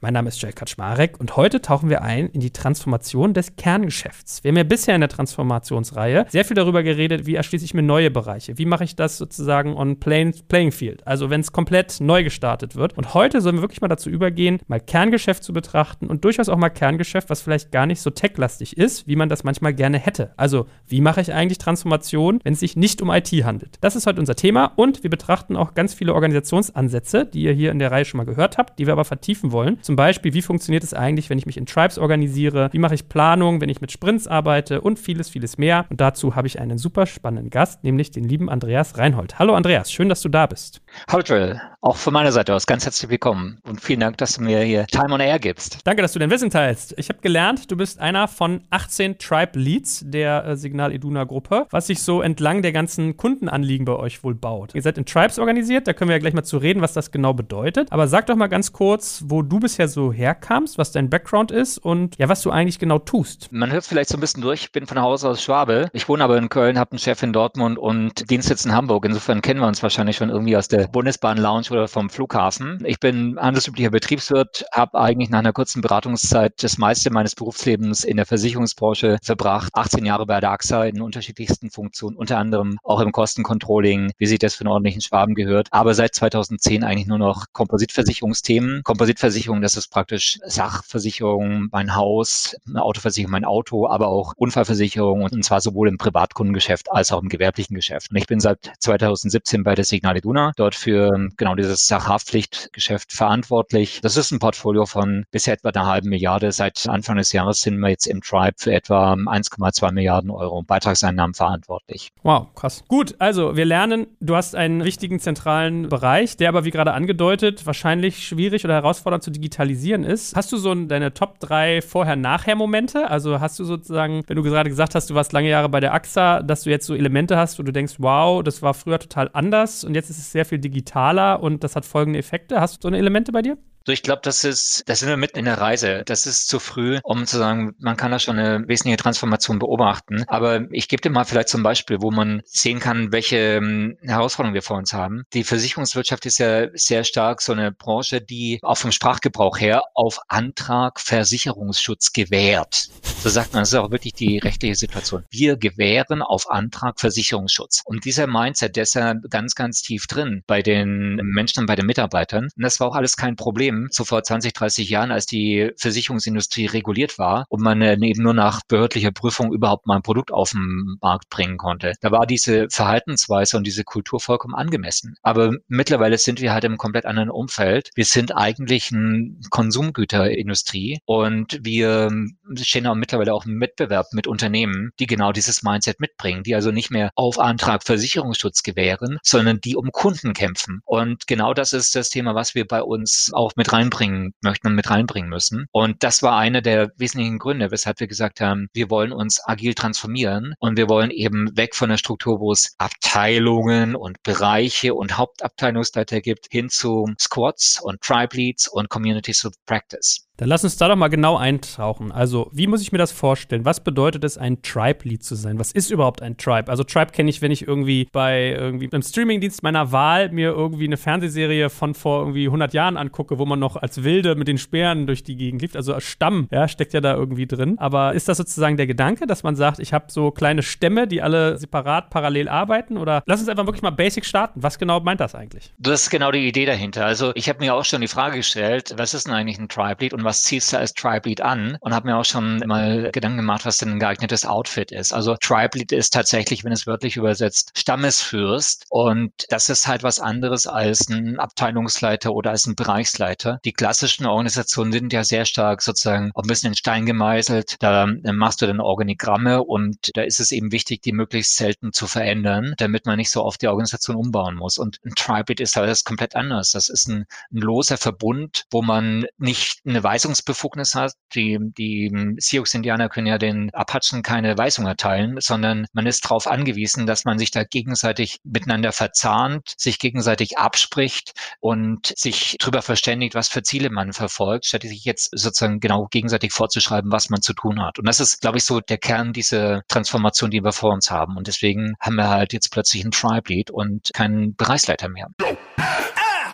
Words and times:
Mein 0.00 0.14
Name 0.14 0.28
ist 0.28 0.40
Jay 0.40 0.52
Kaczmarek 0.52 1.18
und 1.18 1.34
heute 1.34 1.60
tauchen 1.60 1.90
wir 1.90 2.02
ein 2.02 2.28
in 2.28 2.40
die 2.40 2.52
Transformation 2.52 3.34
des 3.34 3.56
Kerngeschäfts. 3.56 4.44
Wir 4.44 4.50
haben 4.50 4.56
ja 4.56 4.62
bisher 4.62 4.94
in 4.94 5.00
der 5.00 5.08
Transformationsreihe 5.08 6.24
sehr 6.28 6.44
viel 6.44 6.54
darüber 6.54 6.84
geredet, 6.84 7.26
wie 7.26 7.34
erschließe 7.34 7.64
ich 7.64 7.74
mir 7.74 7.82
neue 7.82 8.12
Bereiche. 8.12 8.58
Wie 8.58 8.64
mache 8.64 8.84
ich 8.84 8.94
das 8.94 9.18
sozusagen 9.18 9.76
on 9.76 9.98
plain, 9.98 10.32
playing 10.46 10.70
field? 10.70 11.04
Also 11.04 11.30
wenn 11.30 11.40
es 11.40 11.50
komplett 11.50 12.00
neu 12.00 12.22
gestartet 12.22 12.76
wird. 12.76 12.96
Und 12.96 13.12
heute 13.12 13.40
sollen 13.40 13.56
wir 13.56 13.62
wirklich 13.62 13.80
mal 13.80 13.88
dazu 13.88 14.08
übergehen, 14.08 14.60
mal 14.68 14.78
Kerngeschäft 14.78 15.42
zu 15.42 15.52
betrachten 15.52 16.06
und 16.06 16.24
durchaus 16.24 16.48
auch 16.48 16.58
mal 16.58 16.68
Kerngeschäft, 16.68 17.28
was 17.28 17.42
vielleicht 17.42 17.72
gar 17.72 17.86
nicht 17.86 18.00
so 18.00 18.10
techlastig 18.10 18.76
ist, 18.76 19.08
wie 19.08 19.16
man 19.16 19.28
das 19.28 19.42
manchmal 19.42 19.74
gerne 19.74 19.98
hätte. 19.98 20.32
Also 20.36 20.66
wie 20.86 21.00
mache 21.00 21.22
ich 21.22 21.32
eigentlich 21.32 21.58
Transformation, 21.58 22.38
wenn 22.44 22.52
es 22.52 22.60
sich 22.60 22.76
nicht 22.76 23.02
um 23.02 23.10
IT 23.10 23.32
handelt? 23.32 23.78
Das 23.80 23.96
ist 23.96 24.06
heute 24.06 24.20
unser 24.20 24.36
Thema 24.36 24.66
und 24.76 25.02
wir 25.02 25.10
betrachten 25.10 25.56
auch 25.56 25.74
ganz 25.74 25.92
viele 25.92 26.14
Organisationsansätze, 26.14 27.26
die 27.26 27.42
ihr 27.42 27.52
hier 27.52 27.72
in 27.72 27.80
der 27.80 27.90
Reihe 27.90 28.04
schon 28.04 28.18
mal 28.18 28.26
gehört 28.26 28.58
habt, 28.58 28.78
die 28.78 28.86
wir 28.86 28.92
aber 28.92 29.04
vertiefen 29.04 29.50
wollen. 29.50 29.78
Zum 29.88 29.96
Beispiel, 29.96 30.34
wie 30.34 30.42
funktioniert 30.42 30.84
es 30.84 30.92
eigentlich, 30.92 31.30
wenn 31.30 31.38
ich 31.38 31.46
mich 31.46 31.56
in 31.56 31.64
Tribes 31.64 31.96
organisiere? 31.96 32.68
Wie 32.72 32.78
mache 32.78 32.94
ich 32.94 33.08
Planung, 33.08 33.62
wenn 33.62 33.70
ich 33.70 33.80
mit 33.80 33.90
Sprints 33.90 34.26
arbeite? 34.26 34.82
Und 34.82 34.98
vieles, 34.98 35.30
vieles 35.30 35.56
mehr. 35.56 35.86
Und 35.88 35.98
dazu 35.98 36.36
habe 36.36 36.46
ich 36.46 36.60
einen 36.60 36.76
super 36.76 37.06
spannenden 37.06 37.48
Gast, 37.48 37.84
nämlich 37.84 38.10
den 38.10 38.24
lieben 38.24 38.50
Andreas 38.50 38.98
Reinhold. 38.98 39.38
Hallo 39.38 39.54
Andreas, 39.54 39.90
schön, 39.90 40.10
dass 40.10 40.20
du 40.20 40.28
da 40.28 40.44
bist. 40.44 40.82
Hallo 41.10 41.22
Joel, 41.24 41.58
auch 41.80 41.96
von 41.96 42.12
meiner 42.12 42.32
Seite 42.32 42.54
aus 42.54 42.66
ganz 42.66 42.84
herzlich 42.84 43.08
willkommen 43.08 43.60
und 43.66 43.80
vielen 43.80 44.00
Dank, 44.00 44.18
dass 44.18 44.34
du 44.34 44.42
mir 44.42 44.60
hier 44.60 44.86
Time 44.88 45.14
on 45.14 45.20
Air 45.20 45.38
gibst. 45.38 45.78
Danke, 45.84 46.02
dass 46.02 46.12
du 46.12 46.18
dein 46.18 46.30
Wissen 46.30 46.50
teilst. 46.50 46.92
Ich 46.98 47.08
habe 47.08 47.20
gelernt, 47.20 47.70
du 47.70 47.76
bist 47.76 47.98
einer 47.98 48.28
von 48.28 48.64
18 48.68 49.16
Tribe 49.16 49.58
Leads 49.58 50.02
der 50.04 50.44
äh, 50.44 50.56
Signal 50.56 50.92
Iduna 50.92 51.24
Gruppe, 51.24 51.66
was 51.70 51.86
sich 51.86 52.02
so 52.02 52.20
entlang 52.20 52.60
der 52.60 52.72
ganzen 52.72 53.16
Kundenanliegen 53.16 53.86
bei 53.86 53.94
euch 53.94 54.24
wohl 54.24 54.34
baut. 54.34 54.74
Ihr 54.74 54.82
seid 54.82 54.98
in 54.98 55.06
Tribes 55.06 55.38
organisiert, 55.38 55.86
da 55.86 55.92
können 55.92 56.08
wir 56.08 56.16
ja 56.16 56.20
gleich 56.20 56.34
mal 56.34 56.42
zu 56.42 56.58
reden, 56.58 56.82
was 56.82 56.92
das 56.92 57.12
genau 57.12 57.32
bedeutet. 57.32 57.92
Aber 57.92 58.08
sag 58.08 58.26
doch 58.26 58.36
mal 58.36 58.48
ganz 58.48 58.72
kurz, 58.72 59.22
wo 59.26 59.42
du 59.42 59.60
bisher 59.60 59.77
so 59.86 60.12
herkamst, 60.12 60.78
was 60.78 60.90
dein 60.90 61.10
Background 61.10 61.52
ist 61.52 61.78
und 61.78 62.18
ja, 62.18 62.28
was 62.28 62.42
du 62.42 62.50
eigentlich 62.50 62.80
genau 62.80 62.98
tust. 62.98 63.52
Man 63.52 63.70
hört 63.70 63.84
vielleicht 63.84 64.08
so 64.08 64.16
ein 64.16 64.20
bisschen 64.20 64.42
durch, 64.42 64.64
ich 64.64 64.72
bin 64.72 64.86
von 64.86 65.00
Haus 65.00 65.24
aus 65.24 65.42
Schwabe. 65.42 65.90
Ich 65.92 66.08
wohne 66.08 66.24
aber 66.24 66.36
in 66.38 66.48
Köln, 66.48 66.78
habe 66.78 66.92
einen 66.92 66.98
Chef 66.98 67.22
in 67.22 67.32
Dortmund 67.32 67.78
und 67.78 68.30
Dienstsitz 68.30 68.64
in 68.64 68.72
Hamburg. 68.72 69.04
Insofern 69.04 69.42
kennen 69.42 69.60
wir 69.60 69.68
uns 69.68 69.82
wahrscheinlich 69.82 70.16
schon 70.16 70.30
irgendwie 70.30 70.56
aus 70.56 70.68
der 70.68 70.88
Bundesbahn 70.88 71.38
Lounge 71.38 71.66
oder 71.70 71.86
vom 71.86 72.10
Flughafen. 72.10 72.82
Ich 72.84 72.98
bin 72.98 73.38
handelsüblicher 73.38 73.90
Betriebswirt, 73.90 74.64
habe 74.72 74.98
eigentlich 74.98 75.30
nach 75.30 75.40
einer 75.40 75.52
kurzen 75.52 75.82
Beratungszeit 75.82 76.54
das 76.62 76.78
meiste 76.78 77.12
meines 77.12 77.34
Berufslebens 77.34 78.04
in 78.04 78.16
der 78.16 78.26
Versicherungsbranche 78.26 79.18
verbracht. 79.22 79.70
18 79.74 80.04
Jahre 80.04 80.26
bei 80.26 80.40
der 80.40 80.50
AXA 80.50 80.84
in 80.84 81.00
unterschiedlichsten 81.00 81.70
Funktionen, 81.70 82.16
unter 82.16 82.38
anderem 82.38 82.78
auch 82.82 83.00
im 83.00 83.12
Kostencontrolling, 83.12 84.12
wie 84.18 84.26
sich 84.26 84.38
das 84.38 84.54
für 84.54 84.62
einen 84.62 84.72
ordentlichen 84.72 85.02
Schwaben 85.02 85.34
gehört. 85.34 85.68
Aber 85.70 85.94
seit 85.94 86.14
2010 86.14 86.84
eigentlich 86.84 87.06
nur 87.06 87.18
noch 87.18 87.46
Kompositversicherungsthemen. 87.52 88.82
Kompositversicherung, 88.84 89.60
das 89.68 89.76
ist 89.76 89.88
praktisch 89.88 90.38
Sachversicherung, 90.46 91.68
mein 91.70 91.94
Haus, 91.94 92.56
Autoversicherung, 92.74 93.32
mein 93.32 93.44
Auto, 93.44 93.86
aber 93.86 94.08
auch 94.08 94.32
Unfallversicherung 94.34 95.24
und 95.24 95.44
zwar 95.44 95.60
sowohl 95.60 95.88
im 95.88 95.98
Privatkundengeschäft 95.98 96.90
als 96.90 97.12
auch 97.12 97.20
im 97.20 97.28
gewerblichen 97.28 97.74
Geschäft. 97.74 98.10
Und 98.10 98.16
ich 98.16 98.26
bin 98.26 98.40
seit 98.40 98.72
2017 98.78 99.64
bei 99.64 99.74
der 99.74 99.84
Signal 99.84 100.16
Iduna, 100.16 100.52
dort 100.56 100.74
für 100.74 101.28
genau 101.36 101.54
dieses 101.54 101.86
Sachhaftpflichtgeschäft 101.86 103.12
verantwortlich. 103.12 104.00
Das 104.00 104.16
ist 104.16 104.30
ein 104.30 104.38
Portfolio 104.38 104.86
von 104.86 105.26
bisher 105.30 105.52
etwa 105.52 105.68
einer 105.68 105.84
halben 105.84 106.08
Milliarde. 106.08 106.50
Seit 106.50 106.88
Anfang 106.88 107.16
des 107.16 107.32
Jahres 107.32 107.60
sind 107.60 107.78
wir 107.78 107.90
jetzt 107.90 108.06
im 108.06 108.22
Tribe 108.22 108.54
für 108.56 108.72
etwa 108.72 109.12
1,2 109.12 109.92
Milliarden 109.92 110.30
Euro 110.30 110.62
Beitragseinnahmen 110.62 111.34
verantwortlich. 111.34 112.08
Wow, 112.22 112.46
krass. 112.54 112.84
Gut, 112.88 113.16
also 113.18 113.54
wir 113.54 113.66
lernen, 113.66 114.06
du 114.20 114.34
hast 114.34 114.54
einen 114.54 114.82
wichtigen 114.82 115.20
zentralen 115.20 115.90
Bereich, 115.90 116.38
der 116.38 116.48
aber 116.48 116.64
wie 116.64 116.70
gerade 116.70 116.94
angedeutet 116.94 117.66
wahrscheinlich 117.66 118.26
schwierig 118.26 118.64
oder 118.64 118.72
herausfordernd 118.72 119.22
zu 119.22 119.30
digitalisieren 119.30 119.57
ist. 120.04 120.36
Hast 120.36 120.52
du 120.52 120.56
so 120.56 120.74
deine 120.74 121.14
Top 121.14 121.40
3 121.40 121.82
Vorher-Nachher-Momente? 121.82 123.10
Also 123.10 123.40
hast 123.40 123.58
du 123.58 123.64
sozusagen, 123.64 124.22
wenn 124.26 124.36
du 124.36 124.42
gerade 124.42 124.70
gesagt 124.70 124.94
hast, 124.94 125.10
du 125.10 125.14
warst 125.14 125.32
lange 125.32 125.48
Jahre 125.48 125.68
bei 125.68 125.80
der 125.80 125.94
AXA, 125.94 126.42
dass 126.42 126.62
du 126.62 126.70
jetzt 126.70 126.86
so 126.86 126.94
Elemente 126.94 127.36
hast, 127.36 127.58
wo 127.58 127.62
du 127.62 127.72
denkst, 127.72 127.94
wow, 127.98 128.42
das 128.42 128.62
war 128.62 128.74
früher 128.74 128.98
total 128.98 129.30
anders 129.32 129.84
und 129.84 129.94
jetzt 129.94 130.10
ist 130.10 130.18
es 130.18 130.32
sehr 130.32 130.44
viel 130.44 130.58
digitaler 130.58 131.42
und 131.42 131.64
das 131.64 131.76
hat 131.76 131.84
folgende 131.84 132.18
Effekte. 132.18 132.60
Hast 132.60 132.76
du 132.76 132.82
so 132.82 132.88
eine 132.88 132.98
Elemente 132.98 133.32
bei 133.32 133.42
dir? 133.42 133.58
So, 133.88 133.92
ich 133.92 134.02
glaube, 134.02 134.20
das 134.22 134.44
ist, 134.44 134.82
da 134.86 134.94
sind 134.94 135.08
wir 135.08 135.16
mitten 135.16 135.38
in 135.38 135.46
der 135.46 135.62
Reise. 135.62 136.02
Das 136.04 136.26
ist 136.26 136.46
zu 136.46 136.58
früh, 136.58 136.98
um 137.04 137.24
zu 137.24 137.38
sagen, 137.38 137.74
man 137.78 137.96
kann 137.96 138.10
da 138.10 138.18
schon 138.18 138.38
eine 138.38 138.68
wesentliche 138.68 138.98
Transformation 138.98 139.58
beobachten. 139.58 140.24
Aber 140.26 140.70
ich 140.72 140.88
gebe 140.88 141.00
dir 141.00 141.08
mal 141.08 141.24
vielleicht 141.24 141.48
zum 141.48 141.62
Beispiel, 141.62 142.02
wo 142.02 142.10
man 142.10 142.42
sehen 142.44 142.80
kann, 142.80 143.12
welche 143.12 143.38
ähm, 143.38 143.96
Herausforderungen 144.02 144.52
wir 144.52 144.60
vor 144.60 144.76
uns 144.76 144.92
haben. 144.92 145.22
Die 145.32 145.42
Versicherungswirtschaft 145.42 146.26
ist 146.26 146.36
ja 146.36 146.66
sehr 146.74 147.02
stark 147.02 147.40
so 147.40 147.52
eine 147.52 147.72
Branche, 147.72 148.20
die 148.20 148.58
auch 148.60 148.76
vom 148.76 148.92
Sprachgebrauch 148.92 149.58
her 149.58 149.84
auf 149.94 150.20
Antrag 150.28 151.00
Versicherungsschutz 151.00 152.12
gewährt. 152.12 152.90
So 153.22 153.30
sagt 153.30 153.54
man, 153.54 153.62
das 153.62 153.70
ist 153.70 153.78
auch 153.78 153.90
wirklich 153.90 154.12
die 154.12 154.36
rechtliche 154.36 154.74
Situation. 154.74 155.24
Wir 155.30 155.56
gewähren 155.56 156.20
auf 156.20 156.50
Antrag 156.50 157.00
Versicherungsschutz. 157.00 157.80
Und 157.86 158.04
dieser 158.04 158.26
Mindset, 158.26 158.76
der 158.76 158.82
ist 158.82 158.96
ja 158.96 159.14
ganz, 159.14 159.54
ganz 159.54 159.80
tief 159.80 160.06
drin 160.06 160.42
bei 160.46 160.60
den 160.60 161.14
Menschen 161.24 161.60
und 161.60 161.66
bei 161.66 161.74
den 161.74 161.86
Mitarbeitern. 161.86 162.50
Und 162.54 162.62
das 162.62 162.80
war 162.80 162.88
auch 162.88 162.94
alles 162.94 163.16
kein 163.16 163.34
Problem 163.34 163.77
so 163.90 164.04
vor 164.04 164.22
20, 164.22 164.52
30 164.52 164.88
Jahren, 164.88 165.10
als 165.12 165.26
die 165.26 165.70
Versicherungsindustrie 165.76 166.66
reguliert 166.66 167.18
war 167.18 167.46
und 167.48 167.62
man 167.62 167.80
äh, 167.82 167.94
eben 167.94 168.22
nur 168.22 168.34
nach 168.34 168.62
behördlicher 168.66 169.12
Prüfung 169.12 169.52
überhaupt 169.52 169.86
mal 169.86 169.96
ein 169.96 170.02
Produkt 170.02 170.32
auf 170.32 170.50
den 170.50 170.96
Markt 171.00 171.28
bringen 171.30 171.56
konnte. 171.56 171.94
Da 172.00 172.10
war 172.10 172.26
diese 172.26 172.68
Verhaltensweise 172.70 173.56
und 173.56 173.66
diese 173.66 173.84
Kultur 173.84 174.20
vollkommen 174.20 174.54
angemessen. 174.54 175.16
Aber 175.22 175.52
mittlerweile 175.68 176.18
sind 176.18 176.40
wir 176.40 176.52
halt 176.52 176.64
im 176.64 176.78
komplett 176.78 177.06
anderen 177.06 177.30
Umfeld. 177.30 177.90
Wir 177.94 178.04
sind 178.04 178.34
eigentlich 178.34 178.92
eine 178.92 179.36
Konsumgüterindustrie 179.50 181.00
und 181.04 181.58
wir 181.62 182.10
stehen 182.56 182.86
auch 182.86 182.94
mittlerweile 182.94 183.34
auch 183.34 183.46
im 183.46 183.60
Wettbewerb 183.60 184.06
mit 184.12 184.26
Unternehmen, 184.26 184.90
die 184.98 185.06
genau 185.06 185.32
dieses 185.32 185.62
Mindset 185.62 186.00
mitbringen, 186.00 186.42
die 186.42 186.54
also 186.54 186.70
nicht 186.70 186.90
mehr 186.90 187.10
auf 187.14 187.38
Antrag 187.38 187.84
Versicherungsschutz 187.84 188.62
gewähren, 188.62 189.18
sondern 189.22 189.60
die 189.60 189.76
um 189.76 189.90
Kunden 189.92 190.32
kämpfen. 190.32 190.80
Und 190.84 191.26
genau 191.26 191.54
das 191.54 191.72
ist 191.72 191.94
das 191.94 192.10
Thema, 192.10 192.34
was 192.34 192.54
wir 192.54 192.66
bei 192.66 192.82
uns 192.82 193.30
auch 193.32 193.52
mit 193.56 193.67
reinbringen 193.72 194.34
möchten 194.42 194.68
und 194.68 194.74
mit 194.74 194.90
reinbringen 194.90 195.30
müssen. 195.30 195.66
Und 195.72 196.02
das 196.02 196.22
war 196.22 196.38
einer 196.38 196.60
der 196.62 196.90
wesentlichen 196.96 197.38
Gründe, 197.38 197.70
weshalb 197.70 198.00
wir 198.00 198.06
gesagt 198.06 198.40
haben, 198.40 198.68
wir 198.72 198.90
wollen 198.90 199.12
uns 199.12 199.40
agil 199.44 199.74
transformieren 199.74 200.54
und 200.58 200.76
wir 200.76 200.88
wollen 200.88 201.10
eben 201.10 201.56
weg 201.56 201.74
von 201.74 201.90
der 201.90 201.98
Struktur, 201.98 202.40
wo 202.40 202.52
es 202.52 202.74
Abteilungen 202.78 203.94
und 203.96 204.22
Bereiche 204.22 204.94
und 204.94 205.16
Hauptabteilungsleiter 205.16 206.20
gibt, 206.20 206.46
hin 206.50 206.68
zu 206.68 207.06
Squads 207.18 207.80
und 207.80 208.00
Tribe 208.00 208.36
Leads 208.36 208.68
und 208.68 208.88
Communities 208.88 209.44
of 209.44 209.52
Practice. 209.66 210.27
Dann 210.38 210.48
lass 210.48 210.62
uns 210.62 210.76
da 210.76 210.86
doch 210.86 210.94
mal 210.94 211.08
genau 211.08 211.36
eintauchen. 211.36 212.12
Also, 212.12 212.48
wie 212.52 212.68
muss 212.68 212.80
ich 212.80 212.92
mir 212.92 212.98
das 212.98 213.10
vorstellen? 213.10 213.64
Was 213.64 213.82
bedeutet 213.82 214.22
es, 214.22 214.38
ein 214.38 214.62
Tribe-Lead 214.62 215.24
zu 215.24 215.34
sein? 215.34 215.58
Was 215.58 215.72
ist 215.72 215.90
überhaupt 215.90 216.22
ein 216.22 216.36
Tribe? 216.36 216.70
Also, 216.70 216.84
Tribe 216.84 217.10
kenne 217.10 217.28
ich, 217.28 217.42
wenn 217.42 217.50
ich 217.50 217.66
irgendwie 217.66 218.08
bei 218.12 218.52
irgendwie 218.52 218.88
einem 218.92 219.02
Streamingdienst 219.02 219.64
meiner 219.64 219.90
Wahl 219.90 220.30
mir 220.30 220.50
irgendwie 220.50 220.84
eine 220.84 220.96
Fernsehserie 220.96 221.70
von 221.70 221.92
vor 221.92 222.20
irgendwie 222.20 222.46
100 222.46 222.72
Jahren 222.72 222.96
angucke, 222.96 223.40
wo 223.40 223.46
man 223.46 223.58
noch 223.58 223.74
als 223.74 224.04
Wilde 224.04 224.36
mit 224.36 224.46
den 224.46 224.58
Speeren 224.58 225.08
durch 225.08 225.24
die 225.24 225.34
Gegend 225.34 225.60
lief. 225.60 225.74
Also, 225.74 225.98
Stamm, 225.98 226.46
ja, 226.52 226.68
steckt 226.68 226.94
ja 226.94 227.00
da 227.00 227.16
irgendwie 227.16 227.48
drin. 227.48 227.76
Aber 227.80 228.14
ist 228.14 228.28
das 228.28 228.36
sozusagen 228.36 228.76
der 228.76 228.86
Gedanke, 228.86 229.26
dass 229.26 229.42
man 229.42 229.56
sagt, 229.56 229.80
ich 229.80 229.92
habe 229.92 230.04
so 230.06 230.30
kleine 230.30 230.62
Stämme, 230.62 231.08
die 231.08 231.20
alle 231.20 231.58
separat 231.58 232.10
parallel 232.10 232.48
arbeiten? 232.48 232.96
Oder 232.96 233.24
lass 233.26 233.40
uns 233.40 233.48
einfach 233.48 233.66
wirklich 233.66 233.82
mal 233.82 233.90
basic 233.90 234.24
starten. 234.24 234.62
Was 234.62 234.78
genau 234.78 235.00
meint 235.00 235.18
das 235.18 235.34
eigentlich? 235.34 235.74
Das 235.78 236.02
ist 236.02 236.10
genau 236.10 236.30
die 236.30 236.46
Idee 236.46 236.64
dahinter. 236.64 237.06
Also, 237.06 237.32
ich 237.34 237.48
habe 237.48 237.58
mir 237.58 237.74
auch 237.74 237.84
schon 237.84 238.02
die 238.02 238.06
Frage 238.06 238.36
gestellt, 238.36 238.94
was 238.96 239.14
ist 239.14 239.26
denn 239.26 239.34
eigentlich 239.34 239.58
ein 239.58 239.68
Tribe-Lead 239.68 240.14
und 240.14 240.27
was 240.28 240.42
ziehst 240.42 240.72
du 240.72 240.78
als 240.78 240.92
Tribe 240.92 241.26
Lead 241.26 241.40
an 241.40 241.78
und 241.80 241.94
habe 241.94 242.06
mir 242.06 242.16
auch 242.16 242.24
schon 242.24 242.58
mal 242.66 243.10
Gedanken 243.12 243.38
gemacht, 243.38 243.64
was 243.64 243.78
denn 243.78 243.92
ein 243.92 243.98
geeignetes 243.98 244.44
Outfit 244.44 244.92
ist. 244.92 245.14
Also 245.14 245.36
Tribe 245.40 245.78
Lead 245.78 245.90
ist 245.90 246.12
tatsächlich, 246.12 246.64
wenn 246.64 246.72
es 246.72 246.86
wörtlich 246.86 247.16
übersetzt, 247.16 247.70
Stammesfürst 247.74 248.84
und 248.90 249.32
das 249.48 249.70
ist 249.70 249.88
halt 249.88 250.02
was 250.02 250.20
anderes 250.20 250.66
als 250.66 251.08
ein 251.08 251.38
Abteilungsleiter 251.38 252.34
oder 252.34 252.50
als 252.50 252.66
ein 252.66 252.76
Bereichsleiter. 252.76 253.58
Die 253.64 253.72
klassischen 253.72 254.26
Organisationen 254.26 254.92
sind 254.92 255.14
ja 255.14 255.24
sehr 255.24 255.46
stark 255.46 255.80
sozusagen 255.80 256.30
auch 256.34 256.42
ein 256.42 256.48
bisschen 256.48 256.72
in 256.72 256.76
Stein 256.76 257.06
gemeißelt. 257.06 257.76
Da 257.80 258.06
machst 258.06 258.60
du 258.60 258.66
dann 258.66 258.80
Organigramme 258.80 259.62
und 259.62 260.10
da 260.14 260.22
ist 260.22 260.40
es 260.40 260.52
eben 260.52 260.72
wichtig, 260.72 261.00
die 261.00 261.12
möglichst 261.12 261.56
selten 261.56 261.94
zu 261.94 262.06
verändern, 262.06 262.74
damit 262.76 263.06
man 263.06 263.16
nicht 263.16 263.30
so 263.30 263.44
oft 263.44 263.62
die 263.62 263.68
Organisation 263.68 264.16
umbauen 264.16 264.56
muss. 264.56 264.76
Und 264.76 264.98
ein 265.06 265.14
Tribe 265.14 265.44
Lead 265.48 265.60
ist 265.60 265.76
halt 265.76 265.88
das 265.88 266.04
komplett 266.04 266.36
anders. 266.36 266.72
Das 266.72 266.90
ist 266.90 267.08
ein, 267.08 267.24
ein 267.50 267.60
loser 267.60 267.96
Verbund, 267.96 268.64
wo 268.70 268.82
man 268.82 269.24
nicht 269.38 269.80
eine 269.86 270.02
weitere 270.02 270.17
Weisungsbefugnis 270.18 270.96
hat. 270.96 271.12
Die, 271.34 271.58
die 271.60 272.34
Sioux-Indianer 272.38 273.08
können 273.08 273.28
ja 273.28 273.38
den 273.38 273.72
Apachen 273.72 274.22
keine 274.22 274.58
Weisung 274.58 274.86
erteilen, 274.86 275.36
sondern 275.38 275.86
man 275.92 276.06
ist 276.06 276.24
darauf 276.24 276.48
angewiesen, 276.48 277.06
dass 277.06 277.24
man 277.24 277.38
sich 277.38 277.52
da 277.52 277.62
gegenseitig 277.62 278.38
miteinander 278.42 278.90
verzahnt, 278.90 279.74
sich 279.76 280.00
gegenseitig 280.00 280.58
abspricht 280.58 281.32
und 281.60 282.12
sich 282.16 282.56
darüber 282.58 282.82
verständigt, 282.82 283.36
was 283.36 283.46
für 283.48 283.62
Ziele 283.62 283.90
man 283.90 284.12
verfolgt, 284.12 284.66
statt 284.66 284.82
sich 284.82 285.04
jetzt 285.04 285.30
sozusagen 285.32 285.78
genau 285.78 286.08
gegenseitig 286.10 286.52
vorzuschreiben, 286.52 287.12
was 287.12 287.30
man 287.30 287.40
zu 287.40 287.52
tun 287.52 287.80
hat. 287.80 288.00
Und 288.00 288.08
das 288.08 288.18
ist, 288.18 288.40
glaube 288.40 288.58
ich, 288.58 288.64
so 288.64 288.80
der 288.80 288.98
Kern 288.98 289.32
dieser 289.32 289.82
Transformation, 289.86 290.50
die 290.50 290.64
wir 290.64 290.72
vor 290.72 290.92
uns 290.92 291.12
haben. 291.12 291.36
Und 291.36 291.46
deswegen 291.46 291.94
haben 292.00 292.16
wir 292.16 292.28
halt 292.28 292.52
jetzt 292.52 292.72
plötzlich 292.72 293.04
einen 293.04 293.12
Tribe 293.12 293.52
Lead 293.52 293.70
und 293.70 294.10
keinen 294.14 294.56
Bereichsleiter 294.56 295.08
mehr. 295.08 295.28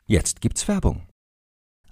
Jetzt 0.06 0.42
gibt's 0.42 0.68
Werbung. 0.68 1.13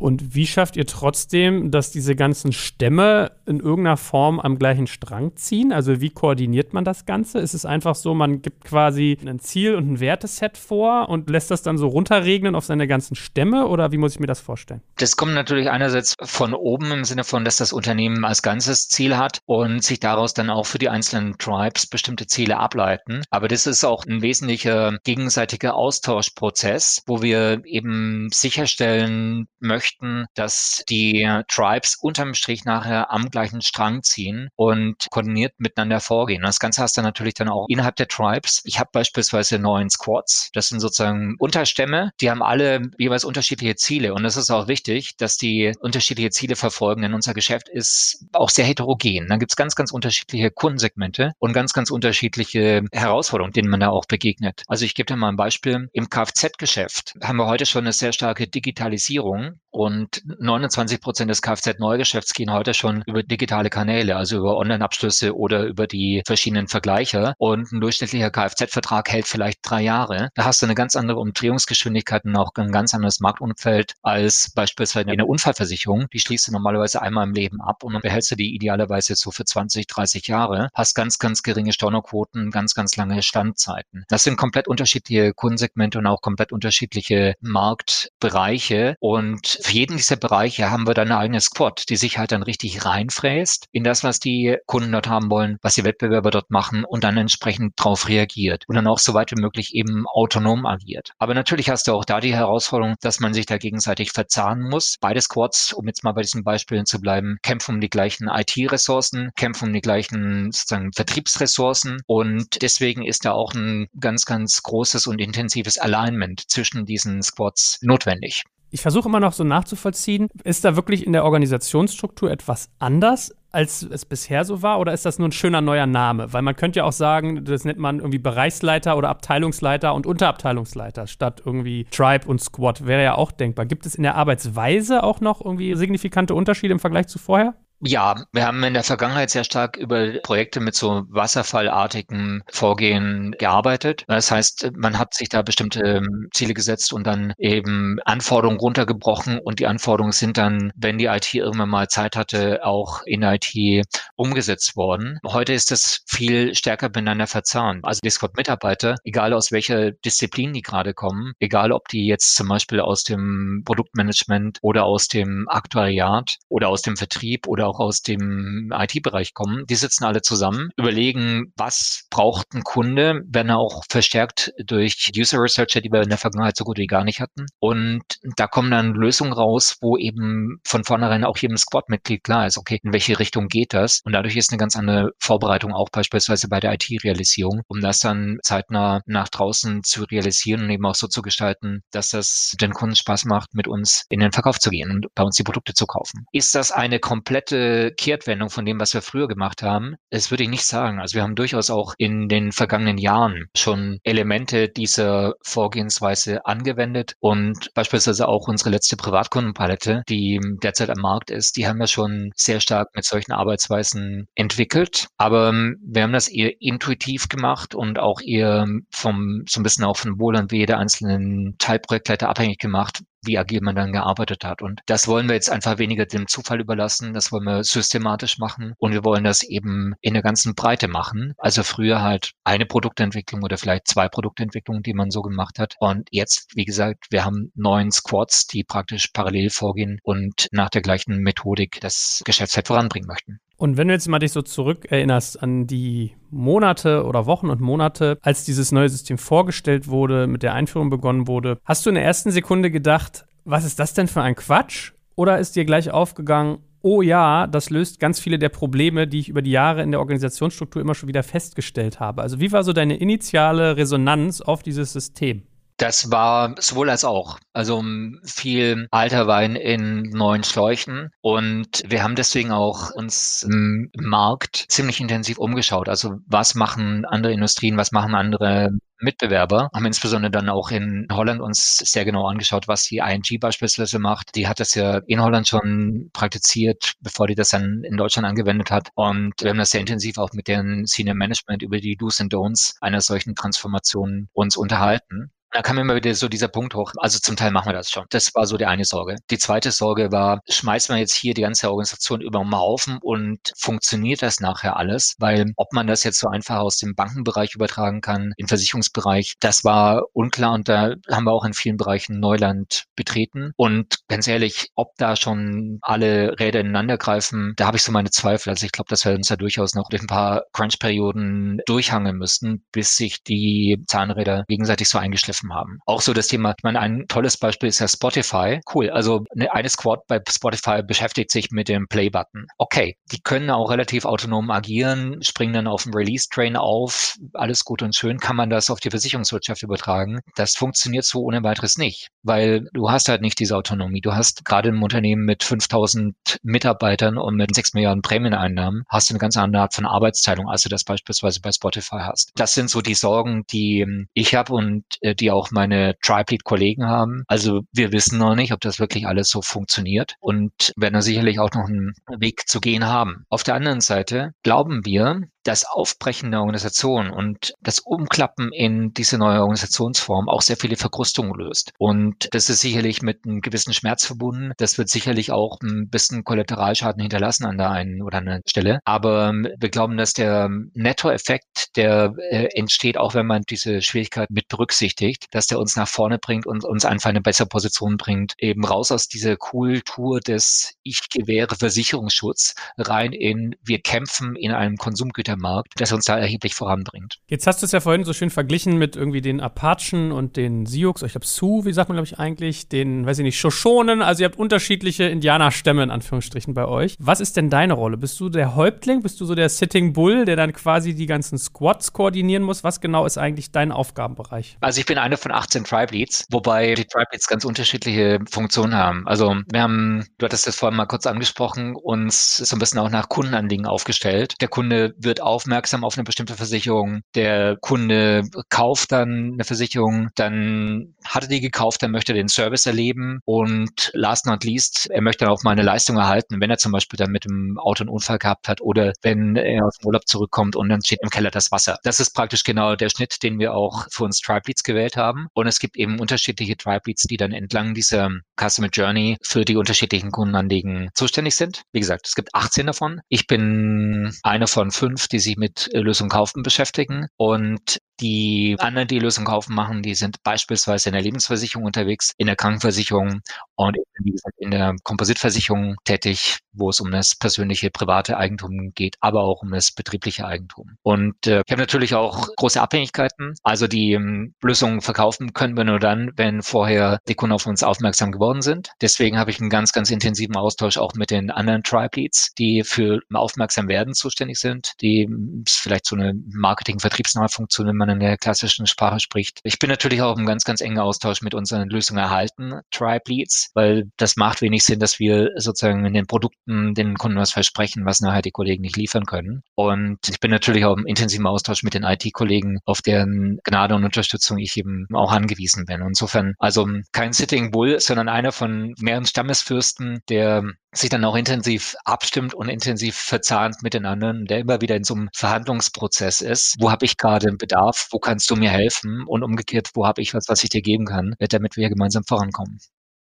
Und 0.00 0.34
wie 0.34 0.46
schafft 0.46 0.78
ihr 0.78 0.86
trotzdem, 0.86 1.70
dass 1.70 1.90
diese 1.92 2.16
ganzen 2.16 2.52
Stämme 2.52 3.32
in 3.44 3.60
irgendeiner 3.60 3.98
Form 3.98 4.40
am 4.40 4.58
gleichen 4.58 4.86
Strang 4.86 5.36
ziehen? 5.36 5.72
Also 5.72 6.00
wie 6.00 6.08
koordiniert 6.08 6.72
man 6.72 6.84
das 6.84 7.04
Ganze? 7.04 7.38
Ist 7.38 7.52
es 7.52 7.66
einfach 7.66 7.94
so, 7.94 8.14
man 8.14 8.40
gibt 8.40 8.64
quasi 8.64 9.18
ein 9.22 9.40
Ziel 9.40 9.74
und 9.74 9.92
ein 9.92 10.00
Werteset 10.00 10.56
vor 10.56 11.10
und 11.10 11.28
lässt 11.28 11.50
das 11.50 11.62
dann 11.62 11.76
so 11.76 11.86
runterregnen 11.86 12.54
auf 12.54 12.64
seine 12.64 12.88
ganzen 12.88 13.14
Stämme? 13.14 13.66
Oder 13.68 13.92
wie 13.92 13.98
muss 13.98 14.14
ich 14.14 14.20
mir 14.20 14.26
das 14.26 14.40
vorstellen? 14.40 14.80
Das 14.96 15.16
kommt 15.16 15.34
natürlich 15.34 15.68
einerseits 15.68 16.16
von 16.22 16.54
oben 16.54 16.90
im 16.92 17.04
Sinne 17.04 17.24
von, 17.24 17.44
dass 17.44 17.58
das 17.58 17.74
Unternehmen 17.74 18.24
als 18.24 18.40
ganzes 18.40 18.88
Ziel 18.88 19.18
hat 19.18 19.40
und 19.44 19.84
sich 19.84 20.00
daraus 20.00 20.32
dann 20.32 20.48
auch 20.48 20.64
für 20.64 20.78
die 20.78 20.88
einzelnen 20.88 21.36
Tribes 21.36 21.86
bestimmte 21.86 22.26
Ziele 22.26 22.56
ableiten. 22.56 23.22
Aber 23.28 23.48
das 23.48 23.66
ist 23.66 23.84
auch 23.84 24.06
ein 24.06 24.22
wesentlicher 24.22 24.96
gegenseitiger 25.04 25.74
Austauschprozess, 25.74 27.02
wo 27.06 27.20
wir 27.20 27.60
eben 27.66 28.30
sicherstellen 28.32 29.46
möchten, 29.58 29.89
möchten, 29.90 30.26
dass 30.34 30.82
die 30.88 31.28
Tribes 31.48 31.96
unterm 32.00 32.34
Strich 32.34 32.64
nachher 32.64 33.10
am 33.10 33.30
gleichen 33.30 33.62
Strang 33.62 34.02
ziehen 34.02 34.48
und 34.56 35.06
koordiniert 35.10 35.54
miteinander 35.58 36.00
vorgehen. 36.00 36.42
Das 36.42 36.60
Ganze 36.60 36.82
hast 36.82 36.96
du 36.96 37.02
natürlich 37.02 37.34
dann 37.34 37.48
auch 37.48 37.66
innerhalb 37.68 37.96
der 37.96 38.08
Tribes. 38.08 38.62
Ich 38.64 38.78
habe 38.78 38.90
beispielsweise 38.92 39.58
neun 39.58 39.90
Squads. 39.90 40.50
Das 40.52 40.68
sind 40.68 40.80
sozusagen 40.80 41.36
Unterstämme, 41.38 42.12
die 42.20 42.30
haben 42.30 42.42
alle 42.42 42.90
jeweils 42.98 43.24
unterschiedliche 43.24 43.76
Ziele. 43.76 44.14
Und 44.14 44.24
es 44.24 44.36
ist 44.36 44.50
auch 44.50 44.68
wichtig, 44.68 45.16
dass 45.16 45.36
die 45.36 45.72
unterschiedliche 45.80 46.30
Ziele 46.30 46.56
verfolgen, 46.56 47.02
denn 47.02 47.14
unser 47.14 47.34
Geschäft 47.34 47.68
ist 47.68 48.26
auch 48.32 48.50
sehr 48.50 48.64
heterogen. 48.64 49.28
Dann 49.28 49.38
gibt 49.38 49.52
es 49.52 49.56
ganz, 49.56 49.74
ganz 49.74 49.92
unterschiedliche 49.92 50.50
Kundensegmente 50.50 51.32
und 51.38 51.52
ganz, 51.52 51.72
ganz 51.72 51.90
unterschiedliche 51.90 52.82
Herausforderungen, 52.92 53.52
denen 53.52 53.70
man 53.70 53.80
da 53.80 53.88
auch 53.88 54.06
begegnet. 54.06 54.62
Also 54.66 54.84
ich 54.84 54.94
gebe 54.94 55.06
dir 55.06 55.16
mal 55.16 55.28
ein 55.28 55.36
Beispiel. 55.36 55.88
Im 55.92 56.08
Kfz-Geschäft 56.08 57.14
haben 57.22 57.36
wir 57.36 57.46
heute 57.46 57.66
schon 57.66 57.84
eine 57.84 57.92
sehr 57.92 58.12
starke 58.12 58.46
Digitalisierung 58.46 59.60
und 59.70 60.22
29 60.24 61.00
Prozent 61.00 61.30
des 61.30 61.42
Kfz-Neugeschäfts 61.42 62.34
gehen 62.34 62.52
heute 62.52 62.74
schon 62.74 63.02
über 63.06 63.22
digitale 63.22 63.70
Kanäle, 63.70 64.16
also 64.16 64.38
über 64.38 64.56
Online-Abschlüsse 64.56 65.36
oder 65.36 65.64
über 65.64 65.86
die 65.86 66.22
verschiedenen 66.26 66.68
Vergleicher. 66.68 67.34
Und 67.38 67.72
ein 67.72 67.80
durchschnittlicher 67.80 68.30
Kfz-Vertrag 68.30 69.10
hält 69.10 69.26
vielleicht 69.26 69.58
drei 69.62 69.82
Jahre. 69.82 70.30
Da 70.34 70.44
hast 70.44 70.62
du 70.62 70.66
eine 70.66 70.74
ganz 70.74 70.96
andere 70.96 71.18
Umdrehungsgeschwindigkeit 71.18 72.24
und 72.24 72.36
auch 72.36 72.50
ein 72.56 72.72
ganz 72.72 72.94
anderes 72.94 73.20
Marktumfeld 73.20 73.94
als 74.02 74.52
beispielsweise 74.54 75.10
eine 75.10 75.26
Unfallversicherung. 75.26 76.06
Die 76.12 76.18
schließt 76.18 76.48
du 76.48 76.52
normalerweise 76.52 77.00
einmal 77.00 77.26
im 77.26 77.34
Leben 77.34 77.60
ab 77.60 77.84
und 77.84 77.92
dann 77.92 78.02
behältst 78.02 78.30
du 78.32 78.36
die 78.36 78.54
idealerweise 78.54 79.14
so 79.14 79.30
für 79.30 79.44
20, 79.44 79.86
30 79.86 80.26
Jahre. 80.26 80.68
Hast 80.74 80.94
ganz, 80.94 81.18
ganz 81.18 81.42
geringe 81.42 81.72
Stornoquoten, 81.72 82.50
ganz, 82.50 82.74
ganz 82.74 82.96
lange 82.96 83.22
Standzeiten. 83.22 84.04
Das 84.08 84.24
sind 84.24 84.36
komplett 84.36 84.66
unterschiedliche 84.66 85.32
Kundensegmente 85.32 85.98
und 85.98 86.06
auch 86.06 86.20
komplett 86.20 86.52
unterschiedliche 86.52 87.34
Marktbereiche. 87.40 88.96
Und 89.00 89.59
für 89.60 89.72
jeden 89.72 89.96
dieser 89.96 90.16
Bereiche 90.16 90.70
haben 90.70 90.86
wir 90.86 90.94
dann 90.94 91.10
eine 91.10 91.18
eigene 91.18 91.40
Squad, 91.40 91.88
die 91.88 91.96
sich 91.96 92.18
halt 92.18 92.32
dann 92.32 92.42
richtig 92.42 92.84
reinfräst 92.84 93.66
in 93.72 93.84
das, 93.84 94.04
was 94.04 94.20
die 94.20 94.56
Kunden 94.66 94.92
dort 94.92 95.08
haben 95.08 95.30
wollen, 95.30 95.58
was 95.62 95.74
die 95.74 95.84
Wettbewerber 95.84 96.30
dort 96.30 96.50
machen 96.50 96.84
und 96.84 97.04
dann 97.04 97.16
entsprechend 97.16 97.74
darauf 97.76 98.08
reagiert 98.08 98.64
und 98.68 98.76
dann 98.76 98.86
auch 98.86 98.98
so 98.98 99.14
weit 99.14 99.30
wie 99.32 99.40
möglich 99.40 99.74
eben 99.74 100.06
autonom 100.06 100.66
agiert. 100.66 101.12
Aber 101.18 101.34
natürlich 101.34 101.70
hast 101.70 101.86
du 101.86 101.92
auch 101.92 102.04
da 102.04 102.20
die 102.20 102.34
Herausforderung, 102.34 102.96
dass 103.00 103.20
man 103.20 103.34
sich 103.34 103.46
da 103.46 103.58
gegenseitig 103.58 104.12
verzahnen 104.12 104.68
muss. 104.68 104.96
Beide 105.00 105.20
Squads, 105.20 105.72
um 105.72 105.86
jetzt 105.86 106.04
mal 106.04 106.12
bei 106.12 106.22
diesen 106.22 106.44
Beispielen 106.44 106.86
zu 106.86 107.00
bleiben, 107.00 107.38
kämpfen 107.42 107.76
um 107.76 107.80
die 107.80 107.90
gleichen 107.90 108.28
IT-Ressourcen, 108.28 109.30
kämpfen 109.36 109.68
um 109.68 109.72
die 109.72 109.80
gleichen 109.80 110.52
sozusagen 110.52 110.92
Vertriebsressourcen 110.92 111.98
und 112.06 112.62
deswegen 112.62 113.04
ist 113.04 113.24
da 113.24 113.32
auch 113.32 113.54
ein 113.54 113.88
ganz, 113.98 114.24
ganz 114.24 114.62
großes 114.62 115.06
und 115.06 115.20
intensives 115.20 115.78
Alignment 115.78 116.50
zwischen 116.50 116.86
diesen 116.86 117.22
Squads 117.22 117.78
notwendig 117.82 118.44
ich 118.70 118.82
versuche 118.82 119.08
immer 119.08 119.20
noch 119.20 119.32
so 119.32 119.44
nachzuvollziehen, 119.44 120.28
ist 120.44 120.64
da 120.64 120.76
wirklich 120.76 121.06
in 121.06 121.12
der 121.12 121.24
Organisationsstruktur 121.24 122.30
etwas 122.30 122.70
anders, 122.78 123.34
als 123.52 123.82
es 123.82 124.04
bisher 124.04 124.44
so 124.44 124.62
war, 124.62 124.78
oder 124.78 124.92
ist 124.92 125.04
das 125.04 125.18
nur 125.18 125.28
ein 125.28 125.32
schöner 125.32 125.60
neuer 125.60 125.86
Name? 125.86 126.32
Weil 126.32 126.42
man 126.42 126.54
könnte 126.54 126.78
ja 126.78 126.84
auch 126.84 126.92
sagen, 126.92 127.44
das 127.44 127.64
nennt 127.64 127.78
man 127.78 127.98
irgendwie 127.98 128.18
Bereichsleiter 128.18 128.96
oder 128.96 129.08
Abteilungsleiter 129.08 129.92
und 129.94 130.06
Unterabteilungsleiter 130.06 131.08
statt 131.08 131.42
irgendwie 131.44 131.84
Tribe 131.90 132.28
und 132.28 132.40
Squad. 132.40 132.86
Wäre 132.86 133.02
ja 133.02 133.14
auch 133.16 133.32
denkbar. 133.32 133.66
Gibt 133.66 133.86
es 133.86 133.96
in 133.96 134.04
der 134.04 134.14
Arbeitsweise 134.14 135.02
auch 135.02 135.20
noch 135.20 135.44
irgendwie 135.44 135.74
signifikante 135.74 136.34
Unterschiede 136.34 136.72
im 136.72 136.80
Vergleich 136.80 137.08
zu 137.08 137.18
vorher? 137.18 137.54
Ja, 137.82 138.26
wir 138.32 138.46
haben 138.46 138.62
in 138.62 138.74
der 138.74 138.84
Vergangenheit 138.84 139.30
sehr 139.30 139.42
stark 139.42 139.78
über 139.78 140.12
Projekte 140.22 140.60
mit 140.60 140.74
so 140.74 141.04
wasserfallartigem 141.08 142.42
Vorgehen 142.50 143.34
gearbeitet. 143.38 144.04
Das 144.06 144.30
heißt, 144.30 144.72
man 144.76 144.98
hat 144.98 145.14
sich 145.14 145.30
da 145.30 145.40
bestimmte 145.40 145.80
ähm, 145.80 146.28
Ziele 146.34 146.52
gesetzt 146.52 146.92
und 146.92 147.06
dann 147.06 147.32
eben 147.38 147.98
Anforderungen 148.04 148.60
runtergebrochen 148.60 149.38
und 149.38 149.60
die 149.60 149.66
Anforderungen 149.66 150.12
sind 150.12 150.36
dann, 150.36 150.72
wenn 150.76 150.98
die 150.98 151.06
IT 151.06 151.32
irgendwann 151.32 151.70
mal 151.70 151.88
Zeit 151.88 152.16
hatte, 152.16 152.66
auch 152.66 153.00
in 153.06 153.22
IT 153.22 153.86
umgesetzt 154.14 154.76
worden. 154.76 155.18
Heute 155.26 155.54
ist 155.54 155.70
das 155.70 156.02
viel 156.06 156.54
stärker 156.54 156.88
miteinander 156.88 157.26
verzahnt. 157.26 157.82
Also 157.86 158.00
die 158.04 158.10
Squad-Mitarbeiter, 158.10 158.96
egal 159.04 159.32
aus 159.32 159.52
welcher 159.52 159.92
Disziplin 159.92 160.52
die 160.52 160.60
gerade 160.60 160.92
kommen, 160.92 161.32
egal 161.40 161.72
ob 161.72 161.88
die 161.88 162.06
jetzt 162.06 162.34
zum 162.34 162.48
Beispiel 162.48 162.80
aus 162.80 163.04
dem 163.04 163.62
Produktmanagement 163.64 164.58
oder 164.60 164.84
aus 164.84 165.08
dem 165.08 165.48
Aktuariat 165.48 166.36
oder 166.50 166.68
aus 166.68 166.82
dem 166.82 166.98
Vertrieb 166.98 167.48
oder 167.48 167.69
auch 167.70 167.80
aus 167.80 168.02
dem 168.02 168.70
IT-Bereich 168.72 169.34
kommen. 169.34 169.64
Die 169.66 169.76
sitzen 169.76 170.04
alle 170.04 170.22
zusammen, 170.22 170.70
überlegen, 170.76 171.52
was 171.56 172.06
braucht 172.10 172.54
ein 172.54 172.62
Kunde, 172.62 173.22
werden 173.26 173.50
auch 173.50 173.82
verstärkt 173.88 174.52
durch 174.64 175.10
User 175.16 175.38
Researcher, 175.38 175.80
die 175.80 175.90
wir 175.90 176.02
in 176.02 176.08
der 176.08 176.18
Vergangenheit 176.18 176.56
so 176.56 176.64
gut 176.64 176.78
wie 176.78 176.86
gar 176.86 177.04
nicht 177.04 177.20
hatten. 177.20 177.46
Und 177.58 178.02
da 178.36 178.46
kommen 178.46 178.70
dann 178.70 178.94
Lösungen 178.94 179.32
raus, 179.32 179.76
wo 179.80 179.96
eben 179.96 180.58
von 180.64 180.84
vornherein 180.84 181.24
auch 181.24 181.38
jedem 181.38 181.56
Squad-Mitglied 181.56 182.24
klar 182.24 182.46
ist, 182.46 182.58
okay, 182.58 182.80
in 182.82 182.92
welche 182.92 183.18
Richtung 183.18 183.48
geht 183.48 183.72
das? 183.72 184.00
Und 184.04 184.12
dadurch 184.12 184.36
ist 184.36 184.50
eine 184.50 184.58
ganz 184.58 184.76
andere 184.76 185.10
Vorbereitung 185.18 185.72
auch 185.72 185.88
beispielsweise 185.90 186.48
bei 186.48 186.60
der 186.60 186.74
IT-Realisierung, 186.74 187.62
um 187.68 187.80
das 187.80 188.00
dann 188.00 188.38
zeitnah 188.42 189.00
nach 189.06 189.28
draußen 189.28 189.82
zu 189.82 190.04
realisieren 190.04 190.64
und 190.64 190.70
eben 190.70 190.86
auch 190.86 190.94
so 190.94 191.06
zu 191.06 191.22
gestalten, 191.22 191.82
dass 191.90 192.10
das 192.10 192.54
den 192.60 192.72
Kunden 192.72 192.96
Spaß 192.96 193.24
macht, 193.24 193.54
mit 193.54 193.68
uns 193.68 194.04
in 194.08 194.20
den 194.20 194.32
Verkauf 194.32 194.58
zu 194.58 194.70
gehen 194.70 194.90
und 194.90 195.06
bei 195.14 195.22
uns 195.22 195.36
die 195.36 195.44
Produkte 195.44 195.74
zu 195.74 195.86
kaufen. 195.86 196.26
Ist 196.32 196.54
das 196.54 196.72
eine 196.72 196.98
komplette 196.98 197.59
Kehrtwendung 197.96 198.50
von 198.50 198.64
dem, 198.64 198.80
was 198.80 198.94
wir 198.94 199.02
früher 199.02 199.28
gemacht 199.28 199.62
haben? 199.62 199.96
Das 200.10 200.30
würde 200.30 200.44
ich 200.44 200.48
nicht 200.48 200.64
sagen. 200.64 201.00
Also 201.00 201.14
wir 201.14 201.22
haben 201.22 201.34
durchaus 201.34 201.70
auch 201.70 201.94
in 201.98 202.28
den 202.28 202.52
vergangenen 202.52 202.98
Jahren 202.98 203.46
schon 203.56 203.98
Elemente 204.04 204.68
dieser 204.68 205.34
Vorgehensweise 205.42 206.44
angewendet 206.46 207.14
und 207.20 207.70
beispielsweise 207.74 208.28
auch 208.28 208.48
unsere 208.48 208.70
letzte 208.70 208.96
Privatkundenpalette, 208.96 210.02
die 210.08 210.40
derzeit 210.62 210.90
am 210.90 211.00
Markt 211.00 211.30
ist, 211.30 211.56
die 211.56 211.66
haben 211.66 211.78
wir 211.78 211.86
schon 211.86 212.30
sehr 212.34 212.60
stark 212.60 212.88
mit 212.94 213.04
solchen 213.04 213.32
Arbeitsweisen 213.32 214.26
entwickelt. 214.34 215.08
Aber 215.16 215.50
ähm, 215.50 215.76
wir 215.84 216.02
haben 216.02 216.12
das 216.12 216.28
eher 216.28 216.52
intuitiv 216.60 217.28
gemacht 217.28 217.74
und 217.74 217.98
auch 217.98 218.20
eher 218.20 218.66
vom, 218.90 219.42
so 219.48 219.60
ein 219.60 219.62
bisschen 219.62 219.84
auch 219.84 219.96
von 219.96 220.18
Wohl 220.18 220.36
und 220.36 220.52
Wehe 220.52 220.66
der 220.66 220.78
einzelnen 220.78 221.56
Teilprojektleiter 221.58 222.28
abhängig 222.28 222.58
gemacht, 222.58 223.02
wie 223.22 223.38
agil 223.38 223.60
man 223.62 223.74
dann 223.74 223.92
gearbeitet 223.92 224.44
hat. 224.44 224.62
Und 224.62 224.80
das 224.86 225.08
wollen 225.08 225.28
wir 225.28 225.34
jetzt 225.34 225.50
einfach 225.50 225.78
weniger 225.78 226.06
dem 226.06 226.26
Zufall 226.26 226.60
überlassen, 226.60 227.12
das 227.12 227.32
wollen 227.32 227.44
wir 227.44 227.64
systematisch 227.64 228.38
machen 228.38 228.74
und 228.78 228.92
wir 228.92 229.04
wollen 229.04 229.24
das 229.24 229.42
eben 229.42 229.94
in 230.00 230.14
der 230.14 230.22
ganzen 230.22 230.54
Breite 230.54 230.88
machen. 230.88 231.34
Also 231.38 231.62
früher 231.62 232.02
halt 232.02 232.32
eine 232.44 232.66
Produktentwicklung 232.66 233.42
oder 233.42 233.58
vielleicht 233.58 233.88
zwei 233.88 234.08
Produktentwicklungen, 234.08 234.82
die 234.82 234.94
man 234.94 235.10
so 235.10 235.22
gemacht 235.22 235.58
hat. 235.58 235.74
Und 235.78 236.08
jetzt, 236.10 236.54
wie 236.54 236.64
gesagt, 236.64 237.06
wir 237.10 237.24
haben 237.24 237.52
neun 237.54 237.90
Squads, 237.90 238.46
die 238.46 238.64
praktisch 238.64 239.08
parallel 239.08 239.50
vorgehen 239.50 239.98
und 240.02 240.48
nach 240.52 240.70
der 240.70 240.82
gleichen 240.82 241.18
Methodik 241.18 241.80
das 241.80 242.22
Geschäftsfeld 242.24 242.68
voranbringen 242.68 243.08
möchten. 243.08 243.40
Und 243.60 243.76
wenn 243.76 243.88
du 243.88 243.94
jetzt 243.94 244.08
mal 244.08 244.18
dich 244.18 244.32
so 244.32 244.40
zurückerinnerst 244.40 245.42
an 245.42 245.66
die 245.66 246.12
Monate 246.30 247.04
oder 247.04 247.26
Wochen 247.26 247.50
und 247.50 247.60
Monate, 247.60 248.16
als 248.22 248.46
dieses 248.46 248.72
neue 248.72 248.88
System 248.88 249.18
vorgestellt 249.18 249.86
wurde, 249.86 250.26
mit 250.26 250.42
der 250.42 250.54
Einführung 250.54 250.88
begonnen 250.88 251.28
wurde, 251.28 251.58
hast 251.66 251.84
du 251.84 251.90
in 251.90 251.96
der 251.96 252.04
ersten 252.04 252.30
Sekunde 252.30 252.70
gedacht, 252.70 253.26
was 253.44 253.66
ist 253.66 253.78
das 253.78 253.92
denn 253.92 254.08
für 254.08 254.22
ein 254.22 254.34
Quatsch? 254.34 254.92
Oder 255.14 255.38
ist 255.38 255.56
dir 255.56 255.66
gleich 255.66 255.90
aufgegangen, 255.90 256.60
oh 256.80 257.02
ja, 257.02 257.46
das 257.46 257.68
löst 257.68 258.00
ganz 258.00 258.18
viele 258.18 258.38
der 258.38 258.48
Probleme, 258.48 259.06
die 259.06 259.18
ich 259.18 259.28
über 259.28 259.42
die 259.42 259.50
Jahre 259.50 259.82
in 259.82 259.90
der 259.90 260.00
Organisationsstruktur 260.00 260.80
immer 260.80 260.94
schon 260.94 261.10
wieder 261.10 261.22
festgestellt 261.22 262.00
habe? 262.00 262.22
Also 262.22 262.40
wie 262.40 262.52
war 262.52 262.64
so 262.64 262.72
deine 262.72 262.96
initiale 262.96 263.76
Resonanz 263.76 264.40
auf 264.40 264.62
dieses 264.62 264.94
System? 264.94 265.42
Das 265.80 266.10
war 266.10 266.56
sowohl 266.58 266.90
als 266.90 267.06
auch. 267.06 267.38
Also 267.54 267.82
viel 268.22 268.86
alter 268.90 269.26
Wein 269.26 269.56
in 269.56 270.02
neuen 270.10 270.44
Schläuchen. 270.44 271.08
Und 271.22 271.82
wir 271.86 272.02
haben 272.02 272.16
deswegen 272.16 272.52
auch 272.52 272.90
uns 272.90 273.44
im 273.44 273.90
Markt 273.96 274.66
ziemlich 274.68 275.00
intensiv 275.00 275.38
umgeschaut. 275.38 275.88
Also 275.88 276.16
was 276.26 276.54
machen 276.54 277.06
andere 277.06 277.32
Industrien, 277.32 277.78
was 277.78 277.92
machen 277.92 278.14
andere 278.14 278.72
Mitbewerber, 278.98 279.70
haben 279.72 279.86
insbesondere 279.86 280.30
dann 280.30 280.50
auch 280.50 280.70
in 280.70 281.06
Holland 281.10 281.40
uns 281.40 281.78
sehr 281.78 282.04
genau 282.04 282.26
angeschaut, 282.26 282.68
was 282.68 282.82
die 282.82 282.98
ING 282.98 283.40
beispielsweise 283.40 283.98
macht. 283.98 284.34
Die 284.34 284.48
hat 284.48 284.60
das 284.60 284.74
ja 284.74 285.00
in 285.06 285.22
Holland 285.22 285.48
schon 285.48 286.10
praktiziert, 286.12 286.92
bevor 287.00 287.26
die 287.26 287.34
das 287.34 287.48
dann 287.48 287.84
in 287.84 287.96
Deutschland 287.96 288.28
angewendet 288.28 288.70
hat. 288.70 288.90
Und 288.96 289.32
wir 289.40 289.48
haben 289.48 289.56
das 289.56 289.70
sehr 289.70 289.80
intensiv 289.80 290.18
auch 290.18 290.34
mit 290.34 290.46
dem 290.46 290.84
Senior 290.84 291.16
Management 291.16 291.62
über 291.62 291.78
die 291.78 291.96
Do's 291.96 292.20
and 292.20 292.34
Don'ts 292.34 292.74
einer 292.82 293.00
solchen 293.00 293.34
Transformation 293.34 294.28
uns 294.34 294.58
unterhalten. 294.58 295.30
Da 295.52 295.62
kam 295.62 295.78
immer 295.78 295.96
wieder 295.96 296.14
so 296.14 296.28
dieser 296.28 296.46
Punkt 296.46 296.74
hoch. 296.74 296.92
Also 296.98 297.18
zum 297.18 297.34
Teil 297.34 297.50
machen 297.50 297.68
wir 297.68 297.72
das 297.72 297.90
schon. 297.90 298.04
Das 298.10 298.32
war 298.34 298.46
so 298.46 298.56
die 298.56 298.66
eine 298.66 298.84
Sorge. 298.84 299.16
Die 299.30 299.38
zweite 299.38 299.72
Sorge 299.72 300.12
war, 300.12 300.40
schmeißt 300.48 300.90
man 300.90 300.98
jetzt 300.98 301.12
hier 301.12 301.34
die 301.34 301.42
ganze 301.42 301.68
Organisation 301.68 302.20
über 302.20 302.38
den 302.38 302.54
Haufen 302.54 302.98
und 303.02 303.40
funktioniert 303.56 304.22
das 304.22 304.38
nachher 304.38 304.76
alles? 304.76 305.16
Weil 305.18 305.52
ob 305.56 305.72
man 305.72 305.88
das 305.88 306.04
jetzt 306.04 306.20
so 306.20 306.28
einfach 306.28 306.58
aus 306.58 306.76
dem 306.76 306.94
Bankenbereich 306.94 307.54
übertragen 307.56 308.00
kann, 308.00 308.32
im 308.36 308.46
Versicherungsbereich, 308.46 309.34
das 309.40 309.64
war 309.64 310.02
unklar 310.12 310.52
und 310.52 310.68
da 310.68 310.94
haben 311.10 311.24
wir 311.24 311.32
auch 311.32 311.44
in 311.44 311.52
vielen 311.52 311.76
Bereichen 311.76 312.20
Neuland 312.20 312.84
betreten. 312.94 313.52
Und 313.56 313.98
ganz 314.06 314.28
ehrlich, 314.28 314.70
ob 314.76 314.94
da 314.98 315.16
schon 315.16 315.80
alle 315.82 316.38
Räder 316.38 316.60
ineinander 316.60 316.96
greifen, 316.96 317.54
da 317.56 317.66
habe 317.66 317.76
ich 317.76 317.82
so 317.82 317.90
meine 317.90 318.10
Zweifel. 318.10 318.50
Also 318.50 318.66
ich 318.66 318.72
glaube, 318.72 318.88
dass 318.88 319.04
wir 319.04 319.12
uns 319.12 319.26
da 319.26 319.36
durchaus 319.36 319.74
noch 319.74 319.88
durch 319.88 320.02
ein 320.02 320.06
paar 320.06 320.44
Crunch-Perioden 320.52 321.60
durchhangen 321.66 322.16
müssten, 322.16 322.64
bis 322.70 322.96
sich 322.96 323.24
die 323.24 323.82
Zahnräder 323.88 324.44
gegenseitig 324.46 324.88
so 324.88 324.98
eingeschliffen 324.98 325.39
geholfen 325.40 325.54
haben. 325.54 325.78
Auch 325.86 326.00
so 326.00 326.12
das 326.12 326.28
Thema, 326.28 326.54
ich 326.56 326.62
meine, 326.62 326.80
ein 326.80 327.06
tolles 327.08 327.36
Beispiel 327.36 327.68
ist 327.68 327.80
ja 327.80 327.88
Spotify. 327.88 328.60
Cool, 328.72 328.90
also 328.90 329.24
eine, 329.34 329.52
eine 329.52 329.68
Squad 329.68 330.06
bei 330.06 330.20
Spotify 330.28 330.82
beschäftigt 330.82 331.30
sich 331.30 331.50
mit 331.50 331.68
dem 331.68 331.86
Play-Button. 331.88 332.46
Okay, 332.58 332.96
die 333.12 333.20
können 333.20 333.50
auch 333.50 333.70
relativ 333.70 334.04
autonom 334.04 334.50
agieren, 334.50 335.22
springen 335.22 335.52
dann 335.52 335.66
auf 335.66 335.84
dem 335.84 335.94
Release-Train 335.94 336.56
auf, 336.56 337.16
alles 337.34 337.64
gut 337.64 337.82
und 337.82 337.94
schön. 337.94 338.18
Kann 338.18 338.36
man 338.36 338.50
das 338.50 338.70
auf 338.70 338.80
die 338.80 338.90
Versicherungswirtschaft 338.90 339.62
übertragen? 339.62 340.20
Das 340.36 340.54
funktioniert 340.54 341.04
so 341.04 341.20
ohne 341.20 341.42
weiteres 341.42 341.78
nicht, 341.78 342.08
weil 342.22 342.68
du 342.72 342.90
hast 342.90 343.08
halt 343.08 343.22
nicht 343.22 343.38
diese 343.38 343.56
Autonomie. 343.56 344.00
Du 344.00 344.14
hast 344.14 344.44
gerade 344.44 344.70
im 344.70 344.82
Unternehmen 344.82 345.24
mit 345.24 345.42
5000 345.42 346.14
Mitarbeitern 346.42 347.18
und 347.18 347.36
mit 347.36 347.54
6 347.54 347.74
Milliarden 347.74 348.02
Prämieneinnahmen 348.02 348.84
hast 348.88 349.10
du 349.10 349.14
eine 349.14 349.18
ganz 349.18 349.36
andere 349.36 349.62
Art 349.62 349.74
von 349.74 349.86
Arbeitsteilung, 349.86 350.48
als 350.48 350.62
du 350.62 350.68
das 350.68 350.84
beispielsweise 350.84 351.40
bei 351.40 351.52
Spotify 351.52 352.00
hast. 352.00 352.30
Das 352.34 352.54
sind 352.54 352.70
so 352.70 352.80
die 352.80 352.94
Sorgen, 352.94 353.44
die 353.50 354.06
ich 354.14 354.34
habe 354.34 354.52
und 354.52 354.84
äh, 355.00 355.14
auch 355.34 355.50
meine 355.50 355.94
Tribe-Lead-Kollegen 356.02 356.86
haben. 356.86 357.24
Also 357.26 357.62
wir 357.72 357.92
wissen 357.92 358.18
noch 358.18 358.34
nicht, 358.34 358.52
ob 358.52 358.60
das 358.60 358.78
wirklich 358.78 359.06
alles 359.06 359.28
so 359.28 359.42
funktioniert 359.42 360.16
und 360.20 360.72
werden 360.76 360.94
da 360.94 361.02
sicherlich 361.02 361.38
auch 361.38 361.52
noch 361.52 361.68
einen 361.68 361.92
Weg 362.18 362.48
zu 362.48 362.60
gehen 362.60 362.86
haben. 362.86 363.24
Auf 363.28 363.42
der 363.42 363.54
anderen 363.54 363.80
Seite 363.80 364.32
glauben 364.42 364.84
wir, 364.84 365.22
das 365.42 365.64
Aufbrechen 365.64 366.30
der 366.30 366.40
Organisation 366.40 367.10
und 367.10 367.54
das 367.60 367.80
Umklappen 367.80 368.52
in 368.52 368.92
diese 368.92 369.18
neue 369.18 369.40
Organisationsform 369.40 370.28
auch 370.28 370.42
sehr 370.42 370.56
viele 370.56 370.76
Verkrustungen 370.76 371.34
löst. 371.34 371.72
Und 371.78 372.28
das 372.32 372.50
ist 372.50 372.60
sicherlich 372.60 373.02
mit 373.02 373.24
einem 373.24 373.40
gewissen 373.40 373.72
Schmerz 373.72 374.04
verbunden. 374.04 374.52
Das 374.58 374.78
wird 374.78 374.88
sicherlich 374.88 375.32
auch 375.32 375.58
ein 375.62 375.88
bisschen 375.88 376.24
Kollateralschaden 376.24 377.00
hinterlassen 377.00 377.46
an 377.46 377.58
der 377.58 377.70
einen 377.70 378.02
oder 378.02 378.18
anderen 378.18 378.42
Stelle. 378.46 378.80
Aber 378.84 379.32
wir 379.32 379.70
glauben, 379.70 379.96
dass 379.96 380.12
der 380.12 380.48
Nettoeffekt, 380.74 381.76
der 381.76 382.14
äh, 382.30 382.48
entsteht, 382.54 382.98
auch 382.98 383.14
wenn 383.14 383.26
man 383.26 383.42
diese 383.48 383.82
Schwierigkeit 383.82 384.30
mit 384.30 384.48
berücksichtigt, 384.48 385.26
dass 385.30 385.46
der 385.46 385.58
uns 385.58 385.76
nach 385.76 385.88
vorne 385.88 386.18
bringt 386.18 386.46
und 386.46 386.64
uns 386.64 386.84
einfach 386.84 387.10
eine 387.10 387.22
bessere 387.22 387.48
Position 387.48 387.96
bringt, 387.96 388.34
eben 388.38 388.64
raus 388.64 388.92
aus 388.92 389.08
dieser 389.08 389.36
Kultur 389.36 390.20
des 390.20 390.74
Ich 390.82 391.08
gewähre 391.10 391.56
Versicherungsschutz 391.56 392.54
rein 392.76 393.12
in 393.12 393.54
wir 393.62 393.80
kämpfen 393.80 394.36
in 394.36 394.52
einem 394.52 394.76
Konsumgüter 394.76 395.29
Markt, 395.36 395.74
das 395.76 395.92
uns 395.92 396.04
da 396.04 396.18
erheblich 396.18 396.54
voranbringt. 396.54 397.16
Jetzt 397.28 397.46
hast 397.46 397.62
du 397.62 397.66
es 397.66 397.72
ja 397.72 397.80
vorhin 397.80 398.04
so 398.04 398.12
schön 398.12 398.30
verglichen 398.30 398.76
mit 398.76 398.96
irgendwie 398.96 399.20
den 399.20 399.40
Apachen 399.40 400.12
und 400.12 400.36
den 400.36 400.66
Sioux, 400.66 400.94
ich 401.04 401.12
glaube 401.12 401.26
Sioux, 401.26 401.64
wie 401.64 401.72
sagt 401.72 401.88
man 401.88 401.96
glaube 401.96 402.06
ich 402.06 402.18
eigentlich, 402.18 402.68
den, 402.68 403.06
weiß 403.06 403.18
ich 403.18 403.24
nicht, 403.24 403.38
Shoshonen, 403.38 404.02
also 404.02 404.22
ihr 404.22 404.26
habt 404.26 404.38
unterschiedliche 404.38 405.04
Indianerstämme 405.04 405.82
in 405.82 405.90
Anführungsstrichen 405.90 406.54
bei 406.54 406.66
euch. 406.66 406.96
Was 406.98 407.20
ist 407.20 407.36
denn 407.36 407.50
deine 407.50 407.74
Rolle? 407.74 407.96
Bist 407.96 408.18
du 408.20 408.28
der 408.28 408.54
Häuptling? 408.54 409.02
Bist 409.02 409.20
du 409.20 409.24
so 409.24 409.34
der 409.34 409.48
Sitting 409.48 409.92
Bull, 409.92 410.24
der 410.24 410.36
dann 410.36 410.52
quasi 410.52 410.94
die 410.94 411.06
ganzen 411.06 411.38
Squads 411.38 411.92
koordinieren 411.92 412.42
muss? 412.42 412.64
Was 412.64 412.80
genau 412.80 413.06
ist 413.06 413.18
eigentlich 413.18 413.52
dein 413.52 413.72
Aufgabenbereich? 413.72 414.56
Also 414.60 414.80
ich 414.80 414.86
bin 414.86 414.98
einer 414.98 415.16
von 415.16 415.32
18 415.32 415.64
Tribe 415.64 415.94
Leads, 415.94 416.26
wobei 416.30 416.74
die 416.74 416.84
Tribe 416.84 417.08
Leads 417.12 417.28
ganz 417.28 417.44
unterschiedliche 417.44 418.18
Funktionen 418.30 418.74
haben. 418.74 419.06
Also 419.06 419.36
wir 419.50 419.62
haben, 419.62 420.06
du 420.18 420.26
hattest 420.26 420.46
das 420.46 420.56
vorhin 420.56 420.76
mal 420.76 420.86
kurz 420.86 421.06
angesprochen, 421.06 421.76
uns 421.76 422.36
so 422.36 422.56
ein 422.56 422.58
bisschen 422.58 422.78
auch 422.78 422.90
nach 422.90 423.08
Kundenanliegen 423.08 423.66
aufgestellt. 423.66 424.34
Der 424.40 424.48
Kunde 424.48 424.94
wird 424.98 425.19
aufmerksam 425.20 425.84
auf 425.84 425.96
eine 425.96 426.04
bestimmte 426.04 426.34
Versicherung. 426.34 427.02
Der 427.14 427.56
Kunde 427.60 428.22
kauft 428.48 428.92
dann 428.92 429.32
eine 429.34 429.44
Versicherung, 429.44 430.08
dann 430.14 430.94
hat 431.04 431.24
er 431.24 431.28
die 431.28 431.40
gekauft, 431.40 431.82
dann 431.82 431.90
möchte 431.90 432.14
den 432.14 432.28
Service 432.28 432.66
erleben 432.66 433.20
und 433.24 433.90
last 433.94 434.26
not 434.26 434.44
least, 434.44 434.88
er 434.90 435.02
möchte 435.02 435.24
dann 435.24 435.34
auch 435.34 435.42
mal 435.42 435.52
eine 435.52 435.62
Leistung 435.62 435.96
erhalten, 435.96 436.40
wenn 436.40 436.50
er 436.50 436.58
zum 436.58 436.72
Beispiel 436.72 436.96
dann 436.96 437.10
mit 437.10 437.24
dem 437.24 437.58
Auto 437.58 437.82
einen 437.82 437.90
Unfall 437.90 438.18
gehabt 438.18 438.48
hat 438.48 438.60
oder 438.60 438.92
wenn 439.02 439.36
er 439.36 439.66
aus 439.66 439.78
dem 439.78 439.86
Urlaub 439.86 440.06
zurückkommt 440.06 440.56
und 440.56 440.68
dann 440.68 440.82
steht 440.82 441.00
im 441.02 441.10
Keller 441.10 441.30
das 441.30 441.50
Wasser. 441.50 441.78
Das 441.82 442.00
ist 442.00 442.10
praktisch 442.10 442.44
genau 442.44 442.76
der 442.76 442.88
Schnitt, 442.88 443.22
den 443.22 443.38
wir 443.38 443.54
auch 443.54 443.86
für 443.90 444.04
uns 444.04 444.20
Tribe 444.20 444.42
Leads 444.46 444.62
gewählt 444.62 444.96
haben. 444.96 445.28
Und 445.34 445.46
es 445.46 445.58
gibt 445.58 445.76
eben 445.76 446.00
unterschiedliche 446.00 446.56
Tribe 446.56 446.82
Leads, 446.86 447.02
die 447.02 447.16
dann 447.16 447.32
entlang 447.32 447.74
dieser 447.74 448.10
Customer 448.38 448.68
Journey 448.68 449.16
für 449.22 449.44
die 449.44 449.56
unterschiedlichen 449.56 450.10
Kundenanliegen 450.10 450.90
zuständig 450.94 451.36
sind. 451.36 451.62
Wie 451.72 451.80
gesagt, 451.80 452.06
es 452.06 452.14
gibt 452.14 452.34
18 452.34 452.66
davon. 452.66 453.00
Ich 453.08 453.26
bin 453.26 454.14
einer 454.22 454.46
von 454.46 454.70
fünf, 454.70 455.08
die 455.12 455.18
sich 455.18 455.36
mit 455.36 455.70
Lösung 455.72 456.08
kaufen 456.08 456.42
beschäftigen. 456.42 457.06
Und 457.16 457.78
die 458.00 458.56
anderen, 458.58 458.88
die 458.88 458.98
Lösung 458.98 459.26
kaufen 459.26 459.54
machen, 459.54 459.82
die 459.82 459.94
sind 459.94 460.22
beispielsweise 460.22 460.88
in 460.88 460.94
der 460.94 461.02
Lebensversicherung 461.02 461.64
unterwegs, 461.64 462.12
in 462.16 462.26
der 462.26 462.36
Krankenversicherung 462.36 463.20
und 463.56 463.76
wie 464.02 464.12
gesagt 464.12 464.36
in 464.38 464.50
der 464.50 464.74
Kompositversicherung 464.84 465.76
tätig, 465.84 466.38
wo 466.52 466.70
es 466.70 466.80
um 466.80 466.90
das 466.90 467.14
persönliche 467.14 467.70
private 467.70 468.16
Eigentum 468.16 468.72
geht, 468.74 468.96
aber 469.00 469.22
auch 469.22 469.42
um 469.42 469.50
das 469.50 469.72
betriebliche 469.72 470.26
Eigentum. 470.26 470.76
Und 470.82 471.26
äh, 471.26 471.42
ich 471.46 471.52
habe 471.52 471.60
natürlich 471.60 471.94
auch 471.94 472.28
große 472.36 472.60
Abhängigkeiten. 472.60 473.34
Also 473.42 473.66
die 473.66 473.92
ähm, 473.92 474.34
Lösungen 474.42 474.80
verkaufen 474.80 475.34
können 475.34 475.56
wir 475.56 475.64
nur 475.64 475.78
dann, 475.78 476.12
wenn 476.16 476.42
vorher 476.42 477.00
die 477.06 477.14
Kunden 477.14 477.34
auf 477.34 477.46
uns 477.46 477.62
aufmerksam 477.62 478.12
geworden 478.12 478.40
sind. 478.40 478.70
Deswegen 478.80 479.18
habe 479.18 479.30
ich 479.30 479.40
einen 479.40 479.50
ganz, 479.50 479.72
ganz 479.72 479.90
intensiven 479.90 480.36
Austausch 480.36 480.78
auch 480.78 480.94
mit 480.94 481.10
den 481.10 481.30
anderen 481.30 481.62
Tribe 481.62 481.90
die 482.38 482.62
für 482.64 483.00
aufmerksam 483.12 483.68
werden 483.68 483.94
zuständig 483.94 484.38
sind, 484.38 484.72
die 484.80 484.99
ähm, 485.02 485.44
vielleicht 485.48 485.86
so 485.86 485.96
eine 485.96 486.14
Marketing-vertriebsnahe 486.32 487.28
Funktion, 487.28 487.66
wenn 487.66 487.76
man 487.76 487.88
in 487.88 488.00
der 488.00 488.16
klassischen 488.16 488.66
Sprache 488.66 489.00
spricht. 489.00 489.40
Ich 489.42 489.58
bin 489.58 489.70
natürlich 489.70 490.02
auch 490.02 490.16
im 490.16 490.26
ganz, 490.26 490.44
ganz 490.44 490.60
engen 490.60 490.78
Austausch 490.78 491.22
mit 491.22 491.34
unseren 491.34 491.68
Lösungen 491.68 491.98
erhalten, 491.98 492.60
Tribe 492.70 493.04
Leads, 493.08 493.50
weil 493.54 493.90
das 493.96 494.16
macht 494.16 494.42
wenig 494.42 494.64
Sinn, 494.64 494.80
dass 494.80 494.98
wir 494.98 495.30
sozusagen 495.36 495.84
in 495.84 495.94
den 495.94 496.06
Produkten 496.06 496.74
den 496.74 496.96
Kunden 496.96 497.18
was 497.18 497.32
versprechen, 497.32 497.84
was 497.84 498.00
nachher 498.00 498.22
die 498.22 498.30
Kollegen 498.30 498.62
nicht 498.62 498.76
liefern 498.76 499.06
können. 499.06 499.42
Und 499.54 499.98
ich 500.08 500.20
bin 500.20 500.30
natürlich 500.30 500.64
auch 500.64 500.76
im 500.76 500.86
intensiven 500.86 501.26
Austausch 501.26 501.62
mit 501.62 501.74
den 501.74 501.84
IT-Kollegen, 501.84 502.58
auf 502.64 502.82
deren 502.82 503.38
Gnade 503.44 503.74
und 503.74 503.84
Unterstützung 503.84 504.38
ich 504.38 504.56
eben 504.56 504.86
auch 504.92 505.12
angewiesen 505.12 505.64
bin. 505.66 505.82
Insofern 505.82 506.34
also 506.38 506.66
kein 506.92 507.12
Sitting 507.12 507.50
Bull, 507.50 507.80
sondern 507.80 508.08
einer 508.08 508.32
von 508.32 508.74
mehreren 508.78 509.06
Stammesfürsten, 509.06 510.00
der 510.08 510.44
sich 510.72 510.88
dann 510.90 511.04
auch 511.04 511.16
intensiv 511.16 511.74
abstimmt 511.84 512.34
und 512.34 512.48
intensiv 512.48 512.96
verzahnt 512.96 513.62
mit 513.62 513.74
den 513.74 513.86
anderen, 513.86 514.26
der 514.26 514.38
immer 514.38 514.60
wieder 514.60 514.76
in 514.76 514.84
so 514.84 514.94
einem 514.94 515.08
Verhandlungsprozess 515.14 516.20
ist. 516.20 516.56
Wo 516.60 516.70
habe 516.70 516.84
ich 516.84 516.96
gerade 516.96 517.28
einen 517.28 517.38
Bedarf? 517.38 517.88
Wo 517.90 517.98
kannst 517.98 518.30
du 518.30 518.36
mir 518.36 518.50
helfen? 518.50 519.04
Und 519.06 519.22
umgekehrt, 519.24 519.70
wo 519.74 519.86
habe 519.86 520.00
ich 520.02 520.14
was, 520.14 520.26
was 520.28 520.44
ich 520.44 520.50
dir 520.50 520.62
geben 520.62 520.86
kann, 520.86 521.14
damit 521.18 521.56
wir 521.56 521.68
gemeinsam 521.68 522.04
vorankommen? 522.04 522.58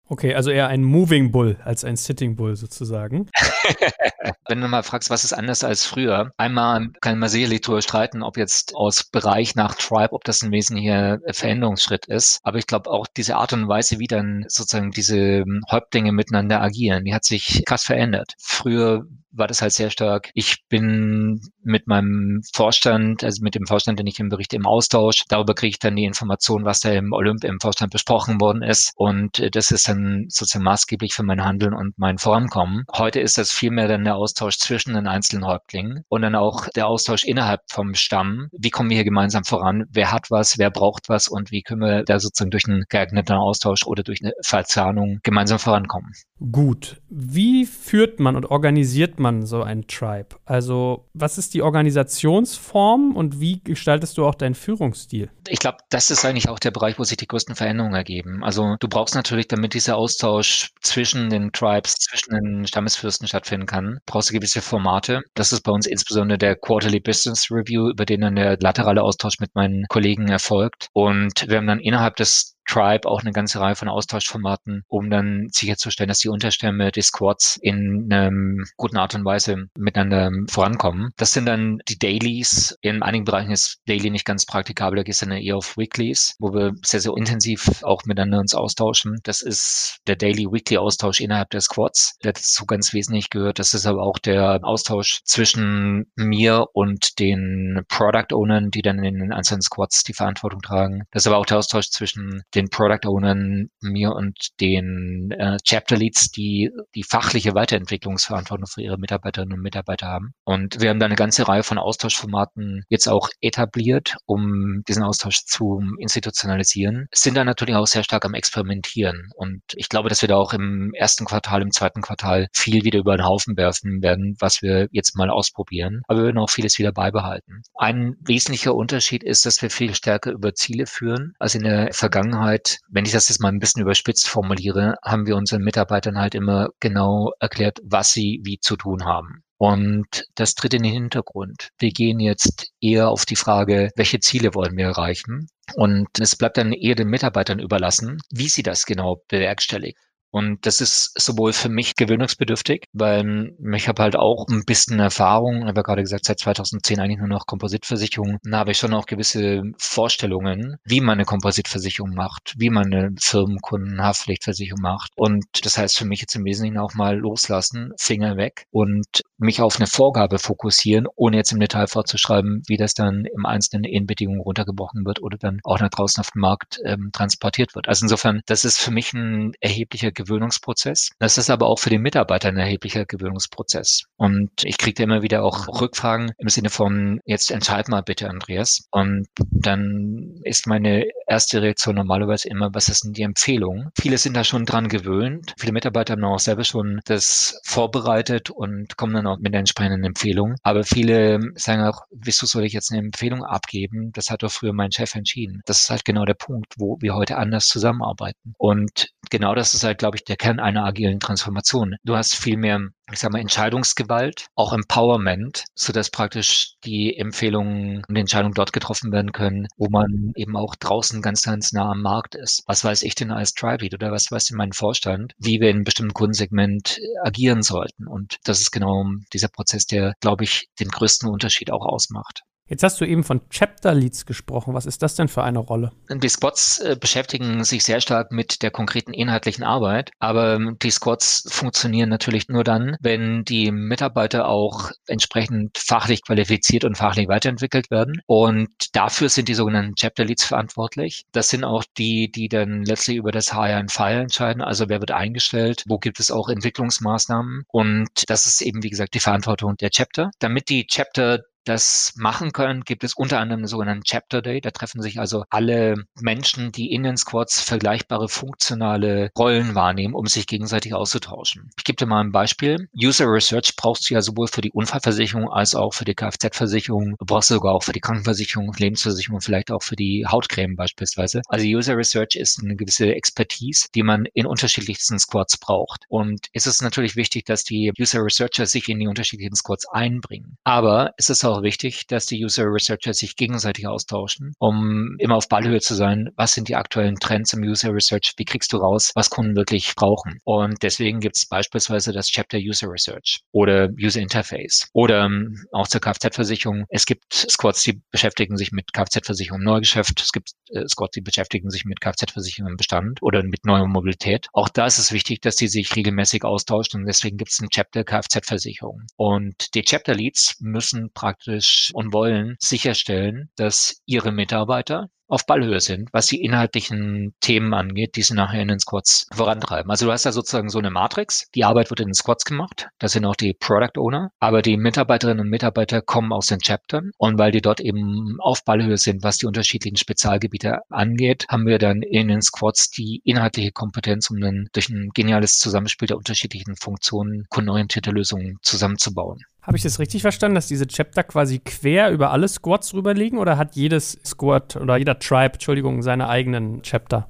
Okay, 0.10 0.36
also 0.36 0.52
eher 0.52 0.68
ein 0.68 0.84
Moving 0.84 1.32
Bull 1.32 1.58
als 1.64 1.86
ein 1.86 1.96
Sitting 1.96 2.36
Bull 2.36 2.56
sozusagen. 2.58 3.30
Wenn 4.48 4.60
du 4.60 4.68
mal 4.68 4.84
fragst, 4.84 5.10
was 5.10 5.24
ist 5.24 5.32
anders 5.32 5.64
als 5.64 5.86
früher? 5.86 6.34
Einmal 6.38 6.90
kann 7.00 7.20
man 7.20 7.30
sicherlich 7.30 7.62
darüber 7.62 7.82
streiten, 7.82 8.22
ob 8.22 8.38
jetzt 8.38 8.76
aus 8.76 9.06
Bereich 9.06 9.56
nach 9.56 9.76
Tribe, 9.76 10.12
ob 10.12 10.26
das 10.26 10.42
ein 10.42 10.52
wesentlicher 10.52 11.20
Veränderungsschritt 11.32 12.06
ist. 12.08 12.40
Aber 12.44 12.58
ich 12.58 12.68
glaube 12.68 12.90
auch 12.90 13.08
diese 13.08 13.38
Art 13.38 13.54
und 13.54 13.68
Weise, 13.70 14.00
wie 14.00 14.08
dann 14.08 14.44
sozusagen 14.50 14.92
diese 14.92 15.46
Häuptlinge 15.72 16.12
miteinander 16.12 16.62
agieren, 16.62 17.06
die 17.06 17.14
hat 17.14 17.24
sich 17.24 17.64
krass 17.66 17.84
verändert. 17.84 18.34
Früher 18.38 19.06
war 19.34 19.48
das 19.48 19.62
halt 19.62 19.74
sehr 19.74 19.90
stark. 19.90 20.30
Ich 20.34 20.64
bin 20.70 21.42
mit 21.64 21.88
meinem 21.88 22.42
Vorstand, 22.54 23.24
also 23.24 23.44
mit 23.44 23.56
dem 23.56 23.66
Vorstand, 23.66 24.00
den 24.00 24.08
ich 24.08 24.20
im 24.20 24.30
Bericht 24.30 24.54
im 24.54 24.66
Austausch. 24.66 25.24
Darüber 25.28 25.54
kriege 25.54 25.72
ich 25.72 25.80
dann 25.80 25.96
die 25.96 26.06
Information, 26.06 26.66
was 26.66 26.80
da 26.80 26.92
im 26.92 27.12
Olymp 27.12 27.44
im 27.44 27.60
Vorstand 27.60 27.92
besprochen 27.92 28.40
worden 28.40 28.62
ist. 28.62 28.92
Und 28.96 29.40
äh, 29.40 29.50
das 29.50 29.72
ist 29.72 29.88
dann 29.88 30.26
sozusagen 30.30 30.64
maßgeblich 30.64 31.14
für 31.14 31.24
mein 31.24 31.44
Handeln 31.44 31.74
und 31.74 31.98
mein 31.98 32.18
Vorankommen. 32.18 32.84
Heute 32.96 33.20
ist 33.20 33.38
das 33.38 33.52
vielmehr 33.52 33.88
dann 33.88 34.04
der 34.04 34.16
Austausch 34.16 34.58
zwischen 34.58 34.94
den 34.94 35.08
einzelnen 35.08 35.46
Häuptlingen 35.46 36.04
und 36.10 36.22
dann 36.22 36.36
auch 36.36 36.68
der 36.70 36.88
Austausch 36.88 37.24
innerhalb 37.24 37.62
vom 37.70 37.94
Stamm. 37.96 38.48
Wie 38.52 38.70
kommen 38.70 38.90
wir 38.90 38.98
hier 38.98 39.04
gemeinsam 39.04 39.44
voran? 39.44 39.86
Wer 39.90 40.12
hat 40.12 40.30
was? 40.30 40.58
Wer 40.58 40.70
braucht 40.70 41.10
was? 41.10 41.28
Und 41.28 41.52
wie 41.52 41.64
können 41.64 41.82
wir 41.82 42.04
da 42.04 42.20
sozusagen 42.20 42.52
durch 42.52 42.68
einen 42.68 42.84
geeigneten 42.90 43.34
Austausch 43.34 43.86
oder 43.86 44.04
durch 44.04 44.22
eine 44.24 44.34
Verzahnung 44.42 45.20
gemeinsam 45.24 45.60
vorankommen? 45.60 46.12
Gut. 46.52 47.02
Wie 47.10 47.66
führt 47.66 48.20
man 48.20 48.36
und 48.36 48.46
organisiert 48.46 49.20
man 49.20 49.23
so 49.46 49.64
ein 49.64 49.88
Tribe? 49.88 50.36
Also, 50.46 51.10
was 51.14 51.38
ist 51.38 51.54
die 51.54 51.62
Organisationsform 51.62 53.16
und 53.16 53.40
wie 53.40 53.62
gestaltest 53.64 54.18
du 54.18 54.26
auch 54.26 54.36
deinen 54.36 54.56
Führungsstil? 54.56 55.30
Ich 55.48 55.60
glaube, 55.60 55.78
das 55.90 56.12
ist 56.12 56.26
eigentlich 56.26 56.50
auch 56.50 56.60
der 56.60 56.72
Bereich, 56.72 57.00
wo 57.00 57.04
sich 57.04 57.18
die 57.18 57.28
größten 57.28 57.56
Veränderungen 57.56 57.96
ergeben. 57.96 58.44
Also, 58.44 58.76
du 58.80 58.88
brauchst 58.88 59.16
natürlich, 59.16 59.48
damit 59.48 59.74
dieser 59.74 59.98
Austausch 59.98 60.72
zwischen 60.82 61.30
den 61.30 61.52
Tribes, 61.52 61.96
zwischen 61.96 62.34
den 62.34 62.68
Stammesfürsten 62.68 63.28
stattfinden 63.28 63.66
kann, 63.66 64.00
brauchst 64.06 64.30
du 64.30 64.34
gewisse 64.34 64.62
Formate. 64.62 65.22
Das 65.34 65.52
ist 65.52 65.62
bei 65.62 65.72
uns 65.72 65.88
insbesondere 65.88 66.38
der 66.38 66.56
Quarterly 66.56 67.00
Business 67.00 67.50
Review, 67.52 67.90
über 67.90 68.06
den 68.06 68.22
dann 68.22 68.36
der 68.36 68.58
laterale 68.60 69.02
Austausch 69.02 69.40
mit 69.40 69.56
meinen 69.56 69.86
Kollegen 69.90 70.28
erfolgt. 70.28 70.88
Und 70.94 71.46
wir 71.48 71.58
haben 71.58 71.68
dann 71.68 71.80
innerhalb 71.80 72.16
des 72.16 72.56
Tribe 72.66 73.08
auch 73.08 73.22
eine 73.22 73.32
ganze 73.32 73.60
Reihe 73.60 73.76
von 73.76 73.90
Austauschformaten, 73.90 74.84
um 74.88 75.10
dann 75.10 75.48
sicherzustellen, 75.52 76.08
dass 76.08 76.20
die 76.20 76.30
Unterstämme 76.30 76.92
des 76.92 77.08
Squads 77.08 77.60
in 77.62 78.10
einer 78.12 78.32
guten 78.78 78.98
Art 78.98 79.16
und 79.16 79.26
Weise 79.26 79.68
miteinander 79.78 80.32
vorankommen. 80.50 81.12
Das 81.18 81.34
sind 81.34 81.46
dann 81.46 81.80
die 81.88 81.98
Dailies. 81.98 82.78
In 82.82 83.04
einigen 83.04 83.26
Bereichen 83.26 83.52
ist 83.52 83.80
Daily 83.86 84.10
nicht 84.10 84.26
ganz 84.26 84.46
praktikabel, 84.46 84.98
da 84.98 85.04
geht 85.04 85.14
es 85.14 85.20
dann 85.20 85.32
eher 85.32 85.58
auf 85.58 85.78
Weeklies, 85.78 86.36
wo 86.40 86.54
wir 86.54 86.74
sehr, 86.84 87.00
sehr 87.00 87.14
intensiv 87.16 87.84
auch 87.84 88.04
miteinander 88.06 88.40
uns 88.40 88.56
austauschen. 88.56 89.20
Das 89.24 89.42
ist 89.42 89.98
der 90.08 90.16
Daily 90.16 90.46
Weekly 90.46 90.78
Austausch 90.78 91.20
innerhalb 91.22 91.50
der 91.50 91.62
Squads, 91.62 92.18
der 92.24 92.34
dazu 92.34 92.66
ganz 92.66 92.94
wesentlich 92.94 93.30
gehört. 93.30 93.60
Das 93.60 93.74
ist 93.74 93.86
aber 93.86 94.04
auch 94.04 94.20
der 94.20 94.60
Austausch 94.64 95.22
zwischen 95.24 96.12
mir 96.16 96.66
und 96.74 97.20
den 97.20 97.84
Product 97.88 98.34
Ownern, 98.34 98.72
die 98.72 98.82
dann 98.82 99.04
in 99.04 99.20
den 99.20 99.34
einzelnen 99.34 99.62
Squads 99.62 100.04
die 100.04 100.14
Verantwortung 100.14 100.62
tragen. 100.62 101.04
Das 101.12 101.24
ist 101.24 101.28
aber 101.28 101.38
auch 101.38 101.46
der 101.46 101.58
Austausch 101.58 101.90
zwischen 101.90 102.44
den 102.56 102.70
Product 102.70 103.08
Ownern, 103.08 103.70
mir 103.82 104.12
und 104.12 104.60
den 104.60 105.32
äh, 105.32 105.58
Chapter 105.64 105.98
Leads, 105.98 106.32
die 106.32 106.72
die 106.96 107.04
fachliche 107.04 107.56
Weiterentwicklungsverantwortung 107.56 108.68
für 108.68 108.82
ihre 108.82 108.98
Mitarbeiterinnen 108.98 109.54
und 109.54 109.62
Mitarbeiter 109.62 110.08
haben. 110.08 110.34
Und 110.44 110.82
wir 110.82 110.90
haben 110.90 111.00
da 111.00 111.06
eine 111.06 111.16
ganze 111.16 111.48
Reihe 111.48 111.64
von 111.64 111.78
Austauschformaten 111.78 112.84
jetzt 112.90 113.08
auch 113.08 113.30
etabliert, 113.42 114.16
um 114.26 114.84
diesen 114.88 115.04
Austausch 115.04 115.46
zu 115.46 115.82
institutionalisieren. 116.00 117.08
Sind 117.14 117.36
da 117.36 117.44
natürlich 117.44 117.76
auch 117.76 117.88
sehr 117.88 118.04
stark 118.04 118.26
am 118.26 118.34
Experimentieren. 118.34 119.30
Und 119.36 119.62
ich 119.76 119.90
glaube, 119.90 120.10
dass 120.10 120.22
wir 120.22 120.30
da 120.30 120.36
auch 120.36 120.54
im 120.54 120.94
ersten 120.94 121.26
Quartal, 121.26 121.62
im 121.62 121.72
zweiten 121.72 122.02
Quartal 122.02 122.48
viel 122.54 122.84
wieder 122.84 123.00
über 123.00 123.18
den 123.18 123.26
Haufen 123.26 123.58
werfen 123.58 124.02
werden, 124.02 124.36
was 124.40 124.62
wir 124.62 124.88
jetzt 124.92 125.16
mal 125.16 125.30
ausprobieren. 125.30 126.02
Aber 126.08 126.20
wir 126.20 126.26
werden 126.26 126.38
auch 126.38 126.50
vieles 126.50 126.78
wieder 126.78 126.92
beibehalten. 126.92 127.64
Ein 127.76 128.16
wesentlicher 128.22 128.76
Unterschied 128.76 129.24
ist, 129.24 129.46
dass 129.46 129.62
wir 129.62 129.70
viel 129.70 129.96
stärker 129.96 130.32
über 130.32 130.54
Ziele 130.54 130.86
führen 130.86 131.34
als 131.40 131.56
in 131.56 131.64
der 131.64 131.92
Vergangenheit 131.94 132.43
Vergangenheit, 132.44 132.80
wenn 132.90 133.06
ich 133.06 133.12
das 133.12 133.30
jetzt 133.30 133.42
mal 133.42 133.50
ein 133.50 133.60
bisschen 133.60 133.82
überspitzt 133.82 134.28
formuliere, 134.28 134.96
haben 135.04 135.26
wir 135.26 135.36
unseren 135.36 135.64
Mitarbeitern 135.64 136.18
halt 136.18 136.36
immer 136.36 136.70
genau 136.80 137.32
erklärt, 137.40 137.80
was 137.84 138.14
sie 138.14 138.42
wie 138.44 138.60
zu 138.60 138.76
tun 138.76 139.06
haben. 139.06 139.44
Und 139.58 140.26
das 140.36 140.56
tritt 140.56 140.74
in 140.74 140.84
den 140.84 140.92
Hintergrund. 140.92 141.70
Wir 141.80 141.92
gehen 141.92 142.20
jetzt 142.20 142.72
eher 142.82 143.10
auf 143.10 143.26
die 143.26 143.38
Frage, 143.38 143.92
welche 143.96 144.20
Ziele 144.20 144.54
wollen 144.56 144.76
wir 144.76 144.88
erreichen? 144.88 145.48
Und 145.76 146.08
es 146.20 146.36
bleibt 146.36 146.58
dann 146.58 146.74
eher 146.74 146.96
den 146.96 147.08
Mitarbeitern 147.08 147.60
überlassen, 147.60 148.18
wie 148.30 148.50
sie 148.50 148.64
das 148.64 148.86
genau 148.86 149.22
bewerkstelligen. 149.30 150.00
Und 150.34 150.66
das 150.66 150.82
ist 150.82 151.12
sowohl 151.16 151.54
für 151.54 151.70
mich 151.70 151.96
gewöhnungsbedürftig, 151.96 152.86
weil 152.92 153.54
ich 153.76 153.88
habe 153.88 154.02
halt 154.02 154.16
auch 154.16 154.48
ein 154.50 154.64
bisschen 154.66 155.00
Erfahrung, 155.00 155.62
ich 155.62 155.68
habe 155.68 155.84
gerade 155.84 156.02
gesagt, 156.02 156.26
seit 156.26 156.40
2010 156.40 157.00
eigentlich 157.00 157.20
nur 157.20 157.28
noch 157.28 157.46
Kompositversicherung. 157.46 158.40
Da 158.44 158.58
habe 158.58 158.72
ich 158.72 158.80
schon 158.80 158.96
auch 158.96 159.06
gewisse 159.06 159.62
Vorstellungen, 159.78 160.78
wie 160.86 161.02
man 161.02 161.20
eine 161.20 161.26
Kompositversicherung 161.26 162.16
macht, 162.16 162.56
wie 162.58 162.72
man 162.72 162.92
eine 162.92 163.12
Firmenkundenhaftpflichtversicherung 163.20 164.82
macht. 164.82 165.12
Und 165.16 165.46
das 165.62 165.78
heißt 165.78 166.00
für 166.00 166.06
mich 166.06 166.22
jetzt 166.22 166.34
im 166.34 166.46
Wesentlichen 166.46 166.80
auch 166.80 166.96
mal 166.96 167.16
loslassen, 167.16 167.94
Finger 168.00 168.36
weg 168.36 168.66
und 168.72 169.22
mich 169.44 169.62
auf 169.62 169.78
eine 169.78 169.88
Vorgabe 169.88 170.40
fokussieren, 170.40 171.08
ohne 171.16 171.38
jetzt 171.38 171.52
im 171.52 171.60
Detail 171.60 171.88
vorzuschreiben, 171.88 172.64
wie 172.68 172.78
das 172.78 172.94
dann 172.94 173.26
im 173.26 173.46
Einzelnen 173.46 173.84
in 173.84 174.06
Bedingungen 174.06 174.42
runtergebrochen 174.42 175.06
wird 175.06 175.22
oder 175.22 175.38
dann 175.38 175.60
auch 175.64 175.80
nach 175.80 175.90
draußen 175.90 176.22
auf 176.22 176.32
den 176.32 176.42
Markt 176.42 176.80
ähm, 176.86 177.10
transportiert 177.14 177.76
wird. 177.76 177.88
Also 177.88 178.06
insofern, 178.06 178.42
das 178.46 178.66
ist 178.66 178.80
für 178.80 178.92
mich 178.92 179.14
ein 179.14 179.54
erheblicher 179.60 180.12
Gewöhnungsprozess. 180.12 181.12
Das 181.20 181.38
ist 181.38 181.50
aber 181.50 181.68
auch 181.68 181.80
für 181.80 181.90
den 181.90 182.02
Mitarbeiter 182.02 182.50
ein 182.50 182.58
erheblicher 182.58 183.06
Gewöhnungsprozess. 183.06 184.04
Und 184.18 184.52
ich 184.64 184.78
kriege 184.78 185.04
immer 185.04 185.22
wieder 185.22 185.44
auch 185.44 185.82
Rückfragen 185.82 186.32
im 186.38 186.50
Sinne 186.50 186.70
von, 186.70 187.20
jetzt 187.26 187.52
entscheid 187.52 187.88
mal 187.90 188.02
bitte, 188.02 188.30
Andreas. 188.30 188.88
Und 188.92 189.28
dann 189.38 190.40
ist 190.44 190.68
meine 190.68 191.06
erste 191.28 191.62
Reaktion 191.62 191.96
normalerweise 191.96 192.50
immer, 192.50 192.74
was 192.74 192.90
ist 192.90 193.04
denn 193.04 193.14
die 193.14 193.24
Empfehlung? 193.24 193.90
Viele 194.00 194.18
sind 194.18 194.36
da 194.36 194.44
schon 194.44 194.66
dran 194.66 194.88
gewöhnt. 194.88 195.54
Viele 195.58 195.74
Mitarbeiter 195.74 196.14
haben 196.14 196.24
auch 196.24 196.40
selber 196.40 196.64
schon 196.64 197.02
das 197.06 197.60
vorbereitet 197.64 198.50
und 198.50 198.98
kommen 198.98 199.14
dann 199.14 199.28
auch 199.28 199.33
mit 199.40 199.54
der 199.54 199.60
entsprechenden 199.60 200.04
Empfehlung. 200.04 200.56
Aber 200.64 200.84
viele 200.84 201.40
sagen 201.56 201.84
auch, 201.84 202.02
wieso 202.12 202.46
soll 202.46 202.66
ich 202.66 202.74
jetzt 202.74 202.92
eine 202.92 203.02
Empfehlung 203.02 203.44
abgeben? 203.44 204.12
Das 204.14 204.30
hat 204.30 204.44
doch 204.44 204.52
früher 204.52 204.74
mein 204.74 204.92
Chef 204.92 205.16
entschieden. 205.16 205.62
Das 205.66 205.82
ist 205.82 205.90
halt 205.90 206.06
genau 206.06 206.26
der 206.26 206.34
Punkt, 206.34 206.74
wo 206.78 206.98
wir 207.00 207.16
heute 207.16 207.38
anders 207.38 207.68
zusammenarbeiten. 207.68 208.54
Und 208.58 209.10
genau 209.34 209.56
das 209.56 209.74
ist 209.74 209.84
halt, 209.84 209.98
glaube 209.98 210.18
ich, 210.18 210.24
der 210.24 210.38
Kern 210.38 210.60
einer 210.60 210.86
agilen 210.86 211.20
Transformation. 211.20 211.96
Du 212.04 212.16
hast 212.16 212.36
viel 212.36 212.56
mehr 212.56 212.80
ich 213.12 213.20
sage 213.20 213.34
mal, 213.34 213.40
Entscheidungsgewalt, 213.40 214.48
auch 214.56 214.72
Empowerment, 214.72 215.66
so 215.76 215.92
dass 215.92 216.10
praktisch 216.10 216.76
die 216.86 217.18
Empfehlungen 217.18 218.04
und 218.08 218.16
Entscheidungen 218.16 218.54
dort 218.54 218.72
getroffen 218.72 219.12
werden 219.12 219.34
können, 219.34 219.68
wo 219.78 219.90
man 219.90 220.32
eben 220.36 220.56
auch 220.56 220.76
draußen 220.76 221.22
ganz, 221.22 221.42
ganz 221.42 221.74
nah 221.74 221.92
am 221.92 222.02
Markt 222.02 222.36
ist. 222.36 222.64
Was 222.66 222.84
weiß 222.84 223.04
ich 223.04 223.16
denn 223.16 223.32
als 223.32 223.54
Tribe 223.54 223.84
Lead 223.84 223.94
oder 223.94 224.12
was 224.12 224.32
weiß 224.32 224.46
denn 224.46 224.58
mein 224.58 224.72
Vorstand, 224.72 225.34
wie 225.38 225.60
wir 225.60 225.70
in 225.70 225.78
einem 225.78 225.84
bestimmten 225.84 226.14
Kundensegment 226.14 227.00
agieren 227.24 227.62
sollten? 227.62 228.08
Und 228.08 228.38
das 228.46 228.62
ist 228.62 228.72
genau 228.72 229.06
dieser 229.34 229.50
Prozess, 229.50 229.86
der, 229.86 230.14
glaube 230.22 230.46
ich, 230.46 230.70
den 230.80 230.90
größten 230.90 231.30
Unterschied 231.30 231.72
auch 231.72 231.86
ausmacht. 231.86 232.44
Jetzt 232.70 232.84
hast 232.84 233.02
du 233.02 233.06
eben 233.06 233.26
von 233.26 233.42
Chapter 233.50 233.94
Leads 233.94 234.26
gesprochen. 234.26 234.74
Was 234.74 234.86
ist 234.86 235.02
das 235.02 235.16
denn 235.16 235.28
für 235.28 235.44
eine 235.44 235.60
Rolle? 235.60 235.92
Die 236.10 236.30
Squads 236.30 236.80
äh, 236.80 236.96
beschäftigen 237.00 237.64
sich 237.66 237.84
sehr 237.84 238.00
stark 238.00 238.32
mit 238.32 238.62
der 238.62 238.72
konkreten 238.72 239.14
inhaltlichen 239.14 239.66
Arbeit, 239.66 240.12
aber 240.20 240.56
ähm, 240.56 240.78
die 240.82 240.90
Squads 240.90 241.44
funktionieren 241.50 242.08
natürlich 242.08 242.48
nur 242.48 242.64
dann, 242.64 242.96
wenn 243.02 243.44
die 243.44 243.72
Mitarbeiter 243.72 244.48
auch 244.48 244.92
entsprechend 245.08 245.78
fachlich 245.78 246.24
qualifiziert 246.24 246.86
und 246.86 246.98
fachlich 246.98 247.28
weiterentwickelt 247.28 247.92
werden. 247.92 248.22
Und 248.28 248.70
dafür 248.94 249.28
sind 249.28 249.50
die 249.50 249.56
sogenannten 249.56 249.96
Chapter 249.96 250.24
Leads 250.24 250.46
verantwortlich. 250.46 251.26
Das 251.34 251.50
sind 251.50 251.66
auch 251.66 251.84
die, 251.98 252.32
die 252.32 252.48
dann 252.48 252.84
letztlich 252.84 253.18
über 253.18 253.34
das 253.34 253.52
Hire 253.52 253.76
and 253.76 253.92
Fire 253.92 254.22
entscheiden. 254.22 254.62
Also 254.62 254.88
wer 254.88 255.02
wird 255.02 255.12
eingestellt, 255.12 255.84
wo 255.88 255.98
gibt 255.98 256.22
es 256.22 256.32
auch 256.32 256.48
Entwicklungsmaßnahmen. 256.48 257.64
Und 257.68 258.10
das 258.28 258.46
ist 258.46 258.62
eben, 258.62 258.84
wie 258.84 258.90
gesagt, 258.90 259.16
die 259.16 259.20
Verantwortung 259.20 259.76
der 259.76 259.90
Chapter. 259.90 260.32
Damit 260.40 260.70
die 260.70 260.88
Chapter 260.88 261.42
das 261.64 262.14
machen 262.16 262.52
können, 262.52 262.82
gibt 262.82 263.04
es 263.04 263.14
unter 263.14 263.40
anderem 263.40 263.62
einen 263.62 263.68
sogenannten 263.68 264.04
Chapter 264.04 264.42
Day. 264.42 264.62
Da 264.62 264.72
treffen 264.72 265.02
sich 265.02 265.20
also 265.20 265.44
alle 265.50 265.96
Menschen, 266.20 266.72
die 266.72 266.92
in 266.92 267.04
den 267.04 267.18
Squads 267.18 267.62
vergleichbare 267.62 268.30
funktionale 268.30 269.32
Rollen 269.38 269.76
wahrnehmen, 269.76 270.14
um 270.14 270.26
sich 270.26 270.48
gegenseitig 270.48 270.94
auszutauschen. 270.94 271.70
Ich 271.78 271.84
gebe 271.84 271.98
dir 271.98 272.06
mal 272.06 272.22
ein 272.22 272.32
Beispiel. 272.32 272.88
User 272.96 273.26
Research 273.26 273.76
brauchst 273.76 274.10
du 274.10 274.14
ja 274.14 274.22
sowohl 274.22 274.48
für 274.48 274.62
die 274.62 274.72
Unfallversicherung 274.72 275.50
als 275.50 275.76
auch 275.76 275.94
für 275.94 276.06
die 276.06 276.16
Kfz-Versicherung. 276.16 277.16
Du 277.20 277.26
brauchst 277.26 277.50
sogar 277.50 277.74
auch 277.74 277.84
für 277.84 277.94
die 277.94 278.00
Krankenversicherung, 278.00 278.74
Lebensversicherung, 278.78 279.42
vielleicht 279.42 279.72
auch 279.72 279.84
für 279.84 279.96
die 279.96 280.26
Hautcreme 280.28 280.76
beispielsweise. 280.76 281.42
Also 281.48 281.66
User 281.66 281.98
Research 281.98 282.36
ist 282.36 282.62
eine 282.62 282.76
gewisse 282.76 283.14
Expertise, 283.14 283.88
die 283.94 284.04
man 284.04 284.26
in 284.34 284.46
unterschiedlichsten 284.46 285.20
Squads 285.20 285.58
braucht. 285.58 286.06
Und 286.10 286.48
es 286.54 286.68
ist 286.68 286.82
natürlich 286.82 287.16
wichtig, 287.16 287.46
dass 287.46 287.64
die 287.64 287.92
User 288.00 288.24
Researcher 288.24 288.66
sich 288.66 288.90
in 288.90 289.00
die 289.00 289.08
unterschiedlichen 289.08 289.56
Squads 289.56 289.88
einbringen. 289.88 290.58
Aber 290.64 291.14
es 291.18 291.30
ist 291.30 291.46
auch 291.46 291.53
auch 291.54 291.64
wichtig, 291.64 292.08
dass 292.08 292.26
die 292.26 292.44
User 292.44 292.66
Researcher 292.66 293.14
sich 293.14 293.36
gegenseitig 293.36 293.88
austauschen, 293.88 294.54
um 294.60 295.16
immer 295.20 295.36
auf 295.36 295.48
Ballhöhe 295.48 295.80
zu 295.80 295.96
sein. 295.96 296.30
Was 296.36 296.54
sind 296.54 296.68
die 296.68 296.76
aktuellen 296.76 297.16
Trends 297.16 297.54
im 297.54 297.64
User 297.64 297.94
Research? 297.94 298.34
Wie 298.38 298.46
kriegst 298.46 298.74
du 298.74 298.78
raus, 298.78 299.12
was 299.16 299.30
Kunden 299.30 299.56
wirklich 299.56 299.96
brauchen? 299.96 300.40
Und 300.44 300.82
deswegen 300.84 301.20
gibt 301.20 301.38
es 301.38 301.48
beispielsweise 301.48 302.12
das 302.12 302.28
Chapter 302.28 302.58
User 302.58 302.88
Research 302.90 303.42
oder 303.52 303.90
User 304.02 304.22
Interface 304.22 304.90
oder 304.94 305.26
ähm, 305.26 305.66
auch 305.72 305.88
zur 305.88 306.02
Kfz-Versicherung. 306.02 306.86
Es 306.90 307.06
gibt 307.06 307.34
Squads, 307.34 307.84
die 307.84 308.02
beschäftigen 308.12 308.58
sich 308.58 308.72
mit 308.72 308.94
Kfz-Versicherung 308.94 309.62
im 309.62 309.66
Neugeschäft. 309.66 310.22
Es 310.22 310.32
gibt 310.32 310.52
äh, 310.72 310.88
Squads, 310.88 311.14
die 311.14 311.22
beschäftigen 311.22 311.70
sich 311.70 311.86
mit 311.86 312.02
Kfz-Versicherung 312.02 312.72
im 312.72 312.78
Bestand 312.78 313.22
oder 313.22 313.44
mit 313.44 313.66
neuer 313.66 313.88
Mobilität. 313.88 314.48
Auch 314.54 314.70
da 314.70 314.86
ist 314.86 314.98
es 314.98 315.12
wichtig, 315.12 315.42
dass 315.42 315.56
die 315.56 315.68
sich 315.68 315.96
regelmäßig 315.96 316.44
austauschen 316.44 317.02
und 317.02 317.08
deswegen 317.08 317.38
gibt 317.38 317.52
es 317.52 317.60
ein 317.60 317.70
Chapter 317.70 318.04
Kfz-Versicherung. 318.04 319.04
Und 319.16 319.74
die 319.76 319.84
Chapter 319.84 320.16
Leads 320.16 320.58
müssen 320.60 321.12
praktisch 321.14 321.43
praktisch 321.44 321.92
und 321.94 322.14
wollen 322.14 322.56
sicherstellen, 322.60 323.50
dass 323.56 324.02
ihre 324.06 324.32
Mitarbeiter 324.32 325.10
auf 325.28 325.46
Ballhöhe 325.48 325.80
sind, 325.80 326.10
was 326.12 326.28
die 326.28 326.44
inhaltlichen 326.44 327.34
Themen 327.40 327.74
angeht, 327.74 328.16
die 328.16 328.22
sie 328.22 328.36
nachher 328.36 328.62
in 328.62 328.68
den 328.68 328.80
Squads 328.80 329.26
vorantreiben. 329.34 329.90
Also 329.90 330.06
du 330.06 330.12
hast 330.12 330.26
da 330.26 330.32
sozusagen 330.32 330.70
so 330.70 330.78
eine 330.78 330.92
Matrix. 330.92 331.50
Die 331.56 331.64
Arbeit 331.64 331.90
wird 331.90 332.02
in 332.02 332.10
den 332.10 332.14
Squads 332.14 332.46
gemacht. 332.46 332.90
Das 333.00 333.14
sind 333.14 333.26
auch 333.26 333.36
die 333.36 333.54
Product 333.54 333.98
Owner. 333.98 334.30
Aber 334.40 334.62
die 334.62 334.78
Mitarbeiterinnen 334.78 335.40
und 335.40 335.50
Mitarbeiter 335.50 336.04
kommen 336.04 336.34
aus 336.34 336.48
den 336.48 336.60
Chaptern. 336.60 337.12
Und 337.18 337.40
weil 337.40 337.52
die 337.52 337.62
dort 337.62 337.80
eben 337.80 338.38
auf 338.42 338.64
Ballhöhe 338.64 338.98
sind, 338.98 339.24
was 339.24 339.38
die 339.38 339.48
unterschiedlichen 339.48 339.98
Spezialgebiete 339.98 340.82
angeht, 340.90 341.46
haben 341.50 341.66
wir 341.66 341.80
dann 341.80 342.04
in 342.04 342.28
den 342.28 342.42
Squads 342.42 342.92
die 342.92 343.22
inhaltliche 343.24 343.72
Kompetenz, 343.72 344.30
um 344.30 344.40
dann 344.40 344.68
durch 344.74 344.90
ein 344.90 345.10
geniales 345.16 345.58
Zusammenspiel 345.58 346.10
der 346.10 346.18
unterschiedlichen 346.18 346.76
Funktionen 346.76 347.46
kundenorientierte 347.50 348.12
Lösungen 348.12 348.58
zusammenzubauen. 348.62 349.40
Habe 349.64 349.78
ich 349.78 349.84
das 349.84 349.98
richtig 349.98 350.22
verstanden, 350.22 350.56
dass 350.56 350.68
diese 350.68 350.88
Chapter 350.88 351.24
quasi 351.24 351.60
quer 351.60 352.12
über 352.12 352.32
alle 352.32 352.50
Squads 352.50 352.90
drüber 352.90 353.14
liegen 353.14 353.38
oder 353.38 353.58
hat 353.58 353.76
jedes 353.76 354.20
Squad 354.26 354.76
oder 354.76 354.98
jeder 354.98 355.20
Tribe, 355.20 355.54
Entschuldigung, 355.54 356.02
seine 356.02 356.28
eigenen 356.28 356.82
Chapter? 356.84 357.30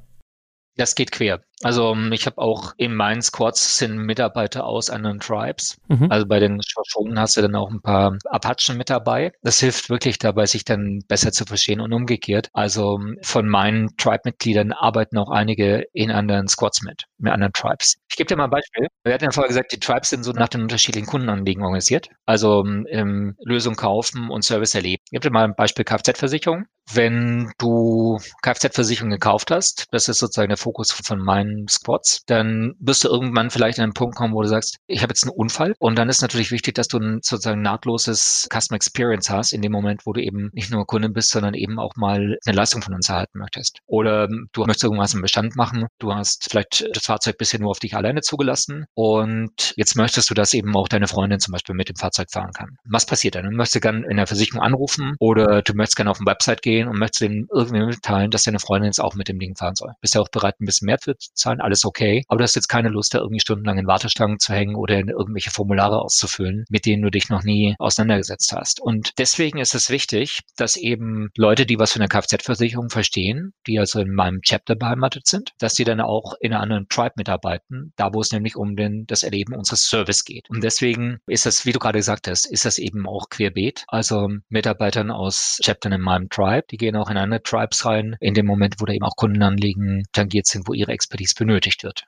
Das 0.76 0.96
geht 0.96 1.12
quer. 1.12 1.44
Also 1.64 1.94
ähm, 1.94 2.12
ich 2.12 2.26
habe 2.26 2.38
auch 2.38 2.74
in 2.78 2.94
meinen 2.94 3.22
Squads 3.22 3.78
sind 3.78 3.98
Mitarbeiter 3.98 4.66
aus 4.66 4.90
anderen 4.90 5.20
Tribes. 5.20 5.78
Mhm. 5.88 6.12
Also 6.12 6.28
bei 6.28 6.40
den 6.40 6.62
Shoshone 6.62 7.20
hast 7.20 7.38
du 7.38 7.42
dann 7.42 7.56
auch 7.56 7.72
ein 7.72 7.82
paar 7.82 8.18
Apachen 8.26 8.78
mit 8.78 8.90
dabei. 8.90 9.32
Das 9.42 9.60
hilft 9.60 9.90
wirklich 9.90 10.20
dabei, 10.20 10.46
sich 10.46 10.66
dann 10.66 11.02
besser 11.08 11.32
zu 11.32 11.46
verstehen 11.46 11.80
und 11.80 11.94
umgekehrt. 11.94 12.50
Also 12.54 13.00
ähm, 13.00 13.18
von 13.22 13.48
meinen 13.48 13.96
Tribe-Mitgliedern 13.98 14.74
arbeiten 14.74 15.18
auch 15.18 15.30
einige 15.30 15.86
in 15.94 16.12
anderen 16.12 16.48
Squads 16.48 16.84
mit, 16.84 17.04
mit 17.18 17.32
anderen 17.32 17.54
Tribes. 17.54 17.96
Ich 18.10 18.18
gebe 18.18 18.28
dir 18.28 18.36
mal 18.36 18.46
ein 18.46 18.50
Beispiel. 18.52 18.88
Wir 19.04 19.14
hatten 19.14 19.26
ja 19.26 19.32
vorher 19.32 19.48
gesagt, 19.48 19.72
die 19.72 19.80
Tribes 19.80 20.10
sind 20.10 20.24
so 20.24 20.32
nach 20.34 20.50
den 20.50 20.62
unterschiedlichen 20.62 21.08
Kundenanliegen 21.08 21.64
organisiert. 21.64 22.10
Also 22.26 22.64
ähm, 22.90 23.36
Lösung 23.44 23.76
kaufen 23.76 24.30
und 24.30 24.44
Service 24.44 24.76
erleben. 24.76 25.02
Ich 25.06 25.12
gebe 25.12 25.28
dir 25.28 25.34
mal 25.34 25.46
ein 25.46 25.56
Beispiel 25.56 25.86
Kfz-Versicherung. 25.86 26.66
Wenn 26.92 27.52
du 27.58 28.20
Kfz-Versicherung 28.42 29.10
gekauft 29.10 29.52
hast, 29.52 29.86
das 29.92 30.10
ist 30.10 30.20
sozusagen 30.20 30.50
der 30.50 30.58
Fokus 30.58 30.92
von 30.92 31.20
meinen 31.20 31.53
Squads, 31.68 32.24
dann 32.26 32.74
wirst 32.80 33.04
du 33.04 33.10
irgendwann 33.10 33.50
vielleicht 33.50 33.80
an 33.80 33.84
einen 33.84 33.94
Punkt 33.94 34.16
kommen, 34.16 34.34
wo 34.34 34.42
du 34.42 34.48
sagst, 34.48 34.78
ich 34.88 35.02
habe 35.02 35.12
jetzt 35.12 35.24
einen 35.24 35.36
Unfall. 35.36 35.74
Und 35.80 35.98
dann 35.98 36.10
ist 36.10 36.22
natürlich 36.22 36.52
wichtig, 36.52 36.76
dass 36.76 36.88
du 36.88 36.98
ein 36.98 37.20
sozusagen 37.22 37.62
nahtloses 37.62 38.48
Customer 38.52 38.76
Experience 38.76 39.30
hast 39.30 39.54
in 39.54 39.62
dem 39.62 39.72
Moment, 39.72 40.06
wo 40.06 40.14
du 40.14 40.22
eben 40.22 40.50
nicht 40.54 40.72
nur 40.72 40.86
Kunde 40.86 41.10
bist, 41.10 41.30
sondern 41.30 41.54
eben 41.54 41.80
auch 41.80 41.96
mal 41.96 42.38
eine 42.46 42.56
Leistung 42.56 42.82
von 42.82 42.94
uns 42.94 43.10
erhalten 43.10 43.40
möchtest. 43.40 43.80
Oder 43.86 44.28
du 44.28 44.66
möchtest 44.66 44.84
irgendwas 44.84 45.14
im 45.14 45.22
Bestand 45.22 45.56
machen. 45.56 45.88
Du 46.00 46.14
hast 46.14 46.50
vielleicht 46.50 46.86
das 46.94 47.06
Fahrzeug 47.06 47.38
bisher 47.38 47.60
nur 47.60 47.72
auf 47.72 47.80
dich 47.80 47.96
alleine 47.96 48.22
zugelassen 48.22 48.86
und 48.94 49.74
jetzt 49.76 49.96
möchtest 49.96 50.30
du, 50.30 50.34
dass 50.34 50.54
eben 50.54 50.76
auch 50.76 50.88
deine 50.88 51.08
Freundin 51.08 51.40
zum 51.40 51.52
Beispiel 51.52 51.76
mit 51.76 51.90
dem 51.90 51.96
Fahrzeug 51.96 52.30
fahren 52.32 52.54
kann. 52.54 52.78
Was 52.86 53.06
passiert 53.06 53.36
dann? 53.36 53.46
Du 53.46 53.52
möchtest 53.52 53.82
gerne 53.82 54.06
in 54.10 54.18
der 54.18 54.28
Versicherung 54.28 54.62
anrufen 54.62 55.16
oder 55.20 55.62
du 55.62 55.74
möchtest 55.74 55.96
gerne 55.96 56.12
auf 56.12 56.20
eine 56.20 56.30
Website 56.30 56.62
gehen 56.62 56.88
und 56.88 56.98
möchtest 56.98 57.22
denen 57.22 57.48
irgendwie 57.54 57.86
mitteilen, 57.86 58.32
dass 58.32 58.44
deine 58.44 58.60
Freundin 58.60 58.88
jetzt 58.88 59.02
auch 59.02 59.16
mit 59.16 59.28
dem 59.28 59.40
Ding 59.40 59.56
fahren 59.56 59.76
soll. 59.76 59.94
Bist 60.02 60.16
du 60.16 60.20
auch 60.20 60.30
bereit, 60.30 60.60
ein 60.60 60.66
bisschen 60.66 60.86
mehr 60.86 60.98
für 61.00 61.16
zahlen, 61.44 61.62
alles 61.62 61.86
okay. 61.86 62.24
Aber 62.28 62.40
du 62.40 62.44
hast 62.44 62.56
jetzt 62.56 62.68
keine 62.68 62.90
Lust, 62.90 63.14
da 63.14 63.20
irgendwie 63.20 63.40
stundenlang 63.40 63.78
in 63.78 63.88
Warteschlangen 63.88 64.40
zu 64.40 64.54
hängen 64.54 64.76
oder 64.76 64.96
irgendwelche 64.96 65.52
Formulare 65.52 66.02
auszufüllen, 66.02 66.66
mit 66.70 66.86
denen 66.86 67.04
du 67.04 67.10
dich 67.10 67.30
noch 67.30 67.44
nie 67.44 67.76
auseinandergesetzt 67.80 68.54
hast. 68.54 68.82
Und 68.82 69.12
deswegen 69.18 69.60
ist 69.60 69.76
es 69.76 69.90
wichtig, 69.90 70.40
dass 70.58 70.76
eben 70.76 71.30
Leute, 71.38 71.66
die 71.66 71.80
was 71.80 71.92
von 71.92 72.00
der 72.00 72.10
Kfz-Versicherung 72.10 72.90
verstehen, 72.90 73.54
die 73.68 73.80
also 73.80 74.00
in 74.00 74.14
meinem 74.14 74.42
Chapter 74.42 74.76
beheimatet 74.76 75.28
sind, 75.28 75.52
dass 75.60 75.74
die 75.74 75.84
dann 75.84 76.02
auch 76.02 76.34
in 76.40 76.54
einer 76.54 76.62
anderen 76.62 76.88
Tribe 76.90 77.14
mitarbeiten, 77.18 77.94
da 77.96 78.14
wo 78.14 78.22
es 78.22 78.32
nämlich 78.32 78.56
um 78.56 78.76
den, 78.76 79.06
das 79.08 79.24
Erleben 79.24 79.56
unseres 79.56 79.84
Service 79.84 80.26
geht. 80.26 80.50
Und 80.50 80.64
deswegen 80.64 81.20
ist 81.28 81.46
das, 81.46 81.66
wie 81.66 81.72
du 81.72 81.80
gerade 81.80 82.00
gesagt 82.00 82.28
hast, 82.28 82.46
ist 82.46 82.66
das 82.66 82.78
eben 82.78 83.08
auch 83.08 83.30
querbeet. 83.30 83.84
Also 83.88 84.30
Mitarbeitern 84.50 85.12
aus 85.12 85.60
Chaptern 85.64 85.94
in 85.94 86.02
meinem 86.02 86.30
Tribe, 86.30 86.66
die 86.72 86.78
gehen 86.78 86.96
auch 86.96 87.10
in 87.10 87.18
andere 87.18 87.42
Tribes 87.44 87.86
rein, 87.86 88.16
in 88.20 88.34
dem 88.34 88.46
Moment, 88.46 88.76
wo 88.80 88.86
da 88.86 88.94
eben 88.94 89.06
auch 89.06 89.16
Kundenanliegen 89.16 90.04
tangiert 90.12 90.48
sind, 90.48 90.68
wo 90.68 90.74
ihre 90.74 90.92
Expertise 90.92 91.23
benötigt 91.34 91.84
wird. 91.84 92.06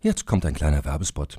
Jetzt 0.00 0.26
kommt 0.26 0.44
ein 0.44 0.54
kleiner 0.54 0.84
Werbespot. 0.84 1.38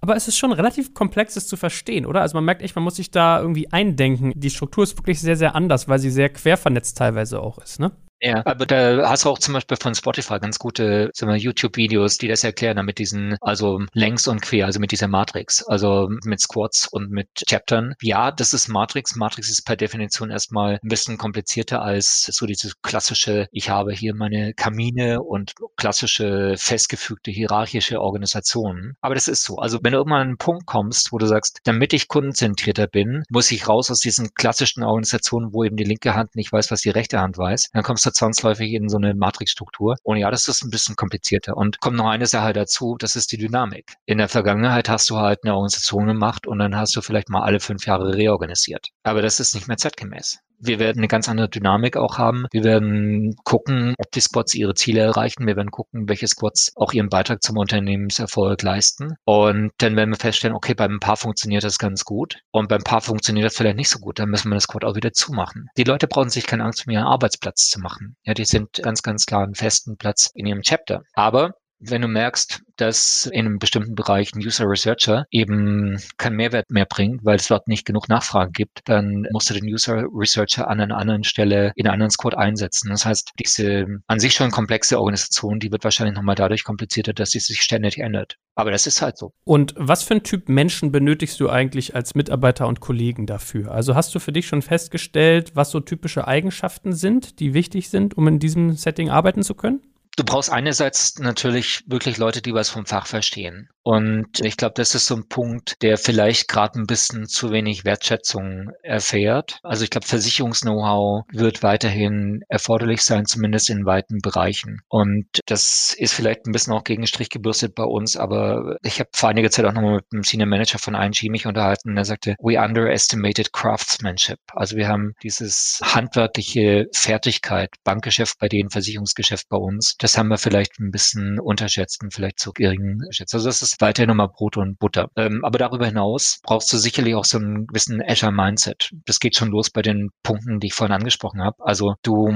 Aber 0.00 0.14
es 0.14 0.28
ist 0.28 0.36
schon 0.36 0.52
relativ 0.52 0.94
komplex, 0.94 1.36
es 1.36 1.48
zu 1.48 1.56
verstehen, 1.56 2.06
oder? 2.06 2.20
Also 2.20 2.36
man 2.36 2.44
merkt 2.44 2.62
echt, 2.62 2.74
man 2.74 2.84
muss 2.84 2.96
sich 2.96 3.10
da 3.10 3.40
irgendwie 3.40 3.72
eindenken. 3.72 4.32
Die 4.34 4.50
Struktur 4.50 4.84
ist 4.84 4.96
wirklich 4.98 5.20
sehr, 5.20 5.36
sehr 5.36 5.54
anders, 5.54 5.88
weil 5.88 5.98
sie 5.98 6.10
sehr 6.10 6.28
quer 6.28 6.56
vernetzt 6.56 6.98
teilweise 6.98 7.40
auch 7.40 7.58
ist, 7.58 7.80
ne? 7.80 7.92
Ja, 8.22 8.40
aber 8.46 8.64
da 8.64 9.10
hast 9.10 9.26
du 9.26 9.28
auch 9.28 9.38
zum 9.38 9.52
Beispiel 9.52 9.76
von 9.76 9.94
Spotify 9.94 10.38
ganz 10.40 10.58
gute 10.58 11.10
YouTube-Videos, 11.14 12.16
die 12.16 12.28
das 12.28 12.44
erklären, 12.44 12.82
mit 12.86 12.98
diesen, 12.98 13.36
also 13.42 13.82
längs 13.92 14.26
und 14.26 14.40
quer, 14.40 14.64
also 14.64 14.80
mit 14.80 14.90
dieser 14.90 15.06
Matrix, 15.06 15.62
also 15.66 16.08
mit 16.24 16.40
Squads 16.40 16.88
und 16.88 17.10
mit 17.10 17.28
Chaptern. 17.46 17.94
Ja, 18.00 18.32
das 18.32 18.54
ist 18.54 18.68
Matrix. 18.68 19.16
Matrix 19.16 19.50
ist 19.50 19.66
per 19.66 19.76
Definition 19.76 20.30
erstmal 20.30 20.80
ein 20.82 20.88
bisschen 20.88 21.18
komplizierter 21.18 21.82
als 21.82 22.22
so 22.22 22.46
diese 22.46 22.72
klassische, 22.80 23.48
ich 23.52 23.68
habe 23.68 23.92
hier 23.92 24.14
meine 24.14 24.54
Kamine 24.54 25.20
und 25.22 25.52
klassische 25.76 26.54
festgefügte 26.56 27.30
hierarchische 27.30 28.00
Organisationen. 28.00 28.94
Aber 29.02 29.14
das 29.14 29.28
ist 29.28 29.44
so. 29.44 29.56
Also 29.56 29.78
wenn 29.82 29.92
du 29.92 29.98
irgendwann 29.98 30.22
an 30.22 30.28
einen 30.28 30.38
Punkt 30.38 30.64
kommst, 30.64 31.12
wo 31.12 31.18
du 31.18 31.26
sagst, 31.26 31.58
damit 31.64 31.92
ich 31.92 32.08
kundenzentrierter 32.08 32.86
bin, 32.86 33.24
muss 33.28 33.50
ich 33.50 33.68
raus 33.68 33.90
aus 33.90 34.00
diesen 34.00 34.32
klassischen 34.32 34.84
Organisationen, 34.84 35.52
wo 35.52 35.64
eben 35.64 35.76
die 35.76 35.84
linke 35.84 36.14
Hand 36.14 36.34
nicht 36.34 36.50
weiß, 36.50 36.70
was 36.70 36.80
die 36.80 36.88
rechte 36.90 37.20
Hand 37.20 37.36
weiß, 37.36 37.68
dann 37.74 37.82
kommst 37.82 38.05
du 38.06 38.12
zwangsläufig 38.12 38.72
in 38.72 38.88
so 38.88 38.96
eine 38.96 39.14
Matrixstruktur. 39.14 39.96
Und 40.02 40.16
ja, 40.18 40.30
das 40.30 40.48
ist 40.48 40.62
ein 40.62 40.70
bisschen 40.70 40.96
komplizierter. 40.96 41.56
Und 41.56 41.80
kommt 41.80 41.96
noch 41.96 42.08
eine 42.08 42.26
Sache 42.26 42.52
dazu, 42.52 42.96
das 42.98 43.16
ist 43.16 43.32
die 43.32 43.38
Dynamik. 43.38 43.94
In 44.06 44.18
der 44.18 44.28
Vergangenheit 44.28 44.88
hast 44.88 45.10
du 45.10 45.16
halt 45.16 45.40
eine 45.44 45.54
Organisation 45.54 46.06
gemacht 46.06 46.46
und 46.46 46.58
dann 46.58 46.76
hast 46.76 46.94
du 46.96 47.02
vielleicht 47.02 47.28
mal 47.28 47.42
alle 47.42 47.60
fünf 47.60 47.86
Jahre 47.86 48.14
reorganisiert. 48.14 48.88
Aber 49.02 49.22
das 49.22 49.40
ist 49.40 49.54
nicht 49.54 49.68
mehr 49.68 49.76
zeitgemäß. 49.76 50.40
Wir 50.58 50.78
werden 50.78 50.98
eine 50.98 51.08
ganz 51.08 51.28
andere 51.28 51.48
Dynamik 51.48 51.96
auch 51.96 52.18
haben. 52.18 52.46
Wir 52.50 52.64
werden 52.64 53.34
gucken, 53.44 53.94
ob 53.98 54.10
die 54.12 54.20
Squads 54.20 54.54
ihre 54.54 54.74
Ziele 54.74 55.00
erreichen. 55.00 55.46
Wir 55.46 55.56
werden 55.56 55.70
gucken, 55.70 56.08
welche 56.08 56.26
Squads 56.26 56.72
auch 56.76 56.92
ihren 56.92 57.08
Beitrag 57.08 57.42
zum 57.42 57.56
Unternehmenserfolg 57.56 58.62
leisten. 58.62 59.14
Und 59.24 59.72
dann 59.78 59.96
werden 59.96 60.10
wir 60.10 60.18
feststellen, 60.18 60.56
okay, 60.56 60.74
beim 60.74 61.00
Paar 61.00 61.16
funktioniert 61.16 61.64
das 61.64 61.78
ganz 61.78 62.04
gut 62.04 62.38
und 62.50 62.68
beim 62.68 62.82
Paar 62.82 63.00
funktioniert 63.00 63.46
das 63.46 63.56
vielleicht 63.56 63.76
nicht 63.76 63.90
so 63.90 63.98
gut. 63.98 64.18
Dann 64.18 64.30
müssen 64.30 64.50
wir 64.50 64.54
das 64.54 64.64
Squad 64.64 64.84
auch 64.84 64.96
wieder 64.96 65.12
zumachen. 65.12 65.68
Die 65.76 65.84
Leute 65.84 66.06
brauchen 66.06 66.30
sich 66.30 66.46
keine 66.46 66.64
Angst, 66.64 66.86
um 66.86 66.92
ihren 66.92 67.04
Arbeitsplatz 67.04 67.68
zu 67.68 67.80
machen. 67.80 68.16
Ja, 68.24 68.34
die 68.34 68.44
sind 68.44 68.80
ganz, 68.82 69.02
ganz 69.02 69.26
klar 69.26 69.42
einen 69.42 69.54
festen 69.54 69.96
Platz 69.96 70.30
in 70.34 70.46
ihrem 70.46 70.62
Chapter. 70.62 71.02
Aber 71.14 71.52
wenn 71.78 72.02
du 72.02 72.08
merkst, 72.08 72.62
dass 72.76 73.26
in 73.26 73.46
einem 73.46 73.58
bestimmten 73.58 73.94
Bereich 73.94 74.34
ein 74.34 74.44
User 74.44 74.68
Researcher 74.68 75.26
eben 75.30 75.98
keinen 76.18 76.36
Mehrwert 76.36 76.70
mehr 76.70 76.86
bringt, 76.86 77.24
weil 77.24 77.36
es 77.36 77.48
dort 77.48 77.68
nicht 77.68 77.86
genug 77.86 78.08
Nachfrage 78.08 78.50
gibt, 78.52 78.80
dann 78.84 79.26
musst 79.32 79.50
du 79.50 79.54
den 79.54 79.64
User 79.64 80.04
Researcher 80.12 80.68
an 80.68 80.80
einer 80.80 80.96
anderen 80.96 81.24
Stelle 81.24 81.72
in 81.74 81.86
einem 81.86 81.94
anderen 81.94 82.10
Squad 82.10 82.36
einsetzen. 82.36 82.90
Das 82.90 83.06
heißt, 83.06 83.32
diese 83.38 83.86
an 84.06 84.20
sich 84.20 84.34
schon 84.34 84.50
komplexe 84.50 84.98
Organisation, 84.98 85.58
die 85.58 85.72
wird 85.72 85.84
wahrscheinlich 85.84 86.16
nochmal 86.16 86.34
dadurch 86.34 86.64
komplizierter, 86.64 87.12
dass 87.12 87.30
sie 87.30 87.40
sich 87.40 87.62
ständig 87.62 87.98
ändert. 87.98 88.36
Aber 88.54 88.70
das 88.70 88.86
ist 88.86 89.02
halt 89.02 89.18
so. 89.18 89.32
Und 89.44 89.74
was 89.76 90.02
für 90.02 90.14
ein 90.14 90.22
Typ 90.22 90.48
Menschen 90.48 90.92
benötigst 90.92 91.38
du 91.40 91.50
eigentlich 91.50 91.94
als 91.94 92.14
Mitarbeiter 92.14 92.66
und 92.66 92.80
Kollegen 92.80 93.26
dafür? 93.26 93.72
Also 93.72 93.94
hast 93.94 94.14
du 94.14 94.18
für 94.18 94.32
dich 94.32 94.46
schon 94.46 94.62
festgestellt, 94.62 95.52
was 95.54 95.70
so 95.70 95.80
typische 95.80 96.26
Eigenschaften 96.26 96.92
sind, 96.92 97.40
die 97.40 97.54
wichtig 97.54 97.90
sind, 97.90 98.16
um 98.16 98.28
in 98.28 98.38
diesem 98.38 98.72
Setting 98.72 99.10
arbeiten 99.10 99.42
zu 99.42 99.54
können? 99.54 99.80
Du 100.16 100.24
brauchst 100.24 100.50
einerseits 100.50 101.18
natürlich 101.18 101.84
wirklich 101.86 102.16
Leute, 102.16 102.40
die 102.40 102.54
was 102.54 102.70
vom 102.70 102.86
Fach 102.86 103.06
verstehen. 103.06 103.68
Und 103.82 104.40
ich 104.40 104.56
glaube, 104.56 104.72
das 104.74 104.96
ist 104.96 105.06
so 105.06 105.14
ein 105.14 105.28
Punkt, 105.28 105.80
der 105.82 105.96
vielleicht 105.96 106.48
gerade 106.48 106.80
ein 106.80 106.86
bisschen 106.86 107.26
zu 107.26 107.52
wenig 107.52 107.84
Wertschätzung 107.84 108.70
erfährt. 108.82 109.60
Also 109.62 109.84
ich 109.84 109.90
glaube, 109.90 110.08
Versicherungs-Know-how 110.08 111.24
wird 111.30 111.62
weiterhin 111.62 112.40
erforderlich 112.48 113.02
sein, 113.02 113.26
zumindest 113.26 113.70
in 113.70 113.86
weiten 113.86 114.18
Bereichen. 114.18 114.80
Und 114.88 115.26
das 115.46 115.94
ist 115.96 116.14
vielleicht 116.14 116.46
ein 116.46 116.52
bisschen 116.52 116.72
auch 116.72 116.82
gegen 116.82 117.06
Strich 117.06 117.28
gebürstet 117.28 117.76
bei 117.76 117.84
uns, 117.84 118.16
aber 118.16 118.76
ich 118.82 118.98
habe 118.98 119.10
vor 119.14 119.28
einiger 119.28 119.50
Zeit 119.50 119.66
auch 119.66 119.72
nochmal 119.72 119.96
mit 119.96 120.06
einem 120.12 120.24
Senior 120.24 120.48
Manager 120.48 120.80
von 120.80 120.96
ING 120.96 121.14
mich 121.30 121.46
unterhalten 121.46 121.90
und 121.90 121.96
er 121.96 122.04
sagte, 122.04 122.34
we 122.40 122.58
underestimated 122.58 123.52
craftsmanship. 123.52 124.40
Also 124.48 124.76
wir 124.76 124.88
haben 124.88 125.12
dieses 125.22 125.80
handwerkliche 125.84 126.86
Fertigkeit, 126.92 127.70
Bankgeschäft 127.84 128.38
bei 128.40 128.48
denen, 128.48 128.70
Versicherungsgeschäft 128.70 129.48
bei 129.48 129.58
uns. 129.58 129.94
Das 130.06 130.16
haben 130.16 130.28
wir 130.28 130.38
vielleicht 130.38 130.78
ein 130.78 130.92
bisschen 130.92 131.40
unterschätzt 131.40 132.00
und 132.00 132.14
vielleicht 132.14 132.38
zu 132.38 132.52
gering 132.52 132.98
geschätzt. 132.98 133.34
Also 133.34 133.48
das 133.48 133.60
ist 133.60 133.80
weiterhin 133.80 134.06
nochmal 134.06 134.28
Brot 134.28 134.56
und 134.56 134.78
Butter. 134.78 135.08
Ähm, 135.16 135.44
aber 135.44 135.58
darüber 135.58 135.84
hinaus 135.84 136.38
brauchst 136.44 136.72
du 136.72 136.76
sicherlich 136.76 137.16
auch 137.16 137.24
so 137.24 137.38
einen 137.38 137.66
gewissen 137.66 138.00
Azure-Mindset. 138.00 138.92
Das 139.04 139.18
geht 139.18 139.34
schon 139.34 139.50
los 139.50 139.68
bei 139.68 139.82
den 139.82 140.10
Punkten, 140.22 140.60
die 140.60 140.68
ich 140.68 140.74
vorhin 140.74 140.94
angesprochen 140.94 141.42
habe. 141.42 141.56
Also 141.58 141.96
du 142.04 142.32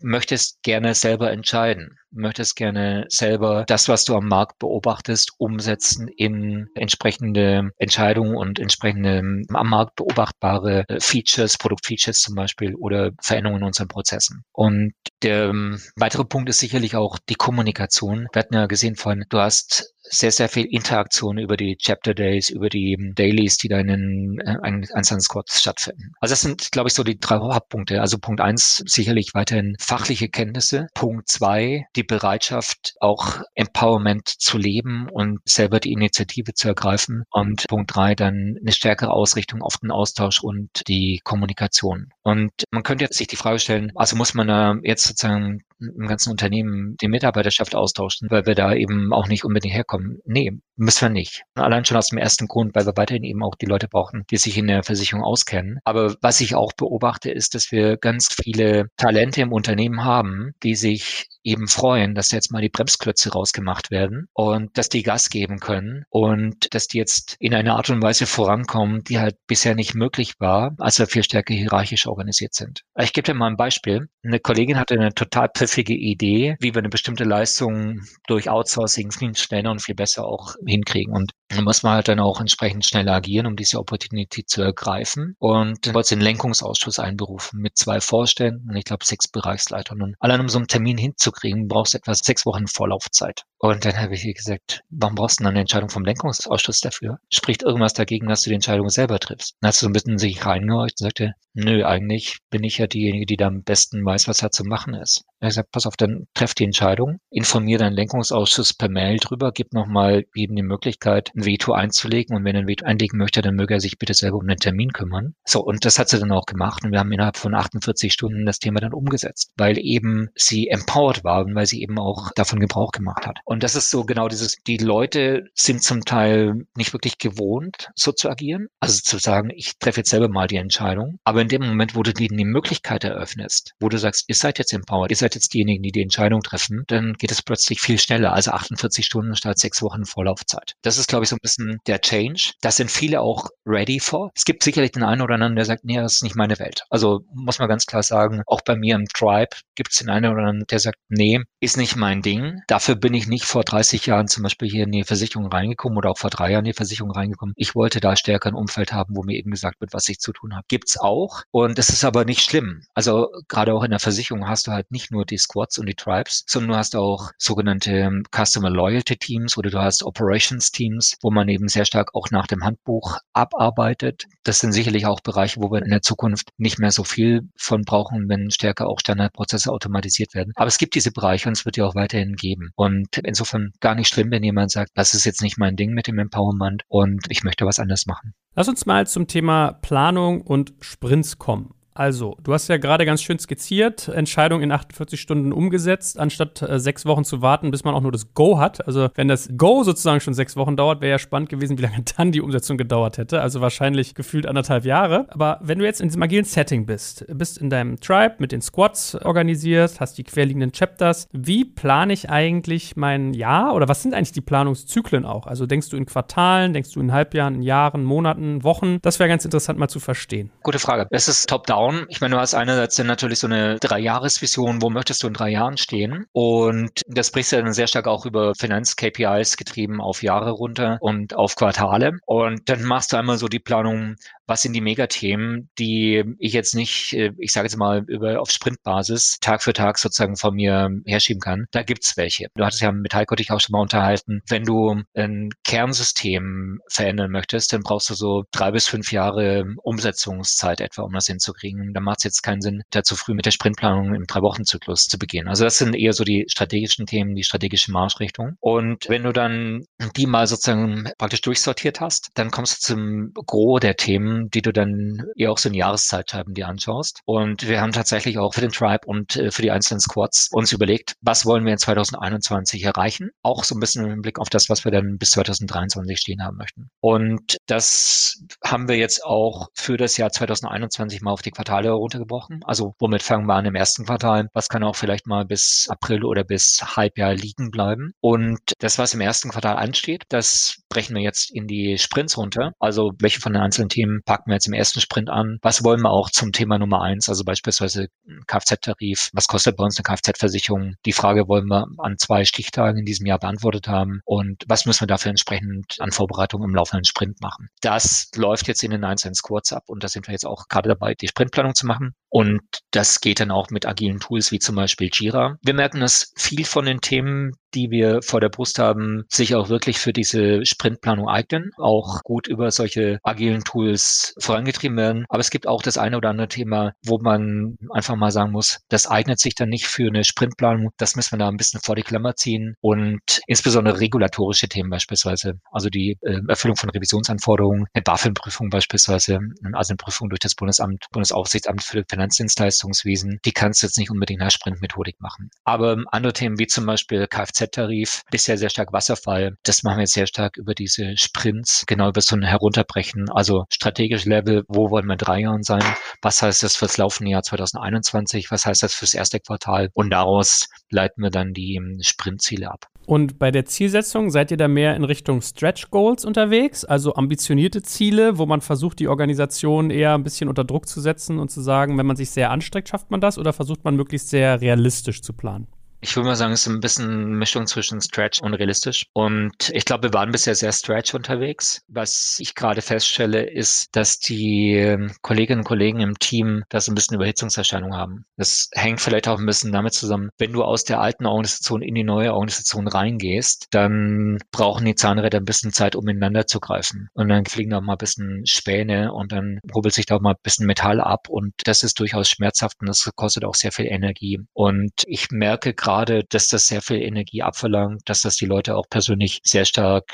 möchtest 0.00 0.62
gerne 0.62 0.94
selber 0.94 1.30
entscheiden, 1.30 1.98
möchtest 2.12 2.56
gerne 2.56 3.06
selber 3.08 3.64
das, 3.66 3.88
was 3.88 4.04
du 4.04 4.16
am 4.16 4.26
Markt 4.26 4.58
beobachtest, 4.58 5.32
umsetzen 5.38 6.08
in 6.08 6.68
entsprechende 6.74 7.70
Entscheidungen 7.78 8.36
und 8.36 8.58
entsprechende 8.58 9.18
am 9.52 9.68
Markt 9.68 9.96
beobachtbare 9.96 10.84
äh, 10.88 11.00
Features, 11.00 11.58
Produktfeatures 11.58 12.20
zum 12.20 12.34
Beispiel 12.34 12.74
oder 12.74 13.10
Veränderungen 13.22 13.62
in 13.62 13.66
unseren 13.66 13.88
Prozessen. 13.88 14.44
Und 14.52 14.92
der 15.22 15.48
ähm, 15.48 15.80
weitere 15.96 16.24
Punkt 16.24 16.48
ist 16.48 16.58
sicherlich 16.58 16.96
auch 16.96 17.18
die 17.28 17.34
Kommunikation. 17.34 18.26
Wir 18.32 18.40
hatten 18.40 18.54
ja 18.54 18.66
gesehen 18.66 18.96
vorhin, 18.96 19.24
du 19.28 19.38
hast 19.38 19.94
sehr, 20.10 20.32
sehr 20.32 20.48
viel 20.48 20.66
Interaktion 20.66 21.38
über 21.38 21.56
die 21.56 21.76
Chapter 21.76 22.14
Days, 22.14 22.50
über 22.50 22.68
die 22.68 23.12
Dailies, 23.14 23.56
die 23.56 23.68
da 23.68 23.78
in 23.78 24.38
äh, 24.44 24.56
einzelnen 24.62 25.20
Squads 25.20 25.60
stattfinden. 25.60 26.12
Also 26.20 26.32
das 26.32 26.40
sind, 26.42 26.72
glaube 26.72 26.88
ich, 26.88 26.94
so 26.94 27.04
die 27.04 27.18
drei 27.18 27.36
Hauptpunkte. 27.36 28.00
Also 28.00 28.18
Punkt 28.18 28.40
eins, 28.40 28.82
sicherlich 28.86 29.30
weiterhin 29.34 29.76
fachliche 29.78 30.28
Kenntnisse. 30.28 30.88
Punkt 30.94 31.28
zwei, 31.28 31.86
die 31.96 32.02
Bereitschaft, 32.02 32.94
auch 33.00 33.40
Empowerment 33.54 34.28
zu 34.28 34.58
leben 34.58 35.08
und 35.10 35.38
selber 35.44 35.80
die 35.80 35.92
Initiative 35.92 36.54
zu 36.54 36.68
ergreifen. 36.68 37.22
Und 37.30 37.66
Punkt 37.68 37.94
drei, 37.94 38.14
dann 38.14 38.56
eine 38.60 38.72
stärkere 38.72 39.12
Ausrichtung 39.12 39.62
auf 39.62 39.76
den 39.78 39.90
Austausch 39.90 40.42
und 40.42 40.68
die 40.88 41.20
Kommunikation. 41.22 42.10
Und 42.22 42.50
man 42.70 42.82
könnte 42.82 43.04
jetzt 43.04 43.16
sich 43.16 43.28
die 43.28 43.36
Frage 43.36 43.58
stellen, 43.58 43.92
also 43.94 44.16
muss 44.16 44.34
man 44.34 44.48
da 44.48 44.74
jetzt 44.82 45.04
sozusagen 45.04 45.60
im 45.80 46.06
ganzen 46.06 46.30
Unternehmen 46.30 46.96
die 47.00 47.08
Mitarbeiterschaft 47.08 47.74
austauschen, 47.74 48.28
weil 48.30 48.46
wir 48.46 48.54
da 48.54 48.74
eben 48.74 49.12
auch 49.12 49.28
nicht 49.28 49.44
unbedingt 49.44 49.74
herkommen. 49.74 49.99
Nee, 50.24 50.52
müssen 50.76 51.02
wir 51.02 51.10
nicht. 51.10 51.42
Allein 51.54 51.84
schon 51.84 51.96
aus 51.96 52.08
dem 52.08 52.18
ersten 52.18 52.46
Grund, 52.46 52.74
weil 52.74 52.86
wir 52.86 52.96
weiterhin 52.96 53.24
eben 53.24 53.42
auch 53.42 53.54
die 53.54 53.66
Leute 53.66 53.88
brauchen, 53.88 54.24
die 54.30 54.38
sich 54.38 54.56
in 54.56 54.66
der 54.66 54.82
Versicherung 54.82 55.22
auskennen. 55.22 55.78
Aber 55.84 56.16
was 56.22 56.40
ich 56.40 56.54
auch 56.54 56.72
beobachte, 56.72 57.30
ist, 57.30 57.54
dass 57.54 57.70
wir 57.70 57.96
ganz 57.96 58.34
viele 58.42 58.88
Talente 58.96 59.42
im 59.42 59.52
Unternehmen 59.52 60.04
haben, 60.04 60.52
die 60.62 60.74
sich 60.74 61.28
eben 61.42 61.68
freuen, 61.68 62.14
dass 62.14 62.32
jetzt 62.32 62.52
mal 62.52 62.62
die 62.62 62.68
Bremsklötze 62.68 63.32
rausgemacht 63.32 63.90
werden 63.90 64.28
und 64.32 64.76
dass 64.76 64.88
die 64.88 65.02
Gas 65.02 65.30
geben 65.30 65.58
können 65.58 66.04
und 66.10 66.74
dass 66.74 66.86
die 66.86 66.98
jetzt 66.98 67.36
in 67.38 67.54
einer 67.54 67.76
Art 67.76 67.90
und 67.90 68.02
Weise 68.02 68.26
vorankommen, 68.26 69.04
die 69.04 69.18
halt 69.18 69.36
bisher 69.46 69.74
nicht 69.74 69.94
möglich 69.94 70.34
war, 70.38 70.74
als 70.78 70.98
wir 70.98 71.06
viel 71.06 71.22
stärker 71.22 71.54
hierarchisch 71.54 72.06
organisiert 72.06 72.54
sind. 72.54 72.82
Ich 72.98 73.12
gebe 73.12 73.26
dir 73.26 73.34
mal 73.34 73.48
ein 73.48 73.56
Beispiel. 73.56 74.08
Eine 74.22 74.40
Kollegin 74.40 74.78
hatte 74.78 74.94
eine 74.94 75.14
total 75.14 75.48
pfiffige 75.54 75.94
Idee, 75.94 76.56
wie 76.60 76.74
wir 76.74 76.80
eine 76.80 76.88
bestimmte 76.88 77.24
Leistung 77.24 78.00
durch 78.26 78.50
Outsourcing 78.50 79.10
viel 79.10 79.36
schneller 79.36 79.70
und 79.70 79.82
viel 79.82 79.89
besser 79.94 80.24
auch 80.26 80.54
hinkriegen. 80.66 81.14
Und 81.14 81.32
da 81.56 81.62
muss 81.62 81.82
man 81.82 81.94
halt 81.94 82.08
dann 82.08 82.20
auch 82.20 82.40
entsprechend 82.40 82.84
schnell 82.84 83.08
agieren, 83.08 83.46
um 83.46 83.56
diese 83.56 83.78
Opportunity 83.78 84.44
zu 84.44 84.62
ergreifen. 84.62 85.34
Und 85.38 85.86
dann 85.86 85.94
wollte 85.94 86.14
den 86.14 86.22
Lenkungsausschuss 86.22 86.98
einberufen 86.98 87.60
mit 87.60 87.76
zwei 87.76 88.00
Vorständen 88.00 88.70
und 88.70 88.76
ich 88.76 88.84
glaube 88.84 89.04
sechs 89.04 89.28
Bereichsleitern. 89.28 90.02
Und 90.02 90.16
allein 90.20 90.40
um 90.40 90.48
so 90.48 90.58
einen 90.58 90.68
Termin 90.68 90.96
hinzukriegen, 90.96 91.68
brauchst 91.68 91.94
du 91.94 91.98
etwa 91.98 92.14
sechs 92.14 92.46
Wochen 92.46 92.66
Vorlaufzeit. 92.66 93.44
Und 93.58 93.84
dann 93.84 93.98
habe 93.98 94.14
ich 94.14 94.24
ihr 94.24 94.32
gesagt, 94.32 94.82
warum 94.88 95.16
brauchst 95.16 95.40
du 95.40 95.44
dann 95.44 95.52
eine 95.52 95.60
Entscheidung 95.60 95.90
vom 95.90 96.04
Lenkungsausschuss 96.04 96.80
dafür? 96.80 97.18
Spricht 97.30 97.62
irgendwas 97.62 97.92
dagegen, 97.92 98.26
dass 98.26 98.42
du 98.42 98.50
die 98.50 98.54
Entscheidung 98.54 98.88
selber 98.88 99.18
triffst? 99.18 99.56
Dann 99.60 99.68
hat 99.68 99.74
sie 99.74 99.80
so 99.80 99.88
ein 99.88 99.92
bisschen 99.92 100.18
sich 100.18 100.46
reingehorcht 100.46 100.94
und 101.00 101.04
sagte, 101.04 101.34
nö, 101.52 101.84
eigentlich 101.84 102.38
bin 102.50 102.64
ich 102.64 102.78
ja 102.78 102.86
diejenige, 102.86 103.26
die 103.26 103.36
da 103.36 103.48
am 103.48 103.62
besten 103.62 104.04
weiß, 104.04 104.28
was 104.28 104.38
da 104.38 104.50
zu 104.50 104.64
machen 104.64 104.94
ist. 104.94 105.24
Er 105.40 105.46
hat 105.46 105.50
gesagt, 105.50 105.72
pass 105.72 105.86
auf, 105.86 105.96
dann 105.96 106.26
treff 106.34 106.54
die 106.54 106.64
Entscheidung, 106.64 107.18
informier 107.30 107.78
deinen 107.78 107.96
Lenkungsausschuss 107.96 108.74
per 108.74 108.88
Mail 108.88 109.18
drüber, 109.18 109.52
gib 109.52 109.72
nochmal 109.72 110.24
eben 110.34 110.56
die 110.56 110.62
Möglichkeit, 110.62 111.30
ein 111.40 111.46
Veto 111.46 111.72
einzulegen 111.72 112.36
und 112.36 112.44
wenn 112.44 112.54
er 112.54 112.62
ein 112.62 112.68
Veto 112.68 112.84
einlegen 112.84 113.18
möchte, 113.18 113.42
dann 113.42 113.56
möge 113.56 113.74
er 113.74 113.80
sich 113.80 113.98
bitte 113.98 114.14
selber 114.14 114.38
um 114.38 114.46
den 114.46 114.58
Termin 114.58 114.92
kümmern. 114.92 115.34
So, 115.44 115.60
und 115.60 115.84
das 115.84 115.98
hat 115.98 116.08
sie 116.08 116.18
dann 116.18 116.32
auch 116.32 116.46
gemacht 116.46 116.84
und 116.84 116.92
wir 116.92 116.98
haben 116.98 117.12
innerhalb 117.12 117.36
von 117.36 117.54
48 117.54 118.12
Stunden 118.12 118.46
das 118.46 118.58
Thema 118.58 118.80
dann 118.80 118.92
umgesetzt, 118.92 119.52
weil 119.56 119.78
eben 119.78 120.28
sie 120.34 120.68
empowered 120.68 121.24
war 121.24 121.44
und 121.44 121.54
weil 121.54 121.66
sie 121.66 121.82
eben 121.82 121.98
auch 121.98 122.30
davon 122.34 122.60
Gebrauch 122.60 122.92
gemacht 122.92 123.26
hat. 123.26 123.38
Und 123.44 123.62
das 123.62 123.74
ist 123.74 123.90
so 123.90 124.04
genau 124.04 124.28
dieses, 124.28 124.56
die 124.66 124.76
Leute 124.76 125.44
sind 125.54 125.82
zum 125.82 126.04
Teil 126.04 126.66
nicht 126.76 126.92
wirklich 126.92 127.18
gewohnt, 127.18 127.90
so 127.94 128.12
zu 128.12 128.28
agieren. 128.28 128.68
Also 128.80 129.00
zu 129.02 129.18
sagen, 129.18 129.50
ich 129.54 129.78
treffe 129.78 130.00
jetzt 130.00 130.10
selber 130.10 130.28
mal 130.28 130.46
die 130.46 130.56
Entscheidung. 130.56 131.18
Aber 131.24 131.40
in 131.42 131.48
dem 131.48 131.62
Moment, 131.62 131.94
wo 131.94 132.02
du 132.02 132.12
denen 132.12 132.36
die 132.36 132.44
Möglichkeit 132.44 133.04
eröffnest, 133.04 133.74
wo 133.80 133.88
du 133.88 133.98
sagst, 133.98 134.24
ihr 134.28 134.34
seid 134.34 134.58
jetzt 134.58 134.72
empowered, 134.72 135.10
ihr 135.10 135.16
seid 135.16 135.34
jetzt 135.34 135.54
diejenigen, 135.54 135.82
die 135.82 135.92
die 135.92 136.02
Entscheidung 136.02 136.42
treffen, 136.42 136.84
dann 136.86 137.14
geht 137.14 137.30
es 137.30 137.42
plötzlich 137.42 137.80
viel 137.80 137.98
schneller. 137.98 138.32
Also 138.32 138.50
48 138.52 139.04
Stunden 139.04 139.34
statt 139.36 139.58
sechs 139.58 139.82
Wochen 139.82 140.04
Vorlaufzeit. 140.04 140.74
Das 140.82 140.98
ist, 140.98 141.08
glaube 141.08 141.24
ich, 141.24 141.29
so 141.30 141.36
ein 141.36 141.40
bisschen 141.42 141.78
der 141.86 142.00
Change. 142.00 142.52
Da 142.60 142.70
sind 142.70 142.90
viele 142.90 143.20
auch 143.20 143.48
ready 143.66 144.00
for. 144.00 144.30
Es 144.34 144.44
gibt 144.44 144.62
sicherlich 144.62 144.92
den 144.92 145.02
einen 145.02 145.22
oder 145.22 145.34
anderen, 145.34 145.56
der 145.56 145.64
sagt, 145.64 145.84
nee, 145.84 145.96
das 145.96 146.16
ist 146.16 146.22
nicht 146.22 146.36
meine 146.36 146.58
Welt. 146.58 146.84
Also 146.90 147.22
muss 147.34 147.58
man 147.58 147.68
ganz 147.68 147.86
klar 147.86 148.02
sagen, 148.02 148.42
auch 148.46 148.60
bei 148.62 148.76
mir 148.76 148.94
im 148.96 149.06
Tribe 149.06 149.56
gibt 149.74 149.90
es 149.92 149.98
den 149.98 150.10
einen 150.10 150.30
oder 150.30 150.42
anderen, 150.42 150.66
der 150.68 150.78
sagt, 150.80 150.98
nee, 151.08 151.40
ist 151.60 151.76
nicht 151.76 151.94
mein 151.94 152.22
Ding. 152.22 152.62
Dafür 152.66 152.94
bin 152.94 153.12
ich 153.12 153.28
nicht 153.28 153.44
vor 153.44 153.64
30 153.64 154.06
Jahren 154.06 154.28
zum 154.28 154.42
Beispiel 154.42 154.68
hier 154.68 154.84
in 154.84 154.92
die 154.92 155.04
Versicherung 155.04 155.46
reingekommen 155.46 155.98
oder 155.98 156.10
auch 156.10 156.18
vor 156.18 156.30
drei 156.30 156.52
Jahren 156.52 156.64
in 156.64 156.70
die 156.70 156.76
Versicherung 156.76 157.10
reingekommen. 157.10 157.54
Ich 157.56 157.74
wollte 157.74 158.00
da 158.00 158.16
stärker 158.16 158.48
ein 158.48 158.54
Umfeld 158.54 158.94
haben, 158.94 159.14
wo 159.14 159.22
mir 159.22 159.36
eben 159.36 159.50
gesagt 159.50 159.80
wird, 159.82 159.92
was 159.92 160.08
ich 160.08 160.20
zu 160.20 160.32
tun 160.32 160.54
habe. 160.54 160.64
Gibt's 160.68 160.98
auch. 160.98 161.42
Und 161.50 161.76
das 161.76 161.90
ist 161.90 162.02
aber 162.02 162.24
nicht 162.24 162.40
schlimm. 162.40 162.82
Also 162.94 163.28
gerade 163.48 163.74
auch 163.74 163.84
in 163.84 163.90
der 163.90 164.00
Versicherung 164.00 164.48
hast 164.48 164.66
du 164.66 164.72
halt 164.72 164.90
nicht 164.90 165.10
nur 165.10 165.26
die 165.26 165.36
Squads 165.36 165.78
und 165.78 165.86
die 165.86 165.94
Tribes, 165.94 166.44
sondern 166.46 166.72
du 166.72 166.76
hast 166.78 166.96
auch 166.96 167.30
sogenannte 167.36 167.92
ähm, 167.92 168.24
Customer 168.34 168.70
Loyalty 168.70 169.18
Teams 169.18 169.58
oder 169.58 169.68
du 169.68 169.80
hast 169.80 170.02
Operations 170.02 170.70
Teams, 170.70 171.16
wo 171.20 171.30
man 171.30 171.48
eben 171.48 171.68
sehr 171.68 171.84
stark 171.84 172.14
auch 172.14 172.30
nach 172.30 172.46
dem 172.46 172.64
Handbuch 172.64 173.18
abarbeitet. 173.34 174.24
Das 174.44 174.60
sind 174.60 174.72
sicherlich 174.72 175.04
auch 175.04 175.20
Bereiche, 175.20 175.60
wo 175.60 175.70
wir 175.70 175.82
in 175.82 175.90
der 175.90 176.00
Zukunft 176.00 176.48
nicht 176.56 176.78
mehr 176.78 176.90
so 176.90 177.04
viel 177.04 177.42
von 177.56 177.82
brauchen, 177.82 178.30
wenn 178.30 178.50
stärker 178.50 178.86
auch 178.86 179.00
Standardprozesse 179.00 179.70
automatisiert 179.70 180.34
werden. 180.34 180.54
Aber 180.56 180.68
es 180.68 180.78
gibt 180.78 180.94
diese 180.94 181.12
Bereiche 181.12 181.49
es 181.52 181.64
wird 181.64 181.76
ja 181.76 181.84
auch 181.86 181.94
weiterhin 181.94 182.36
geben. 182.36 182.70
Und 182.76 183.18
insofern 183.24 183.72
gar 183.80 183.94
nicht 183.94 184.08
schlimm, 184.08 184.30
wenn 184.30 184.42
jemand 184.42 184.70
sagt, 184.70 184.90
das 184.94 185.14
ist 185.14 185.24
jetzt 185.24 185.42
nicht 185.42 185.58
mein 185.58 185.76
Ding 185.76 185.92
mit 185.92 186.06
dem 186.06 186.18
Empowerment 186.18 186.82
und 186.88 187.20
ich 187.28 187.42
möchte 187.44 187.66
was 187.66 187.78
anderes 187.78 188.06
machen. 188.06 188.34
Lass 188.54 188.68
uns 188.68 188.86
mal 188.86 189.06
zum 189.06 189.26
Thema 189.26 189.72
Planung 189.72 190.40
und 190.40 190.72
Sprints 190.80 191.38
kommen. 191.38 191.74
Also, 191.94 192.36
du 192.42 192.52
hast 192.52 192.68
ja 192.68 192.76
gerade 192.76 193.04
ganz 193.04 193.22
schön 193.22 193.38
skizziert, 193.38 194.08
Entscheidung 194.08 194.62
in 194.62 194.72
48 194.72 195.20
Stunden 195.20 195.52
umgesetzt, 195.52 196.18
anstatt 196.18 196.62
äh, 196.62 196.78
sechs 196.78 197.04
Wochen 197.04 197.24
zu 197.24 197.42
warten, 197.42 197.70
bis 197.70 197.84
man 197.84 197.94
auch 197.94 198.00
nur 198.00 198.12
das 198.12 198.32
Go 198.34 198.58
hat. 198.58 198.86
Also, 198.86 199.08
wenn 199.14 199.28
das 199.28 199.48
Go 199.56 199.82
sozusagen 199.82 200.20
schon 200.20 200.34
sechs 200.34 200.56
Wochen 200.56 200.76
dauert, 200.76 201.00
wäre 201.00 201.12
ja 201.12 201.18
spannend 201.18 201.48
gewesen, 201.48 201.78
wie 201.78 201.82
lange 201.82 202.02
dann 202.16 202.32
die 202.32 202.40
Umsetzung 202.40 202.76
gedauert 202.78 203.18
hätte. 203.18 203.40
Also 203.40 203.60
wahrscheinlich 203.60 204.14
gefühlt 204.14 204.46
anderthalb 204.46 204.84
Jahre. 204.84 205.26
Aber 205.30 205.58
wenn 205.62 205.78
du 205.78 205.84
jetzt 205.84 206.00
in 206.00 206.08
diesem 206.08 206.22
agilen 206.22 206.44
Setting 206.44 206.86
bist, 206.86 207.24
bist 207.28 207.58
in 207.58 207.70
deinem 207.70 208.00
Tribe 208.00 208.36
mit 208.38 208.52
den 208.52 208.60
Squads 208.60 209.16
organisiert, 209.16 210.00
hast 210.00 210.18
die 210.18 210.24
querliegenden 210.24 210.72
Chapters, 210.72 211.28
wie 211.32 211.64
plane 211.64 212.12
ich 212.12 212.30
eigentlich 212.30 212.96
mein 212.96 213.34
Jahr 213.34 213.74
oder 213.74 213.88
was 213.88 214.02
sind 214.02 214.14
eigentlich 214.14 214.32
die 214.32 214.40
Planungszyklen 214.40 215.24
auch? 215.24 215.46
Also 215.46 215.66
denkst 215.66 215.88
du 215.90 215.96
in 215.96 216.06
Quartalen, 216.06 216.72
denkst 216.72 216.92
du 216.92 217.00
in 217.00 217.12
Halbjahren, 217.12 217.56
in 217.56 217.62
Jahren, 217.62 218.04
Monaten, 218.04 218.62
Wochen? 218.62 218.98
Das 219.02 219.18
wäre 219.18 219.28
ganz 219.28 219.44
interessant 219.44 219.78
mal 219.78 219.88
zu 219.88 220.00
verstehen. 220.00 220.50
Gute 220.62 220.78
Frage. 220.78 221.06
Es 221.10 221.28
ist 221.28 221.48
top-down 221.48 221.79
schauen. 221.80 222.06
Ich 222.08 222.20
meine, 222.20 222.34
du 222.34 222.40
hast 222.40 222.54
einerseits 222.54 222.98
natürlich 222.98 223.38
so 223.38 223.46
eine 223.46 223.78
Drei-Jahres-Vision, 223.78 224.82
wo 224.82 224.90
möchtest 224.90 225.22
du 225.22 225.28
in 225.28 225.34
drei 225.34 225.50
Jahren 225.50 225.76
stehen? 225.76 226.26
Und 226.32 227.02
das 227.06 227.30
brichst 227.30 227.52
ja 227.52 227.62
dann 227.62 227.72
sehr 227.72 227.86
stark 227.86 228.06
auch 228.06 228.26
über 228.26 228.54
Finanz-KPIs 228.54 229.56
getrieben 229.56 230.00
auf 230.00 230.22
Jahre 230.22 230.50
runter 230.50 230.98
und 231.00 231.34
auf 231.34 231.56
Quartale. 231.56 232.18
Und 232.26 232.68
dann 232.68 232.84
machst 232.84 233.12
du 233.12 233.16
einmal 233.16 233.38
so 233.38 233.48
die 233.48 233.58
Planung, 233.58 234.16
was 234.50 234.62
sind 234.62 234.72
die 234.72 234.80
Megathemen, 234.80 235.70
die 235.78 236.24
ich 236.40 236.52
jetzt 236.52 236.74
nicht, 236.74 237.12
äh, 237.12 237.32
ich 237.38 237.52
sage 237.52 237.66
jetzt 237.66 237.76
mal, 237.76 238.04
über 238.08 238.40
auf 238.40 238.50
Sprintbasis 238.50 239.38
Tag 239.40 239.62
für 239.62 239.72
Tag 239.72 239.96
sozusagen 239.96 240.36
von 240.36 240.54
mir 240.56 240.90
herschieben 241.06 241.40
kann. 241.40 241.66
Da 241.70 241.84
gibt's 241.84 242.16
welche. 242.16 242.48
Du 242.56 242.64
hattest 242.64 242.82
ja 242.82 242.90
mit 242.90 243.14
Heiko 243.14 243.36
dich 243.36 243.52
auch 243.52 243.60
schon 243.60 243.72
mal 243.72 243.80
unterhalten. 243.80 244.40
Wenn 244.48 244.64
du 244.64 245.02
ein 245.14 245.50
Kernsystem 245.62 246.80
verändern 246.88 247.30
möchtest, 247.30 247.72
dann 247.72 247.82
brauchst 247.82 248.10
du 248.10 248.14
so 248.14 248.42
drei 248.50 248.72
bis 248.72 248.88
fünf 248.88 249.12
Jahre 249.12 249.66
Umsetzungszeit 249.84 250.80
etwa, 250.80 251.02
um 251.02 251.12
das 251.12 251.28
hinzukriegen. 251.28 251.94
Da 251.94 252.00
macht 252.00 252.18
es 252.18 252.24
jetzt 252.24 252.42
keinen 252.42 252.60
Sinn, 252.60 252.82
da 252.90 253.04
zu 253.04 253.14
früh 253.14 253.34
mit 253.34 253.46
der 253.46 253.52
Sprintplanung 253.52 254.14
im 254.14 254.26
Drei-Wochen-Zyklus 254.26 255.06
zu 255.06 255.16
beginnen. 255.16 255.48
Also 255.48 255.62
das 255.62 255.78
sind 255.78 255.94
eher 255.94 256.12
so 256.12 256.24
die 256.24 256.46
strategischen 256.48 257.06
Themen, 257.06 257.36
die 257.36 257.44
strategische 257.44 257.92
Marschrichtung. 257.92 258.56
Und 258.58 259.08
wenn 259.08 259.22
du 259.22 259.32
dann 259.32 259.84
die 260.16 260.26
mal 260.26 260.48
sozusagen 260.48 261.08
praktisch 261.18 261.42
durchsortiert 261.42 262.00
hast, 262.00 262.30
dann 262.34 262.50
kommst 262.50 262.88
du 262.88 262.94
zum 262.94 263.32
Gros 263.46 263.78
der 263.78 263.94
Themen, 263.94 264.39
die 264.48 264.62
du 264.62 264.72
dann 264.72 265.26
eher 265.36 265.52
auch 265.52 265.58
so 265.58 265.68
in 265.68 265.74
Jahreszeitscheiben 265.74 266.54
dir 266.54 266.68
anschaust. 266.68 267.20
Und 267.24 267.68
wir 267.68 267.80
haben 267.80 267.92
tatsächlich 267.92 268.38
auch 268.38 268.54
für 268.54 268.60
den 268.60 268.70
Tribe 268.70 269.06
und 269.06 269.36
äh, 269.36 269.50
für 269.50 269.62
die 269.62 269.70
einzelnen 269.70 270.00
Squads 270.00 270.48
uns 270.52 270.72
überlegt, 270.72 271.14
was 271.20 271.44
wollen 271.44 271.64
wir 271.64 271.72
in 271.72 271.78
2021 271.78 272.84
erreichen? 272.84 273.30
Auch 273.42 273.64
so 273.64 273.74
ein 273.74 273.80
bisschen 273.80 274.10
im 274.10 274.22
Blick 274.22 274.38
auf 274.38 274.48
das, 274.48 274.70
was 274.70 274.84
wir 274.84 274.92
dann 274.92 275.18
bis 275.18 275.30
2023 275.30 276.18
stehen 276.18 276.42
haben 276.42 276.56
möchten. 276.56 276.90
Und 277.00 277.58
das 277.66 278.42
haben 278.64 278.88
wir 278.88 278.96
jetzt 278.96 279.24
auch 279.24 279.68
für 279.74 279.96
das 279.96 280.16
Jahr 280.16 280.30
2021 280.30 281.20
mal 281.20 281.32
auf 281.32 281.42
die 281.42 281.50
Quartale 281.50 281.90
runtergebrochen. 281.90 282.60
Also 282.64 282.94
womit 282.98 283.22
fangen 283.22 283.46
wir 283.46 283.54
an 283.54 283.66
im 283.66 283.74
ersten 283.74 284.06
Quartal? 284.06 284.48
Was 284.52 284.68
kann 284.68 284.82
auch 284.82 284.96
vielleicht 284.96 285.26
mal 285.26 285.44
bis 285.44 285.86
April 285.90 286.24
oder 286.24 286.44
bis 286.44 286.80
Halbjahr 286.96 287.34
liegen 287.34 287.70
bleiben? 287.70 288.12
Und 288.20 288.60
das, 288.78 288.98
was 288.98 289.14
im 289.14 289.20
ersten 289.20 289.50
Quartal 289.50 289.76
ansteht, 289.76 290.24
das 290.28 290.79
brechen 290.90 291.14
wir 291.14 291.22
jetzt 291.22 291.50
in 291.50 291.66
die 291.66 291.96
Sprints 291.96 292.36
runter. 292.36 292.72
Also 292.78 293.12
welche 293.18 293.40
von 293.40 293.54
den 293.54 293.62
einzelnen 293.62 293.88
Themen 293.88 294.20
packen 294.24 294.50
wir 294.50 294.54
jetzt 294.54 294.66
im 294.66 294.74
ersten 294.74 295.00
Sprint 295.00 295.30
an? 295.30 295.58
Was 295.62 295.84
wollen 295.84 296.02
wir 296.02 296.10
auch 296.10 296.28
zum 296.28 296.52
Thema 296.52 296.78
Nummer 296.78 297.00
eins, 297.00 297.28
also 297.28 297.44
beispielsweise 297.44 298.08
Kfz-Tarif? 298.46 299.30
Was 299.32 299.46
kostet 299.46 299.76
bei 299.76 299.84
uns 299.84 299.96
eine 299.96 300.02
Kfz-Versicherung? 300.02 300.96
Die 301.06 301.12
Frage 301.12 301.48
wollen 301.48 301.68
wir 301.68 301.86
an 301.98 302.18
zwei 302.18 302.44
Stichtagen 302.44 302.98
in 302.98 303.04
diesem 303.04 303.26
Jahr 303.26 303.38
beantwortet 303.38 303.88
haben. 303.88 304.20
Und 304.24 304.64
was 304.66 304.84
müssen 304.84 305.02
wir 305.02 305.06
dafür 305.06 305.30
entsprechend 305.30 305.96
an 306.00 306.10
Vorbereitung 306.10 306.62
im 306.64 306.74
laufenden 306.74 307.04
Sprint 307.04 307.40
machen? 307.40 307.68
Das 307.80 308.30
läuft 308.34 308.68
jetzt 308.68 308.82
in 308.82 308.90
den 308.90 309.04
einzelnen 309.04 309.34
Squads 309.34 309.72
ab 309.72 309.84
und 309.86 310.02
da 310.02 310.08
sind 310.08 310.26
wir 310.26 310.32
jetzt 310.32 310.46
auch 310.46 310.68
gerade 310.68 310.88
dabei, 310.88 311.14
die 311.14 311.28
Sprintplanung 311.28 311.74
zu 311.74 311.86
machen. 311.86 312.14
Und 312.30 312.60
das 312.92 313.20
geht 313.20 313.40
dann 313.40 313.50
auch 313.50 313.70
mit 313.70 313.86
agilen 313.86 314.20
Tools 314.20 314.52
wie 314.52 314.58
zum 314.58 314.76
Beispiel 314.76 315.10
Jira. 315.12 315.56
Wir 315.62 315.74
merken, 315.74 316.00
dass 316.00 316.32
viel 316.36 316.64
von 316.64 316.86
den 316.86 317.00
Themen, 317.00 317.52
die 317.74 317.90
wir 317.90 318.22
vor 318.22 318.40
der 318.40 318.48
Brust 318.48 318.78
haben, 318.78 319.24
sich 319.28 319.54
auch 319.54 319.68
wirklich 319.68 319.98
für 319.98 320.12
diese 320.12 320.64
Sprintplanung 320.64 321.28
eignen, 321.28 321.70
auch 321.76 322.22
gut 322.22 322.46
über 322.46 322.70
solche 322.70 323.18
agilen 323.22 323.62
Tools 323.64 324.34
vorangetrieben 324.38 324.96
werden. 324.96 325.24
Aber 325.28 325.40
es 325.40 325.50
gibt 325.50 325.66
auch 325.66 325.82
das 325.82 325.98
eine 325.98 326.16
oder 326.16 326.30
andere 326.30 326.48
Thema, 326.48 326.92
wo 327.04 327.18
man 327.18 327.76
einfach 327.90 328.16
mal 328.16 328.30
sagen 328.30 328.52
muss, 328.52 328.80
das 328.88 329.06
eignet 329.06 329.40
sich 329.40 329.54
dann 329.54 329.68
nicht 329.68 329.86
für 329.86 330.08
eine 330.08 330.24
Sprintplanung. 330.24 330.90
Das 330.96 331.16
müssen 331.16 331.32
wir 331.32 331.38
da 331.38 331.48
ein 331.48 331.56
bisschen 331.56 331.80
vor 331.80 331.96
die 331.96 332.02
Klammer 332.02 332.34
ziehen 332.34 332.74
und 332.80 333.20
insbesondere 333.46 334.00
regulatorische 334.00 334.68
Themen 334.68 334.90
beispielsweise, 334.90 335.54
also 335.70 335.88
die 335.88 336.16
äh, 336.22 336.40
Erfüllung 336.48 336.76
von 336.76 336.90
Revisionsanforderungen, 336.90 337.86
eine 337.92 338.02
BaFin-Prüfung 338.02 338.70
beispielsweise, 338.70 339.38
also 339.72 339.92
eine 339.92 339.96
Prüfung 339.96 340.28
durch 340.28 340.40
das 340.40 340.54
Bundesamt, 340.54 341.06
Bundesaufsichtsamt 341.12 341.82
für 341.82 342.04
Finanzdienstleistungswesen, 342.20 343.38
die 343.44 343.52
kannst 343.52 343.82
du 343.82 343.86
jetzt 343.86 343.98
nicht 343.98 344.10
unbedingt 344.10 344.40
nach 344.40 344.50
Sprintmethodik 344.50 345.20
machen. 345.20 345.50
Aber 345.64 345.96
andere 346.10 346.32
Themen 346.32 346.58
wie 346.58 346.66
zum 346.66 346.86
Beispiel 346.86 347.26
Kfz 347.26 347.60
Kfz-Tarif, 347.60 348.22
bisher 348.30 348.58
sehr 348.58 348.70
stark 348.70 348.92
Wasserfall. 348.92 349.56
Das 349.62 349.82
machen 349.82 349.98
wir 349.98 350.02
jetzt 350.02 350.14
sehr 350.14 350.26
stark 350.26 350.56
über 350.56 350.74
diese 350.74 351.16
Sprints, 351.16 351.84
genau 351.86 352.08
über 352.08 352.20
so 352.20 352.36
ein 352.36 352.42
Herunterbrechen. 352.42 353.28
Also 353.30 353.64
strategisch 353.72 354.24
Level, 354.24 354.64
wo 354.68 354.90
wollen 354.90 355.06
wir 355.06 355.14
in 355.14 355.18
drei 355.18 355.40
Jahren 355.40 355.62
sein? 355.62 355.82
Was 356.22 356.42
heißt 356.42 356.62
das 356.62 356.76
fürs 356.76 356.96
laufende 356.96 357.32
Jahr 357.32 357.42
2021? 357.42 358.50
Was 358.50 358.66
heißt 358.66 358.82
das 358.82 358.94
fürs 358.94 359.14
erste 359.14 359.40
Quartal? 359.40 359.90
Und 359.94 360.10
daraus 360.10 360.68
leiten 360.90 361.22
wir 361.22 361.30
dann 361.30 361.52
die 361.52 361.80
Sprintziele 362.00 362.70
ab. 362.70 362.86
Und 363.06 363.38
bei 363.38 363.50
der 363.50 363.64
Zielsetzung 363.64 364.30
seid 364.30 364.50
ihr 364.50 364.56
da 364.56 364.68
mehr 364.68 364.94
in 364.94 365.04
Richtung 365.04 365.42
Stretch 365.42 365.90
Goals 365.90 366.24
unterwegs, 366.24 366.84
also 366.84 367.14
ambitionierte 367.14 367.82
Ziele, 367.82 368.38
wo 368.38 368.46
man 368.46 368.60
versucht, 368.60 369.00
die 369.00 369.08
Organisation 369.08 369.90
eher 369.90 370.14
ein 370.14 370.22
bisschen 370.22 370.48
unter 370.48 370.64
Druck 370.64 370.86
zu 370.86 371.00
setzen 371.00 371.38
und 371.38 371.50
zu 371.50 371.60
sagen, 371.60 371.98
wenn 371.98 372.06
man 372.06 372.16
sich 372.16 372.30
sehr 372.30 372.50
anstrengt, 372.50 372.88
schafft 372.88 373.10
man 373.10 373.20
das 373.20 373.38
oder 373.38 373.52
versucht 373.52 373.84
man 373.84 373.96
möglichst 373.96 374.28
sehr 374.28 374.60
realistisch 374.60 375.22
zu 375.22 375.32
planen? 375.32 375.66
Ich 376.02 376.16
würde 376.16 376.28
mal 376.28 376.36
sagen, 376.36 376.54
es 376.54 376.62
ist 376.62 376.72
ein 376.72 376.80
bisschen 376.80 377.34
Mischung 377.34 377.66
zwischen 377.66 378.00
Stretch 378.00 378.40
und 378.40 378.54
realistisch. 378.54 379.06
Und 379.12 379.70
ich 379.74 379.84
glaube, 379.84 380.08
wir 380.08 380.14
waren 380.14 380.32
bisher 380.32 380.54
sehr 380.54 380.72
Stretch 380.72 381.12
unterwegs. 381.12 381.82
Was 381.88 382.38
ich 382.40 382.54
gerade 382.54 382.80
feststelle, 382.80 383.42
ist, 383.42 383.94
dass 383.94 384.18
die 384.18 384.76
ähm, 384.76 385.12
Kolleginnen 385.20 385.60
und 385.60 385.66
Kollegen 385.66 386.00
im 386.00 386.18
Team 386.18 386.62
da 386.70 386.80
so 386.80 386.90
ein 386.90 386.94
bisschen 386.94 387.16
Überhitzungserscheinung 387.16 387.94
haben. 387.94 388.24
Das 388.38 388.70
hängt 388.72 389.02
vielleicht 389.02 389.28
auch 389.28 389.38
ein 389.38 389.44
bisschen 389.44 389.72
damit 389.72 389.92
zusammen, 389.92 390.30
wenn 390.38 390.54
du 390.54 390.64
aus 390.64 390.84
der 390.84 391.00
alten 391.00 391.26
Organisation 391.26 391.82
in 391.82 391.94
die 391.94 392.04
neue 392.04 392.32
Organisation 392.32 392.88
reingehst, 392.88 393.66
dann 393.70 394.38
brauchen 394.52 394.86
die 394.86 394.94
Zahnräder 394.94 395.38
ein 395.38 395.44
bisschen 395.44 395.72
Zeit, 395.72 395.96
um 395.96 396.08
ineinander 396.08 396.46
zu 396.46 396.60
greifen. 396.60 397.08
Und 397.12 397.28
dann 397.28 397.44
fliegen 397.44 397.70
da 397.70 397.80
mal 397.82 397.92
ein 397.92 397.98
bisschen 397.98 398.46
Späne 398.46 399.12
und 399.12 399.32
dann 399.32 399.58
rubbelt 399.74 399.92
sich 399.92 400.06
da 400.06 400.16
auch 400.16 400.20
mal 400.20 400.30
ein 400.32 400.42
bisschen 400.42 400.66
Metall 400.66 400.98
ab. 400.98 401.28
Und 401.28 401.52
das 401.64 401.82
ist 401.82 402.00
durchaus 402.00 402.30
schmerzhaft 402.30 402.78
und 402.80 402.88
das 402.88 403.06
kostet 403.16 403.44
auch 403.44 403.54
sehr 403.54 403.70
viel 403.70 403.86
Energie. 403.86 404.40
Und 404.54 404.92
ich 405.06 405.30
merke 405.30 405.74
gerade, 405.74 405.89
gerade, 405.90 406.22
dass 406.28 406.48
das 406.48 406.66
sehr 406.66 406.82
viel 406.82 407.02
Energie 407.02 407.42
abverlangt, 407.42 408.02
dass 408.06 408.20
das 408.22 408.36
die 408.36 408.46
Leute 408.46 408.76
auch 408.76 408.86
persönlich 408.88 409.40
sehr 409.44 409.64
stark 409.64 410.04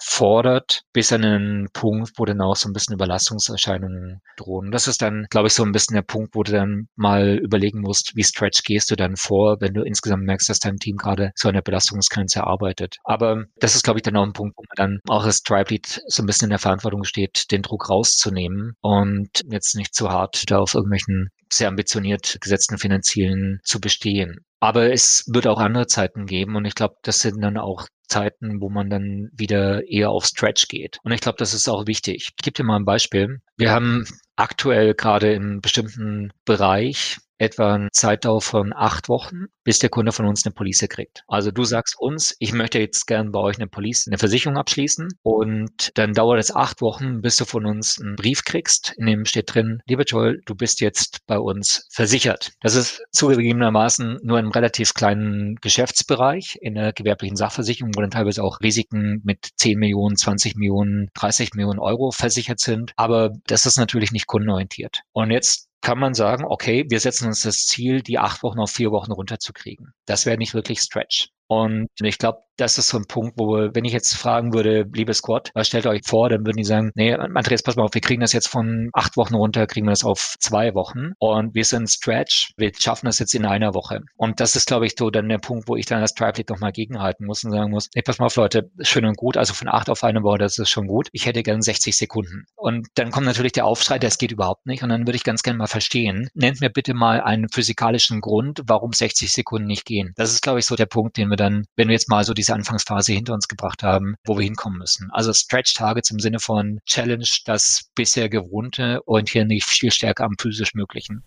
fordert, 0.00 0.82
bis 0.92 1.12
an 1.12 1.24
einen 1.24 1.68
Punkt, 1.72 2.12
wo 2.16 2.24
dann 2.24 2.40
auch 2.40 2.56
so 2.56 2.68
ein 2.68 2.72
bisschen 2.72 2.94
Überlastungserscheinungen 2.94 4.20
drohen. 4.36 4.70
Das 4.70 4.86
ist 4.86 5.02
dann, 5.02 5.26
glaube 5.30 5.46
ich, 5.46 5.54
so 5.54 5.64
ein 5.64 5.72
bisschen 5.72 5.94
der 5.94 6.02
Punkt, 6.02 6.34
wo 6.34 6.42
du 6.42 6.52
dann 6.52 6.88
mal 6.96 7.38
überlegen 7.38 7.80
musst, 7.80 8.14
wie 8.14 8.24
stretch 8.24 8.62
gehst 8.64 8.90
du 8.90 8.96
dann 8.96 9.16
vor, 9.16 9.56
wenn 9.60 9.72
du 9.72 9.82
insgesamt 9.82 10.24
merkst, 10.24 10.48
dass 10.48 10.58
dein 10.58 10.76
Team 10.76 10.96
gerade 10.96 11.30
so 11.36 11.48
eine 11.48 11.62
Belastungsgrenze 11.62 12.44
arbeitet. 12.44 12.96
Aber 13.04 13.44
das 13.56 13.74
ist, 13.76 13.84
glaube 13.84 14.00
ich, 14.00 14.02
dann 14.02 14.16
auch 14.16 14.24
ein 14.24 14.32
Punkt, 14.32 14.56
wo 14.56 14.62
man 14.62 14.76
dann 14.76 15.00
auch 15.08 15.24
als 15.24 15.42
Tribe 15.42 15.70
Lead 15.70 16.02
so 16.06 16.22
ein 16.22 16.26
bisschen 16.26 16.46
in 16.46 16.50
der 16.50 16.58
Verantwortung 16.58 17.04
steht, 17.04 17.50
den 17.50 17.62
Druck 17.62 17.88
rauszunehmen 17.88 18.74
und 18.80 19.42
jetzt 19.48 19.74
nicht 19.76 19.94
zu 19.94 20.10
hart 20.10 20.50
da 20.50 20.58
auf 20.58 20.74
irgendwelchen 20.74 21.28
sehr 21.52 21.68
ambitioniert 21.68 22.38
gesetzten 22.40 22.78
Finanziellen 22.78 23.60
zu 23.64 23.80
bestehen. 23.80 24.44
Aber 24.64 24.90
es 24.90 25.24
wird 25.28 25.46
auch 25.46 25.58
andere 25.58 25.86
Zeiten 25.86 26.24
geben 26.24 26.56
und 26.56 26.64
ich 26.64 26.74
glaube, 26.74 26.94
das 27.02 27.18
sind 27.18 27.38
dann 27.42 27.58
auch 27.58 27.86
Zeiten, 28.08 28.62
wo 28.62 28.70
man 28.70 28.88
dann 28.88 29.28
wieder 29.34 29.86
eher 29.86 30.08
auf 30.08 30.24
Stretch 30.24 30.68
geht. 30.68 30.96
Und 31.02 31.12
ich 31.12 31.20
glaube, 31.20 31.36
das 31.36 31.52
ist 31.52 31.68
auch 31.68 31.86
wichtig. 31.86 32.28
Ich 32.30 32.42
gebe 32.42 32.54
dir 32.54 32.64
mal 32.64 32.76
ein 32.76 32.86
Beispiel. 32.86 33.42
Wir 33.58 33.72
haben 33.72 34.06
aktuell 34.36 34.94
gerade 34.94 35.34
in 35.34 35.60
bestimmten 35.60 36.32
Bereich 36.46 37.18
etwa 37.38 37.74
eine 37.74 37.88
Zeitdauer 37.92 38.40
von 38.40 38.72
acht 38.74 39.08
Wochen, 39.08 39.46
bis 39.64 39.78
der 39.78 39.90
Kunde 39.90 40.12
von 40.12 40.26
uns 40.26 40.44
eine 40.44 40.52
Police 40.52 40.86
kriegt. 40.88 41.22
Also 41.26 41.50
du 41.50 41.64
sagst 41.64 41.96
uns, 41.98 42.34
ich 42.38 42.52
möchte 42.52 42.78
jetzt 42.78 43.06
gern 43.06 43.32
bei 43.32 43.40
euch 43.40 43.56
eine 43.56 43.66
Police, 43.66 44.06
eine 44.06 44.18
Versicherung 44.18 44.56
abschließen 44.56 45.08
und 45.22 45.90
dann 45.94 46.12
dauert 46.12 46.38
es 46.38 46.54
acht 46.54 46.80
Wochen, 46.80 47.20
bis 47.20 47.36
du 47.36 47.44
von 47.44 47.66
uns 47.66 48.00
einen 48.00 48.16
Brief 48.16 48.44
kriegst, 48.44 48.94
in 48.96 49.06
dem 49.06 49.24
steht 49.24 49.54
drin, 49.54 49.80
lieber 49.86 50.04
Joel, 50.04 50.40
du 50.46 50.54
bist 50.54 50.80
jetzt 50.80 51.26
bei 51.26 51.38
uns 51.38 51.88
versichert. 51.90 52.52
Das 52.60 52.74
ist 52.74 53.02
zugegebenermaßen 53.12 54.20
nur 54.22 54.38
ein 54.38 54.48
relativ 54.48 54.94
kleinen 54.94 55.56
Geschäftsbereich 55.56 56.58
in 56.60 56.74
der 56.74 56.92
gewerblichen 56.92 57.36
Sachversicherung, 57.36 57.92
wo 57.94 58.00
dann 58.00 58.10
teilweise 58.10 58.42
auch 58.42 58.60
Risiken 58.60 59.20
mit 59.24 59.50
10 59.56 59.78
Millionen, 59.78 60.16
20 60.16 60.56
Millionen, 60.56 61.10
30 61.14 61.54
Millionen 61.54 61.78
Euro 61.78 62.10
versichert 62.10 62.60
sind. 62.60 62.92
Aber 62.96 63.30
das 63.46 63.66
ist 63.66 63.78
natürlich 63.78 64.12
nicht 64.12 64.26
kundenorientiert. 64.26 65.00
Und 65.12 65.30
jetzt 65.30 65.68
kann 65.84 65.98
man 65.98 66.14
sagen, 66.14 66.44
okay, 66.48 66.86
wir 66.88 66.98
setzen 66.98 67.28
uns 67.28 67.42
das 67.42 67.66
Ziel, 67.66 68.00
die 68.00 68.18
acht 68.18 68.42
Wochen 68.42 68.58
auf 68.58 68.70
vier 68.70 68.90
Wochen 68.90 69.12
runterzukriegen. 69.12 69.92
Das 70.06 70.24
wäre 70.24 70.38
nicht 70.38 70.54
wirklich 70.54 70.80
Stretch. 70.80 71.28
Und 71.46 71.88
ich 72.00 72.16
glaube, 72.16 72.38
das 72.56 72.78
ist 72.78 72.88
so 72.88 72.98
ein 72.98 73.06
Punkt, 73.06 73.34
wo, 73.38 73.56
wenn 73.72 73.84
ich 73.84 73.92
jetzt 73.92 74.14
fragen 74.14 74.52
würde, 74.52 74.86
liebe 74.92 75.14
Squad, 75.14 75.50
was 75.54 75.66
stellt 75.66 75.86
euch 75.86 76.02
vor, 76.04 76.28
dann 76.28 76.46
würden 76.46 76.56
die 76.56 76.64
sagen, 76.64 76.92
nee, 76.94 77.12
Andreas, 77.12 77.62
pass 77.62 77.76
mal 77.76 77.84
auf, 77.84 77.94
wir 77.94 78.00
kriegen 78.00 78.20
das 78.20 78.32
jetzt 78.32 78.48
von 78.48 78.90
acht 78.92 79.16
Wochen 79.16 79.34
runter, 79.34 79.66
kriegen 79.66 79.86
wir 79.86 79.92
das 79.92 80.04
auf 80.04 80.36
zwei 80.40 80.74
Wochen 80.74 81.12
und 81.18 81.54
wir 81.54 81.64
sind 81.64 81.88
Stretch, 81.88 82.52
wir 82.56 82.72
schaffen 82.76 83.06
das 83.06 83.18
jetzt 83.18 83.34
in 83.34 83.44
einer 83.44 83.74
Woche. 83.74 84.00
Und 84.16 84.40
das 84.40 84.56
ist, 84.56 84.66
glaube 84.66 84.86
ich, 84.86 84.94
so 84.98 85.10
dann 85.10 85.28
der 85.28 85.38
Punkt, 85.38 85.68
wo 85.68 85.76
ich 85.76 85.86
dann 85.86 86.00
als 86.00 86.14
Tribe 86.14 86.38
Lead 86.38 86.50
nochmal 86.50 86.72
gegenhalten 86.72 87.26
muss 87.26 87.44
und 87.44 87.50
sagen 87.50 87.70
muss, 87.70 87.88
nee, 87.94 88.02
pass 88.02 88.18
mal 88.18 88.26
auf, 88.26 88.36
Leute, 88.36 88.70
schön 88.80 89.04
und 89.04 89.16
gut, 89.16 89.36
also 89.36 89.54
von 89.54 89.68
acht 89.68 89.90
auf 89.90 90.04
eine 90.04 90.22
Woche, 90.22 90.38
das 90.38 90.58
ist 90.58 90.70
schon 90.70 90.86
gut. 90.86 91.08
Ich 91.12 91.26
hätte 91.26 91.42
gern 91.42 91.62
60 91.62 91.96
Sekunden. 91.96 92.44
Und 92.56 92.88
dann 92.94 93.10
kommt 93.10 93.26
natürlich 93.26 93.52
der 93.52 93.66
Aufschrei, 93.66 93.98
das 93.98 94.18
geht 94.18 94.32
überhaupt 94.32 94.66
nicht. 94.66 94.82
Und 94.82 94.88
dann 94.88 95.06
würde 95.06 95.16
ich 95.16 95.24
ganz 95.24 95.42
gerne 95.42 95.58
mal 95.58 95.66
verstehen, 95.66 96.28
nennt 96.34 96.60
mir 96.60 96.70
bitte 96.70 96.94
mal 96.94 97.20
einen 97.20 97.48
physikalischen 97.48 98.20
Grund, 98.20 98.62
warum 98.66 98.92
60 98.92 99.32
Sekunden 99.32 99.66
nicht 99.66 99.84
gehen. 99.84 100.12
Das 100.16 100.32
ist, 100.32 100.42
glaube 100.42 100.58
ich, 100.58 100.66
so 100.66 100.76
der 100.76 100.86
Punkt, 100.86 101.16
den 101.16 101.28
wir 101.28 101.36
dann, 101.36 101.66
wenn 101.76 101.88
wir 101.88 101.94
jetzt 101.94 102.08
mal 102.08 102.24
so 102.24 102.34
diese 102.44 102.54
Anfangsphase 102.54 103.14
hinter 103.14 103.32
uns 103.32 103.48
gebracht 103.48 103.82
haben, 103.82 104.16
wo 104.26 104.36
wir 104.36 104.44
hinkommen 104.44 104.78
müssen. 104.78 105.10
Also 105.12 105.32
Stretch 105.32 105.72
Targets 105.72 106.10
im 106.10 106.20
Sinne 106.20 106.40
von 106.40 106.80
Challenge 106.84 107.26
das 107.46 107.88
bisher 107.94 108.28
Gewohnte 108.28 109.00
und 109.04 109.30
hier 109.30 109.46
nicht 109.46 109.64
viel 109.64 109.90
stärker 109.90 110.24
am 110.24 110.34
physisch 110.38 110.74
Möglichen. 110.74 111.24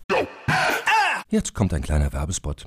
Jetzt 1.28 1.54
kommt 1.54 1.74
ein 1.74 1.82
kleiner 1.82 2.12
Werbespot. 2.12 2.66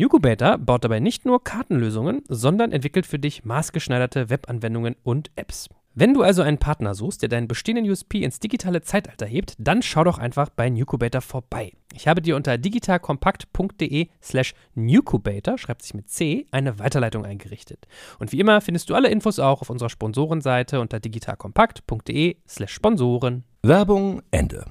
Nucubator 0.00 0.56
baut 0.56 0.82
dabei 0.82 0.98
nicht 0.98 1.26
nur 1.26 1.44
Kartenlösungen, 1.44 2.22
sondern 2.26 2.72
entwickelt 2.72 3.04
für 3.04 3.18
dich 3.18 3.44
maßgeschneiderte 3.44 4.30
Webanwendungen 4.30 4.96
und 5.02 5.30
Apps. 5.36 5.68
Wenn 5.94 6.14
du 6.14 6.22
also 6.22 6.40
einen 6.40 6.56
Partner 6.56 6.94
suchst, 6.94 7.20
der 7.20 7.28
deinen 7.28 7.48
bestehenden 7.48 7.90
USP 7.90 8.22
ins 8.22 8.40
digitale 8.40 8.80
Zeitalter 8.80 9.26
hebt, 9.26 9.56
dann 9.58 9.82
schau 9.82 10.02
doch 10.04 10.16
einfach 10.16 10.48
bei 10.48 10.70
Nucubator 10.70 11.20
vorbei. 11.20 11.72
Ich 11.92 12.08
habe 12.08 12.22
dir 12.22 12.36
unter 12.36 12.56
digitalkompakt.de 12.56 14.08
slash 14.22 14.54
Nucubator, 14.74 15.58
schreibt 15.58 15.82
sich 15.82 15.92
mit 15.92 16.08
C, 16.08 16.46
eine 16.50 16.78
Weiterleitung 16.78 17.26
eingerichtet. 17.26 17.86
Und 18.18 18.32
wie 18.32 18.40
immer 18.40 18.62
findest 18.62 18.88
du 18.88 18.94
alle 18.94 19.10
Infos 19.10 19.38
auch 19.38 19.60
auf 19.60 19.68
unserer 19.68 19.90
Sponsorenseite 19.90 20.80
unter 20.80 20.98
digitalkompakt.de 20.98 22.36
slash 22.48 22.72
Sponsoren. 22.72 23.44
Werbung 23.62 24.22
Ende. 24.30 24.64